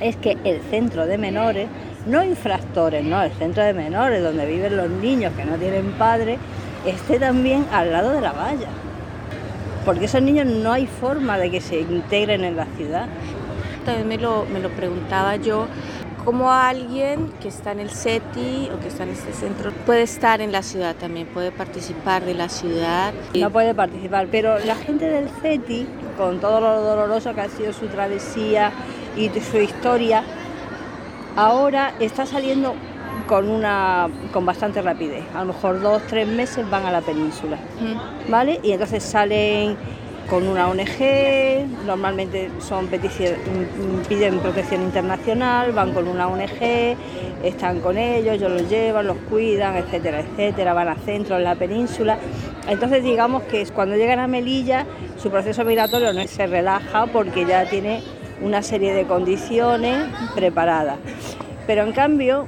es 0.00 0.16
que 0.16 0.36
el 0.44 0.60
centro 0.70 1.06
de 1.06 1.18
menores, 1.18 1.68
no 2.06 2.24
infractores, 2.24 3.04
no, 3.04 3.22
el 3.22 3.32
centro 3.32 3.62
de 3.62 3.72
menores 3.72 4.22
donde 4.22 4.46
viven 4.46 4.76
los 4.76 4.90
niños 4.90 5.32
que 5.36 5.44
no 5.44 5.56
tienen 5.56 5.92
padre, 5.92 6.38
esté 6.86 7.18
también 7.18 7.66
al 7.72 7.92
lado 7.92 8.10
de 8.12 8.20
la 8.20 8.32
valla. 8.32 8.68
Porque 9.84 10.06
esos 10.06 10.22
niños 10.22 10.46
no 10.46 10.72
hay 10.72 10.86
forma 10.86 11.38
de 11.38 11.50
que 11.50 11.60
se 11.60 11.80
integren 11.80 12.44
en 12.44 12.56
la 12.56 12.66
ciudad. 12.76 13.06
También 13.84 14.08
me 14.08 14.18
lo, 14.18 14.44
me 14.46 14.60
lo 14.60 14.68
preguntaba 14.70 15.36
yo, 15.36 15.66
¿cómo 16.24 16.52
alguien 16.52 17.32
que 17.40 17.48
está 17.48 17.72
en 17.72 17.80
el 17.80 17.90
SETI 17.90 18.70
o 18.74 18.80
que 18.80 18.88
está 18.88 19.04
en 19.04 19.10
este 19.10 19.32
centro 19.32 19.72
puede 19.86 20.02
estar 20.02 20.42
en 20.42 20.52
la 20.52 20.62
ciudad 20.62 20.94
también, 20.94 21.26
puede 21.26 21.52
participar 21.52 22.24
de 22.24 22.34
la 22.34 22.50
ciudad? 22.50 23.14
no 23.34 23.50
puede 23.50 23.74
participar. 23.74 24.28
Pero 24.30 24.58
la 24.58 24.74
gente 24.74 25.06
del 25.06 25.28
CETI, 25.40 25.86
con 26.18 26.38
todo 26.38 26.60
lo 26.60 26.82
doloroso 26.82 27.34
que 27.34 27.40
ha 27.40 27.48
sido 27.48 27.72
su 27.72 27.86
travesía 27.86 28.72
y 29.18 29.40
su 29.40 29.58
historia, 29.58 30.22
ahora 31.36 31.92
está 31.98 32.24
saliendo 32.24 32.74
con 33.26 33.48
una 33.48 34.08
con 34.32 34.46
bastante 34.46 34.80
rapidez. 34.80 35.24
A 35.34 35.40
lo 35.40 35.52
mejor 35.52 35.80
dos, 35.80 36.02
tres 36.06 36.26
meses 36.26 36.68
van 36.70 36.86
a 36.86 36.90
la 36.90 37.00
península. 37.00 37.58
¿Vale? 38.28 38.60
Y 38.62 38.72
entonces 38.72 39.02
salen 39.02 39.76
con 40.30 40.46
una 40.46 40.68
ONG, 40.68 41.66
normalmente 41.86 42.50
son 42.58 42.86
piden 44.08 44.38
protección 44.40 44.82
internacional, 44.82 45.72
van 45.72 45.94
con 45.94 46.06
una 46.06 46.28
ONG, 46.28 46.96
están 47.42 47.80
con 47.80 47.96
ellos, 47.96 48.34
ellos 48.34 48.50
los 48.50 48.68
llevan, 48.68 49.06
los 49.06 49.16
cuidan, 49.30 49.76
etcétera, 49.76 50.20
etcétera, 50.20 50.74
van 50.74 50.88
a 50.88 50.96
centros 50.96 51.38
en 51.38 51.44
la 51.44 51.54
península. 51.54 52.18
Entonces 52.68 53.02
digamos 53.02 53.44
que 53.44 53.64
cuando 53.66 53.96
llegan 53.96 54.18
a 54.18 54.26
Melilla 54.26 54.84
su 55.16 55.30
proceso 55.30 55.64
migratorio 55.64 56.12
no 56.12 56.26
se 56.26 56.46
relaja 56.46 57.06
porque 57.06 57.46
ya 57.46 57.64
tiene 57.64 58.02
una 58.42 58.62
serie 58.62 58.94
de 58.94 59.04
condiciones 59.04 60.08
preparadas. 60.34 60.98
Pero 61.66 61.82
en 61.82 61.92
cambio, 61.92 62.46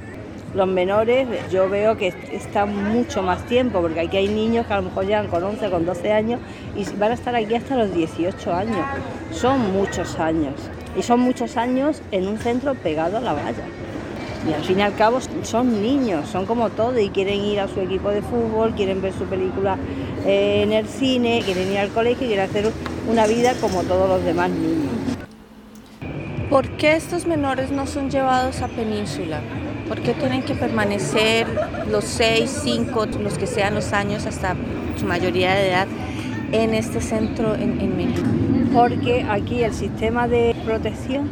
los 0.53 0.67
menores 0.67 1.27
yo 1.51 1.69
veo 1.69 1.97
que 1.97 2.13
están 2.31 2.91
mucho 2.91 3.21
más 3.21 3.45
tiempo, 3.45 3.81
porque 3.81 4.01
aquí 4.01 4.17
hay 4.17 4.27
niños 4.27 4.65
que 4.67 4.73
a 4.73 4.77
lo 4.77 4.83
mejor 4.83 5.05
llegan 5.05 5.27
con 5.27 5.43
11, 5.43 5.69
con 5.69 5.85
12 5.85 6.11
años 6.11 6.39
y 6.75 6.83
van 6.97 7.11
a 7.11 7.13
estar 7.13 7.35
aquí 7.35 7.55
hasta 7.55 7.77
los 7.77 7.93
18 7.93 8.53
años. 8.53 8.85
Son 9.31 9.71
muchos 9.71 10.19
años. 10.19 10.55
Y 10.97 11.03
son 11.03 11.21
muchos 11.21 11.55
años 11.55 12.01
en 12.11 12.27
un 12.27 12.37
centro 12.37 12.75
pegado 12.75 13.17
a 13.17 13.21
la 13.21 13.33
valla. 13.33 13.63
Y 14.47 14.53
al 14.53 14.63
fin 14.63 14.79
y 14.79 14.81
al 14.81 14.95
cabo 14.95 15.19
son 15.43 15.81
niños, 15.83 16.27
son 16.27 16.47
como 16.47 16.71
todo 16.71 16.99
y 16.99 17.09
quieren 17.09 17.39
ir 17.41 17.59
a 17.59 17.67
su 17.67 17.79
equipo 17.79 18.09
de 18.09 18.23
fútbol, 18.23 18.73
quieren 18.73 18.99
ver 19.01 19.13
su 19.13 19.25
película 19.25 19.77
eh, 20.25 20.63
en 20.63 20.73
el 20.73 20.87
cine, 20.87 21.43
quieren 21.45 21.71
ir 21.71 21.77
al 21.77 21.89
colegio 21.89 22.25
y 22.25 22.29
quieren 22.29 22.49
hacer 22.49 22.71
una 23.07 23.27
vida 23.27 23.53
como 23.61 23.83
todos 23.83 24.09
los 24.09 24.23
demás 24.23 24.49
niños. 24.49 25.10
¿Por 26.51 26.67
qué 26.71 26.97
estos 26.97 27.25
menores 27.27 27.71
no 27.71 27.87
son 27.87 28.09
llevados 28.09 28.61
a 28.61 28.67
península? 28.67 29.39
¿Por 29.87 30.01
qué 30.01 30.13
tienen 30.13 30.43
que 30.43 30.53
permanecer 30.53 31.47
los 31.89 32.03
6, 32.03 32.59
5, 32.65 33.05
los 33.21 33.37
que 33.37 33.47
sean 33.47 33.73
los 33.73 33.93
años 33.93 34.25
hasta 34.25 34.57
su 34.97 35.05
mayoría 35.05 35.53
de 35.53 35.69
edad 35.69 35.87
en 36.51 36.73
este 36.73 36.99
centro 36.99 37.55
en, 37.55 37.79
en 37.79 37.95
Melilla? 37.95 38.27
Porque 38.73 39.25
aquí 39.29 39.63
el 39.63 39.73
sistema 39.73 40.27
de 40.27 40.53
protección 40.65 41.29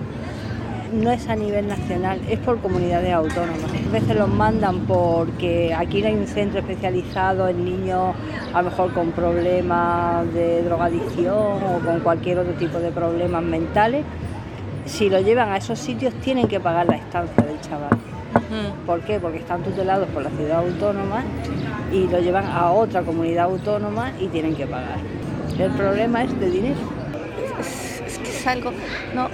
no 0.94 1.12
es 1.12 1.28
a 1.28 1.36
nivel 1.36 1.68
nacional, 1.68 2.22
es 2.30 2.40
por 2.40 2.62
comunidades 2.62 3.12
autónomas. 3.12 3.72
A 3.90 3.92
veces 3.92 4.16
los 4.16 4.30
mandan 4.30 4.86
porque 4.88 5.76
aquí 5.78 6.02
no 6.02 6.08
hay 6.08 6.16
un 6.16 6.28
centro 6.28 6.62
especializado 6.62 7.50
en 7.50 7.66
niños 7.66 8.16
a 8.54 8.62
lo 8.62 8.70
mejor 8.70 8.94
con 8.94 9.12
problemas 9.12 10.34
de 10.34 10.64
drogadicción 10.64 11.62
o 11.62 11.82
con 11.86 12.00
cualquier 12.00 12.40
otro 12.40 12.54
tipo 12.54 12.80
de 12.80 12.92
problemas 12.92 13.44
mentales. 13.44 14.06
Si 14.90 15.10
lo 15.10 15.22
llevan 15.22 15.50
a 15.50 15.58
esos 15.58 15.80
sitios 15.80 16.14
tienen 16.16 16.48
que 16.48 16.60
pagar 16.60 16.88
la 16.88 16.98
estancia 16.98 17.44
del 17.44 17.62
chaval. 17.62 17.92
Mm. 18.50 18.86
¿Por 18.86 19.02
qué? 19.02 19.20
Porque 19.20 19.38
están 19.38 19.62
tutelados 19.64 20.10
por 20.10 20.24
la 20.24 20.30
ciudad 20.32 20.60
autónoma 20.60 21.24
y 21.94 22.08
lo 22.08 22.20
llevan 22.20 22.46
a 22.46 22.72
otra 22.72 23.04
comunidad 23.04 23.46
autónoma 23.46 24.12
y 24.20 24.28
tienen 24.28 24.56
que 24.56 24.66
pagar. 24.66 24.98
El 25.58 25.72
problema 25.72 26.24
es 26.24 26.40
de 26.40 26.50
dinero. 26.50 26.80
Es, 27.60 28.02
es 28.06 28.18
que 28.18 28.30
es 28.30 28.48
algo, 28.48 28.72
no, 29.14 29.30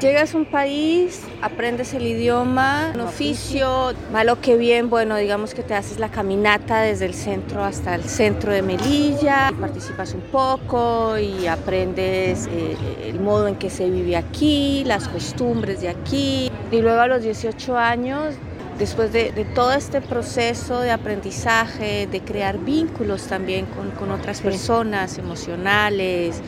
llegas 0.00 0.34
a 0.34 0.38
un 0.38 0.44
país, 0.44 1.22
aprendes 1.42 1.94
el 1.94 2.06
idioma, 2.06 2.92
un 2.94 3.00
oficio, 3.00 3.92
malo 4.12 4.40
que 4.40 4.56
bien, 4.56 4.90
bueno, 4.90 5.16
digamos 5.16 5.54
que 5.54 5.62
te 5.62 5.74
haces 5.74 5.98
la 5.98 6.08
caminata 6.08 6.82
desde 6.82 7.06
el 7.06 7.14
centro 7.14 7.64
hasta 7.64 7.94
el 7.94 8.04
centro 8.04 8.52
de 8.52 8.62
Melilla, 8.62 9.52
participas 9.60 10.14
un 10.14 10.22
poco 10.22 11.18
y 11.18 11.46
aprendes 11.46 12.46
eh, 12.46 12.76
el 13.04 13.20
modo 13.20 13.48
en 13.48 13.56
que 13.56 13.70
se 13.70 13.88
vive 13.90 14.16
aquí, 14.16 14.84
las 14.86 15.08
costumbres 15.08 15.80
de 15.80 15.88
aquí, 15.88 16.50
y 16.70 16.80
luego 16.80 17.00
a 17.00 17.06
los 17.06 17.22
18 17.22 17.76
años 17.76 18.34
después 18.78 19.12
de, 19.12 19.32
todo 19.54 19.72
este 19.72 20.00
proceso 20.00 20.80
de 20.80 20.92
aprendizaje, 20.92 22.06
de 22.06 22.20
crear 22.20 22.58
vínculos 22.58 23.26
también 23.26 23.66
con 23.66 24.10
otras 24.12 24.40
personas 24.40 25.18
emocionales, 25.18 26.40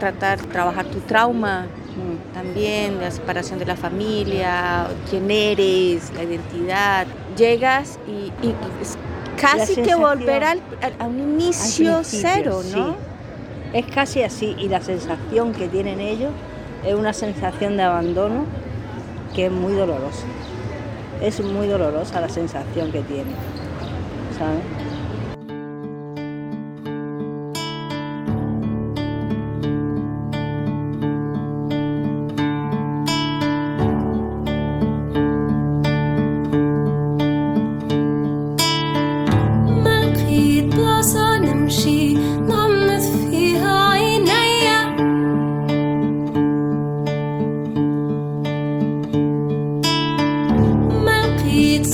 tratar 0.00 0.40
de 0.40 0.46
trabajar 0.48 0.86
tu 0.86 1.00
trauma 1.00 1.66
también, 2.34 3.00
la 3.00 3.10
separación 3.10 3.58
de 3.58 3.64
la 3.64 3.76
familia, 3.76 4.88
quién 5.08 5.30
eres, 5.30 6.12
la 6.14 6.24
identidad. 6.24 7.06
Llegas 7.36 7.98
y, 8.06 8.32
y 8.46 8.54
es 8.82 8.98
casi 9.40 9.76
que 9.76 9.94
volver 9.94 10.44
al, 10.44 10.60
a 10.98 11.04
un 11.06 11.18
inicio 11.18 12.00
cero, 12.02 12.60
¿no? 12.74 12.92
sí. 12.92 12.96
Es 13.72 13.86
casi 13.86 14.22
así 14.22 14.54
y 14.58 14.68
la 14.68 14.80
sensación 14.80 15.52
que 15.52 15.68
tienen 15.68 16.00
ellos 16.00 16.30
es 16.84 16.94
una 16.94 17.12
sensación 17.12 17.76
de 17.76 17.82
abandono 17.82 18.44
que 19.34 19.46
es 19.46 19.52
muy 19.52 19.72
dolorosa. 19.72 20.26
Es 21.20 21.40
muy 21.40 21.66
dolorosa 21.66 22.20
la 22.20 22.28
sensación 22.28 22.92
que 22.92 23.00
tienen, 23.02 23.34
¿sabes? 24.38 24.83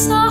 song. 0.00 0.29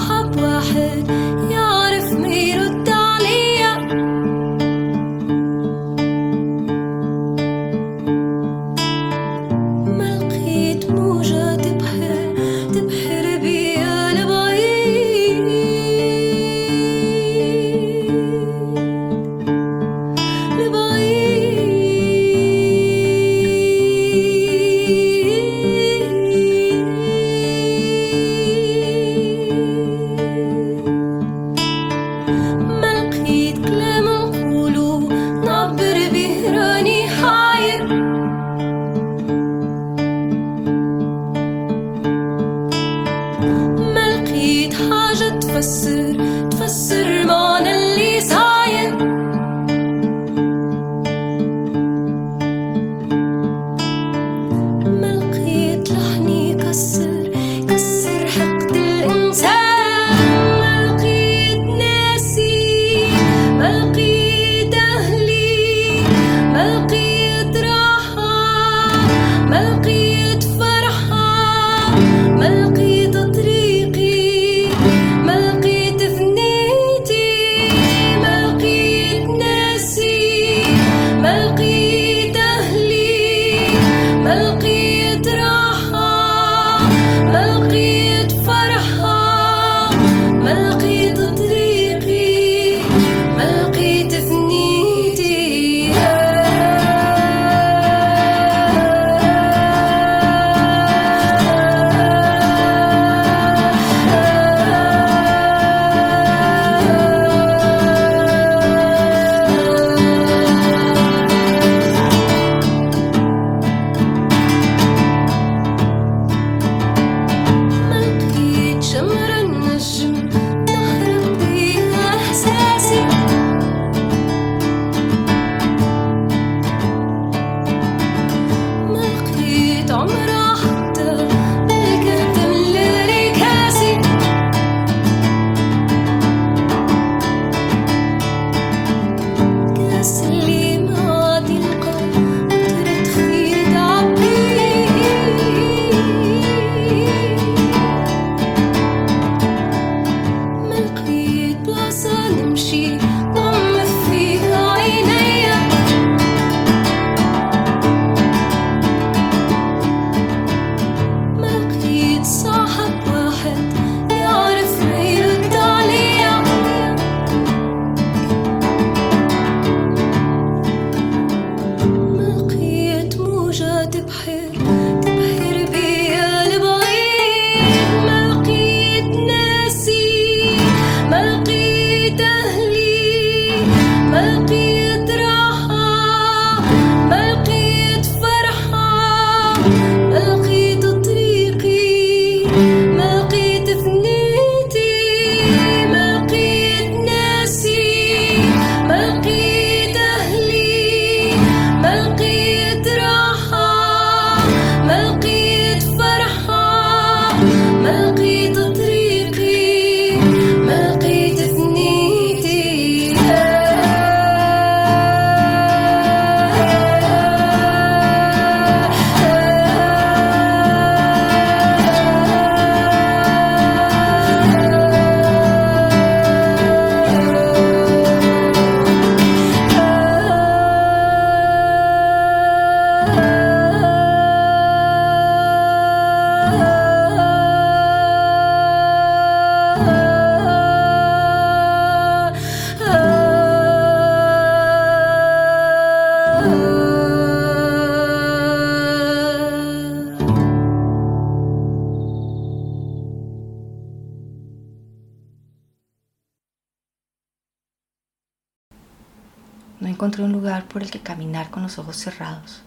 Ojos 261.79 261.97
cerrados. 261.97 262.61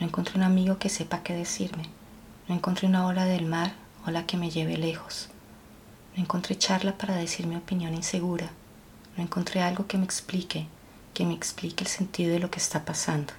No 0.00 0.06
encontré 0.06 0.36
un 0.36 0.44
amigo 0.44 0.78
que 0.78 0.88
sepa 0.88 1.22
qué 1.22 1.34
decirme. 1.34 1.84
No 2.48 2.54
encontré 2.54 2.86
una 2.86 3.06
ola 3.06 3.26
del 3.26 3.44
mar, 3.44 3.72
ola 4.06 4.24
que 4.24 4.36
me 4.36 4.50
lleve 4.50 4.76
lejos. 4.76 5.28
No 6.16 6.22
encontré 6.22 6.56
charla 6.56 6.96
para 6.96 7.16
decir 7.16 7.46
mi 7.46 7.56
opinión 7.56 7.94
insegura. 7.94 8.50
No 9.16 9.22
encontré 9.22 9.60
algo 9.60 9.86
que 9.86 9.98
me 9.98 10.04
explique, 10.04 10.66
que 11.12 11.26
me 11.26 11.34
explique 11.34 11.84
el 11.84 11.90
sentido 11.90 12.32
de 12.32 12.38
lo 12.38 12.50
que 12.50 12.58
está 12.58 12.84
pasando. 12.84 13.32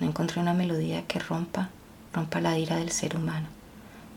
No 0.00 0.06
encontré 0.06 0.40
una 0.40 0.52
melodía 0.52 1.06
que 1.06 1.20
rompa, 1.20 1.70
rompa 2.12 2.40
la 2.40 2.58
ira 2.58 2.76
del 2.76 2.90
ser 2.90 3.16
humano. 3.16 3.46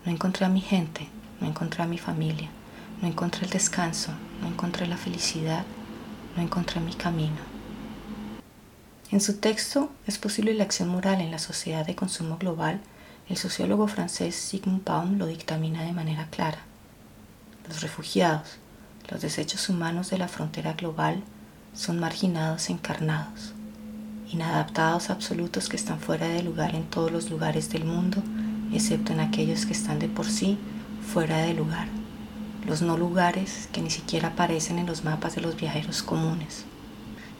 No 0.03 0.11
encontré 0.11 0.45
a 0.45 0.49
mi 0.49 0.61
gente, 0.61 1.07
no 1.39 1.47
encontré 1.47 1.83
a 1.83 1.87
mi 1.87 1.97
familia, 1.97 2.49
no 3.01 3.07
encontré 3.07 3.45
el 3.45 3.51
descanso, 3.51 4.11
no 4.41 4.47
encontré 4.47 4.87
la 4.87 4.97
felicidad, 4.97 5.63
no 6.35 6.41
encontré 6.41 6.79
mi 6.81 6.93
camino. 6.93 7.46
En 9.09 9.21
su 9.21 9.37
texto 9.37 9.89
¿Es 10.05 10.17
posible 10.17 10.53
la 10.53 10.65
acción 10.65 10.89
moral 10.89 11.21
en 11.21 11.31
la 11.31 11.39
sociedad 11.39 11.85
de 11.85 11.95
consumo 11.95 12.37
global? 12.37 12.81
El 13.29 13.37
sociólogo 13.37 13.87
francés 13.87 14.35
Sigmund 14.35 14.83
Baum 14.83 15.17
lo 15.17 15.27
dictamina 15.27 15.83
de 15.83 15.93
manera 15.93 16.27
clara. 16.29 16.59
Los 17.69 17.79
refugiados, 17.79 18.57
los 19.09 19.21
desechos 19.21 19.69
humanos 19.69 20.09
de 20.09 20.17
la 20.17 20.27
frontera 20.27 20.73
global, 20.73 21.23
son 21.73 22.01
marginados 22.01 22.69
encarnados, 22.69 23.53
inadaptados 24.29 25.09
absolutos 25.09 25.69
que 25.69 25.77
están 25.77 26.01
fuera 26.01 26.27
de 26.27 26.43
lugar 26.43 26.75
en 26.75 26.83
todos 26.83 27.09
los 27.09 27.29
lugares 27.29 27.69
del 27.69 27.85
mundo, 27.85 28.21
excepto 28.73 29.13
en 29.13 29.21
aquellos 29.21 29.65
que 29.65 29.71
están 29.71 29.99
de 29.99 30.09
por 30.09 30.25
sí 30.25 30.57
fuera 31.13 31.37
de 31.37 31.53
lugar, 31.53 31.87
los 32.65 32.81
no 32.81 32.97
lugares 32.97 33.69
que 33.71 33.81
ni 33.81 33.89
siquiera 33.89 34.29
aparecen 34.29 34.79
en 34.79 34.85
los 34.85 35.05
mapas 35.05 35.35
de 35.35 35.41
los 35.41 35.55
viajeros 35.55 36.03
comunes. 36.03 36.65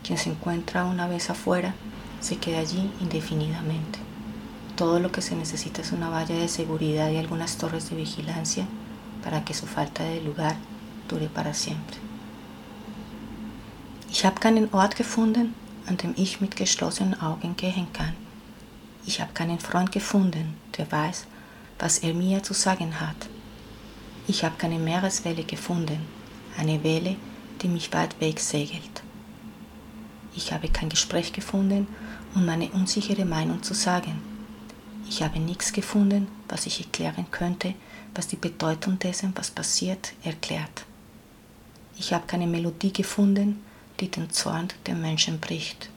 Quien 0.07 0.17
se 0.17 0.29
encuentra 0.29 0.85
una 0.85 1.05
vez 1.05 1.29
afuera 1.29 1.73
se 2.21 2.37
queda 2.37 2.59
allí 2.59 2.89
indefinidamente. 3.01 3.99
Todo 4.77 5.01
lo 5.01 5.11
que 5.11 5.21
se 5.21 5.35
necesita 5.35 5.81
es 5.81 5.91
una 5.91 6.07
valla 6.07 6.33
de 6.33 6.47
seguridad 6.47 7.11
y 7.11 7.17
algunas 7.17 7.57
torres 7.57 7.89
de 7.89 7.97
vigilancia 7.97 8.65
para 9.21 9.43
que 9.43 9.53
su 9.53 9.65
falta 9.65 10.05
de 10.05 10.21
lugar 10.21 10.55
dure 11.09 11.27
para 11.27 11.53
siempre. 11.53 11.97
Ich 14.09 14.23
habe 14.23 14.39
keinen 14.39 14.69
Ort 14.71 14.95
gefunden, 14.95 15.53
an 15.87 15.97
dem 15.97 16.13
ich 16.15 16.39
mit 16.39 16.55
geschlossenen 16.55 17.19
Augen 17.19 17.57
gehen 17.57 17.91
kann. 17.91 18.15
Ich 19.05 19.19
habe 19.19 19.33
keinen 19.33 19.59
Freund 19.59 19.91
gefunden, 19.91 20.55
der 20.77 20.89
weiß, 20.89 21.25
was 21.79 21.99
er 21.99 22.13
mir 22.13 22.41
zu 22.43 22.53
sagen 22.53 23.01
hat. 23.01 23.27
Ich 24.25 24.45
habe 24.45 24.55
keine 24.57 24.79
Meereswelle 24.79 25.43
gefunden, 25.43 25.99
eine 26.57 26.81
Welle, 26.85 27.17
die 27.61 27.67
mich 27.67 27.91
weit 27.91 28.21
weg 28.21 28.39
segelt. 28.39 29.03
Ich 30.37 30.53
habe 30.53 30.69
kein 30.69 30.87
Gespräch 30.87 31.33
gefunden, 31.33 31.87
um 32.35 32.45
meine 32.45 32.69
unsichere 32.69 33.25
Meinung 33.25 33.63
zu 33.63 33.73
sagen. 33.73 34.21
Ich 35.09 35.23
habe 35.23 35.39
nichts 35.39 35.73
gefunden, 35.73 36.27
was 36.47 36.67
ich 36.67 36.79
erklären 36.79 37.25
könnte, 37.31 37.73
was 38.13 38.27
die 38.27 38.35
Bedeutung 38.35 38.99
dessen, 38.99 39.33
was 39.35 39.49
passiert, 39.49 40.13
erklärt. 40.23 40.85
Ich 41.97 42.13
habe 42.13 42.27
keine 42.27 42.45
Melodie 42.45 42.93
gefunden, 42.93 43.63
die 43.99 44.09
den 44.11 44.29
Zorn 44.29 44.67
der 44.85 44.93
Menschen 44.93 45.39
bricht. 45.39 45.89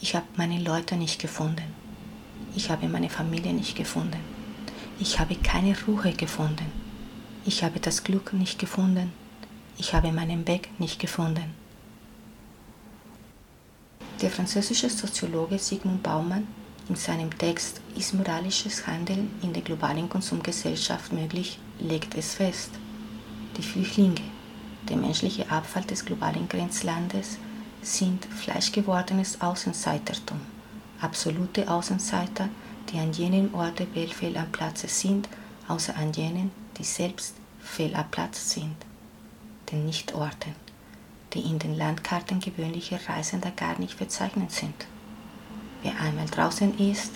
Ich 0.00 0.14
habe 0.14 0.26
meine 0.36 0.58
Leute 0.58 0.96
nicht 0.96 1.20
gefunden. 1.20 1.74
Ich 2.56 2.70
habe 2.70 2.88
meine 2.88 3.10
Familie 3.10 3.52
nicht 3.52 3.76
gefunden. 3.76 4.20
Ich 4.98 5.20
habe 5.20 5.34
keine 5.36 5.76
Ruhe 5.86 6.12
gefunden. 6.12 6.72
Ich 7.44 7.62
habe 7.62 7.80
das 7.80 8.02
Glück 8.02 8.32
nicht 8.32 8.58
gefunden. 8.58 9.12
Ich 9.76 9.92
habe 9.92 10.10
meinen 10.10 10.48
Weg 10.48 10.70
nicht 10.80 10.98
gefunden. 10.98 11.61
Der 14.22 14.30
französische 14.30 14.88
Soziologe 14.88 15.58
Sigmund 15.58 16.04
Baumann 16.04 16.46
in 16.88 16.94
seinem 16.94 17.36
Text 17.36 17.80
Ist 17.96 18.14
moralisches 18.14 18.86
Handeln 18.86 19.32
in 19.42 19.52
der 19.52 19.62
globalen 19.62 20.08
Konsumgesellschaft 20.08 21.12
möglich, 21.12 21.58
legt 21.80 22.14
es 22.14 22.34
fest. 22.34 22.70
Die 23.56 23.64
Flüchtlinge, 23.64 24.22
der 24.88 24.96
menschliche 24.96 25.50
Abfall 25.50 25.82
des 25.82 26.04
globalen 26.04 26.48
Grenzlandes 26.48 27.36
sind 27.82 28.24
fleischgewordenes 28.26 29.40
Außenseitertum, 29.40 30.40
absolute 31.00 31.68
Außenseiter, 31.68 32.48
die 32.92 33.00
an 33.00 33.12
jenen 33.12 33.52
Orten 33.52 33.88
fehl 34.08 34.36
am 34.36 34.52
Platze 34.52 34.86
sind, 34.86 35.28
außer 35.66 35.96
an 35.96 36.12
jenen, 36.12 36.52
die 36.78 36.84
selbst 36.84 37.34
fehl 37.60 37.92
am 37.96 38.08
Platz 38.12 38.50
sind, 38.50 38.76
den 39.72 39.84
Nichtorten, 39.84 40.61
die 41.34 41.40
in 41.40 41.58
den 41.58 41.76
Landkarten 41.76 42.40
gewöhnliche 42.40 42.98
Reisender 43.08 43.50
gar 43.50 43.78
nicht 43.78 43.94
verzeichnet 43.94 44.52
sind. 44.52 44.86
Wer 45.82 45.98
einmal 46.00 46.26
draußen 46.26 46.78
ist, 46.78 47.12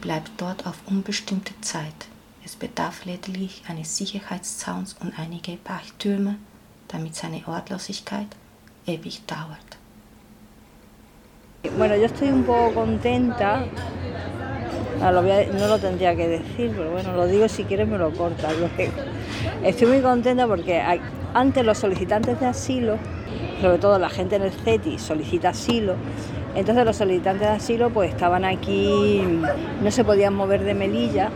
bleibt 0.00 0.30
dort 0.38 0.66
auf 0.66 0.76
unbestimmte 0.86 1.52
Zeit. 1.60 2.06
Es 2.44 2.56
bedarf 2.56 3.04
lediglich 3.04 3.62
eines 3.68 3.96
Sicherheitszauns 3.96 4.96
und 5.00 5.18
einige 5.18 5.56
Pachtürme, 5.56 6.36
damit 6.88 7.16
seine 7.16 7.42
Ortlosigkeit 7.46 8.28
ewig 8.86 9.26
dauert. 9.26 9.78
Bueno, 11.76 11.96
yo 11.96 12.04
estoy 12.04 12.28
un 12.28 12.44
poco 12.44 12.72
contenta, 12.74 13.66
no 15.00 15.12
lo, 15.12 15.18
a, 15.18 15.44
no 15.52 15.66
lo, 15.66 15.78
tendría 15.78 16.14
que 16.14 16.28
decir, 16.28 16.72
pero 16.76 16.92
bueno, 16.92 17.12
lo 17.12 17.26
digo 17.26 17.48
si 17.48 17.64
quieres 17.64 17.88
me 17.88 17.98
lo 17.98 18.12
cortas. 18.12 18.54
Estoy 19.64 19.88
muy 19.88 20.00
contenta 20.00 20.46
porque 20.46 20.80
antes 21.34 21.64
los 21.64 21.78
solicitantes 21.78 22.38
de 22.38 22.46
asilo, 22.46 22.98
sobre 23.60 23.78
todo 23.78 23.98
la 23.98 24.08
gente 24.08 24.36
en 24.36 24.42
el 24.42 24.52
CETI 24.52 24.98
solicita 24.98 25.50
asilo, 25.50 25.94
entonces 26.54 26.84
los 26.84 26.96
solicitantes 26.96 27.48
de 27.48 27.54
asilo 27.54 27.90
pues 27.90 28.10
estaban 28.10 28.44
aquí, 28.44 29.22
no 29.82 29.90
se 29.90 30.04
podían 30.04 30.34
mover 30.34 30.62
de 30.64 30.74
Melilla 30.74 31.30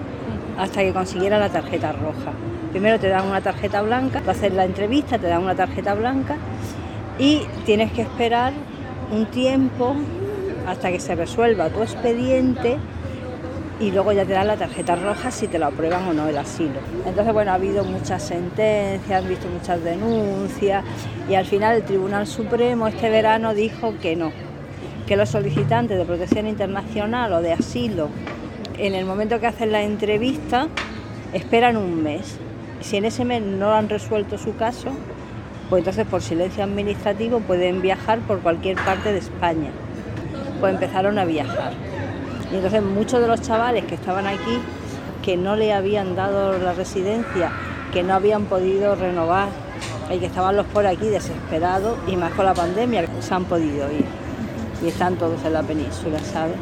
hasta 0.58 0.80
que 0.80 0.92
consiguieran 0.92 1.40
la 1.40 1.48
tarjeta 1.48 1.92
roja. 1.92 2.32
Primero 2.70 2.98
te 2.98 3.08
dan 3.08 3.26
una 3.26 3.40
tarjeta 3.40 3.82
blanca, 3.82 4.20
tú 4.20 4.30
haces 4.30 4.52
la 4.54 4.64
entrevista, 4.64 5.18
te 5.18 5.26
dan 5.26 5.42
una 5.42 5.54
tarjeta 5.54 5.94
blanca 5.94 6.36
y 7.18 7.42
tienes 7.66 7.92
que 7.92 8.02
esperar 8.02 8.52
un 9.12 9.26
tiempo 9.26 9.94
hasta 10.66 10.90
que 10.90 11.00
se 11.00 11.14
resuelva 11.14 11.68
tu 11.68 11.82
expediente 11.82 12.76
y 13.80 13.90
luego 13.90 14.12
ya 14.12 14.24
te 14.24 14.32
dan 14.32 14.46
la 14.46 14.56
tarjeta 14.56 14.94
roja 14.94 15.30
si 15.30 15.48
te 15.48 15.58
lo 15.58 15.66
aprueban 15.66 16.06
o 16.06 16.12
no 16.12 16.28
el 16.28 16.36
asilo. 16.36 16.78
Entonces, 17.06 17.32
bueno, 17.32 17.50
ha 17.50 17.54
habido 17.54 17.82
muchas 17.82 18.22
sentencias, 18.22 19.22
han 19.22 19.28
visto 19.28 19.48
muchas 19.48 19.82
denuncias 19.82 20.84
y 21.28 21.34
al 21.34 21.46
final 21.46 21.76
el 21.76 21.82
Tribunal 21.82 22.26
Supremo 22.26 22.86
este 22.86 23.08
verano 23.10 23.54
dijo 23.54 23.94
que 24.00 24.16
no, 24.16 24.32
que 25.06 25.16
los 25.16 25.30
solicitantes 25.30 25.98
de 25.98 26.04
protección 26.04 26.46
internacional 26.46 27.32
o 27.32 27.42
de 27.42 27.54
asilo, 27.54 28.08
en 28.78 28.94
el 28.94 29.06
momento 29.06 29.40
que 29.40 29.46
hacen 29.46 29.72
la 29.72 29.82
entrevista, 29.82 30.68
esperan 31.32 31.76
un 31.76 32.02
mes 32.02 32.38
si 32.80 32.96
en 32.96 33.04
ese 33.04 33.24
mes 33.24 33.42
no 33.42 33.74
han 33.74 33.88
resuelto 33.88 34.38
su 34.38 34.56
caso, 34.56 34.90
pues 35.68 35.80
entonces 35.80 36.06
por 36.06 36.22
silencio 36.22 36.64
administrativo 36.64 37.40
pueden 37.40 37.82
viajar 37.82 38.20
por 38.20 38.40
cualquier 38.40 38.76
parte 38.76 39.12
de 39.12 39.18
España. 39.18 39.70
Pues 40.60 40.74
empezaron 40.74 41.18
a 41.18 41.24
viajar. 41.24 41.72
Y 42.52 42.56
entonces 42.56 42.82
muchos 42.82 43.20
de 43.20 43.28
los 43.28 43.40
chavales 43.40 43.84
que 43.84 43.94
estaban 43.94 44.26
aquí, 44.26 44.58
que 45.22 45.36
no 45.36 45.56
le 45.56 45.72
habían 45.72 46.16
dado 46.16 46.58
la 46.58 46.72
residencia, 46.72 47.52
que 47.92 48.02
no 48.02 48.14
habían 48.14 48.46
podido 48.46 48.94
renovar 48.94 49.48
y 50.12 50.18
que 50.18 50.26
estaban 50.26 50.56
los 50.56 50.66
por 50.66 50.86
aquí 50.86 51.08
desesperados 51.08 51.98
y 52.08 52.16
más 52.16 52.32
con 52.32 52.46
la 52.46 52.54
pandemia, 52.54 53.04
se 53.20 53.34
han 53.34 53.44
podido 53.44 53.90
ir. 53.92 54.04
Y 54.82 54.88
están 54.88 55.16
todos 55.16 55.44
en 55.44 55.52
la 55.52 55.62
península, 55.62 56.18
¿sabes? 56.20 56.56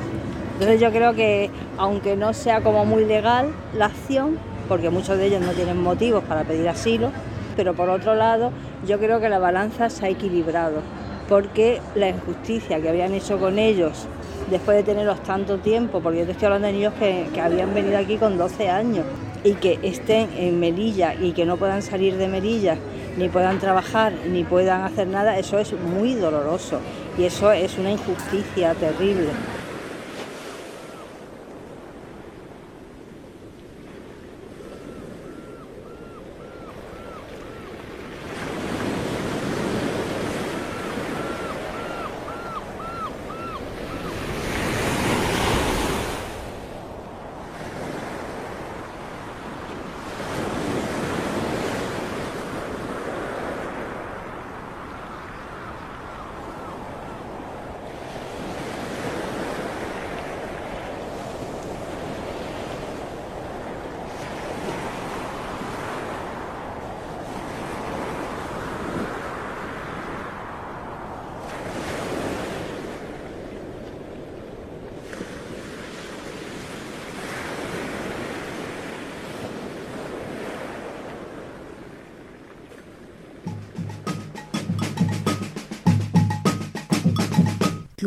Entonces 0.54 0.80
yo 0.80 0.90
creo 0.90 1.14
que 1.14 1.50
aunque 1.76 2.16
no 2.16 2.34
sea 2.34 2.62
como 2.62 2.84
muy 2.84 3.04
legal 3.04 3.52
la 3.74 3.86
acción, 3.86 4.38
porque 4.68 4.90
muchos 4.90 5.16
de 5.16 5.26
ellos 5.26 5.40
no 5.40 5.52
tienen 5.52 5.80
motivos 5.80 6.24
para 6.24 6.42
pedir 6.42 6.68
asilo, 6.68 7.12
pero 7.56 7.74
por 7.74 7.88
otro 7.88 8.14
lado 8.14 8.50
yo 8.86 8.98
creo 8.98 9.20
que 9.20 9.28
la 9.28 9.38
balanza 9.38 9.88
se 9.88 10.06
ha 10.06 10.08
equilibrado, 10.08 10.80
porque 11.28 11.80
la 11.94 12.08
injusticia 12.08 12.80
que 12.80 12.88
habían 12.88 13.14
hecho 13.14 13.38
con 13.38 13.58
ellos 13.58 14.06
después 14.50 14.76
de 14.78 14.82
tenerlos 14.82 15.22
tanto 15.22 15.58
tiempo, 15.58 16.00
porque 16.00 16.20
yo 16.20 16.26
te 16.26 16.32
estoy 16.32 16.46
hablando 16.46 16.68
de 16.68 16.74
niños 16.74 16.94
que, 16.98 17.40
habían 17.40 17.74
venido 17.74 17.98
aquí 17.98 18.16
con 18.16 18.38
12 18.38 18.68
años 18.68 19.04
y 19.44 19.54
que 19.54 19.78
estén 19.82 20.28
en 20.36 20.58
Melilla 20.58 21.14
y 21.14 21.32
que 21.32 21.44
no 21.44 21.56
puedan 21.56 21.82
salir 21.82 22.16
de 22.16 22.28
Melilla, 22.28 22.76
ni 23.16 23.28
puedan 23.28 23.58
trabajar, 23.58 24.12
ni 24.30 24.44
puedan 24.44 24.82
hacer 24.82 25.06
nada, 25.06 25.38
eso 25.38 25.58
es 25.58 25.72
muy 25.72 26.14
doloroso 26.14 26.80
y 27.16 27.24
eso 27.24 27.52
es 27.52 27.78
una 27.78 27.92
injusticia 27.92 28.74
terrible. 28.74 29.28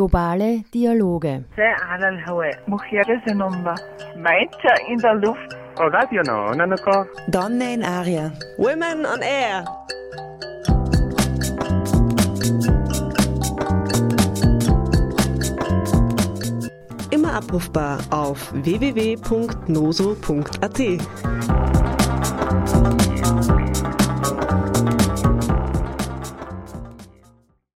Globale 0.02 0.64
Dialoge. 0.74 1.44
Meiter 4.18 4.76
in 4.90 4.98
der 4.98 5.14
Luft. 5.14 5.56
Donne 7.28 7.74
in 7.76 7.84
Aria. 7.84 8.32
Women 8.58 9.06
on 9.06 9.22
Air. 9.22 9.64
Immer 17.12 17.34
abrufbar 17.36 18.00
auf 18.10 18.52
www.noso.at. 18.54 19.32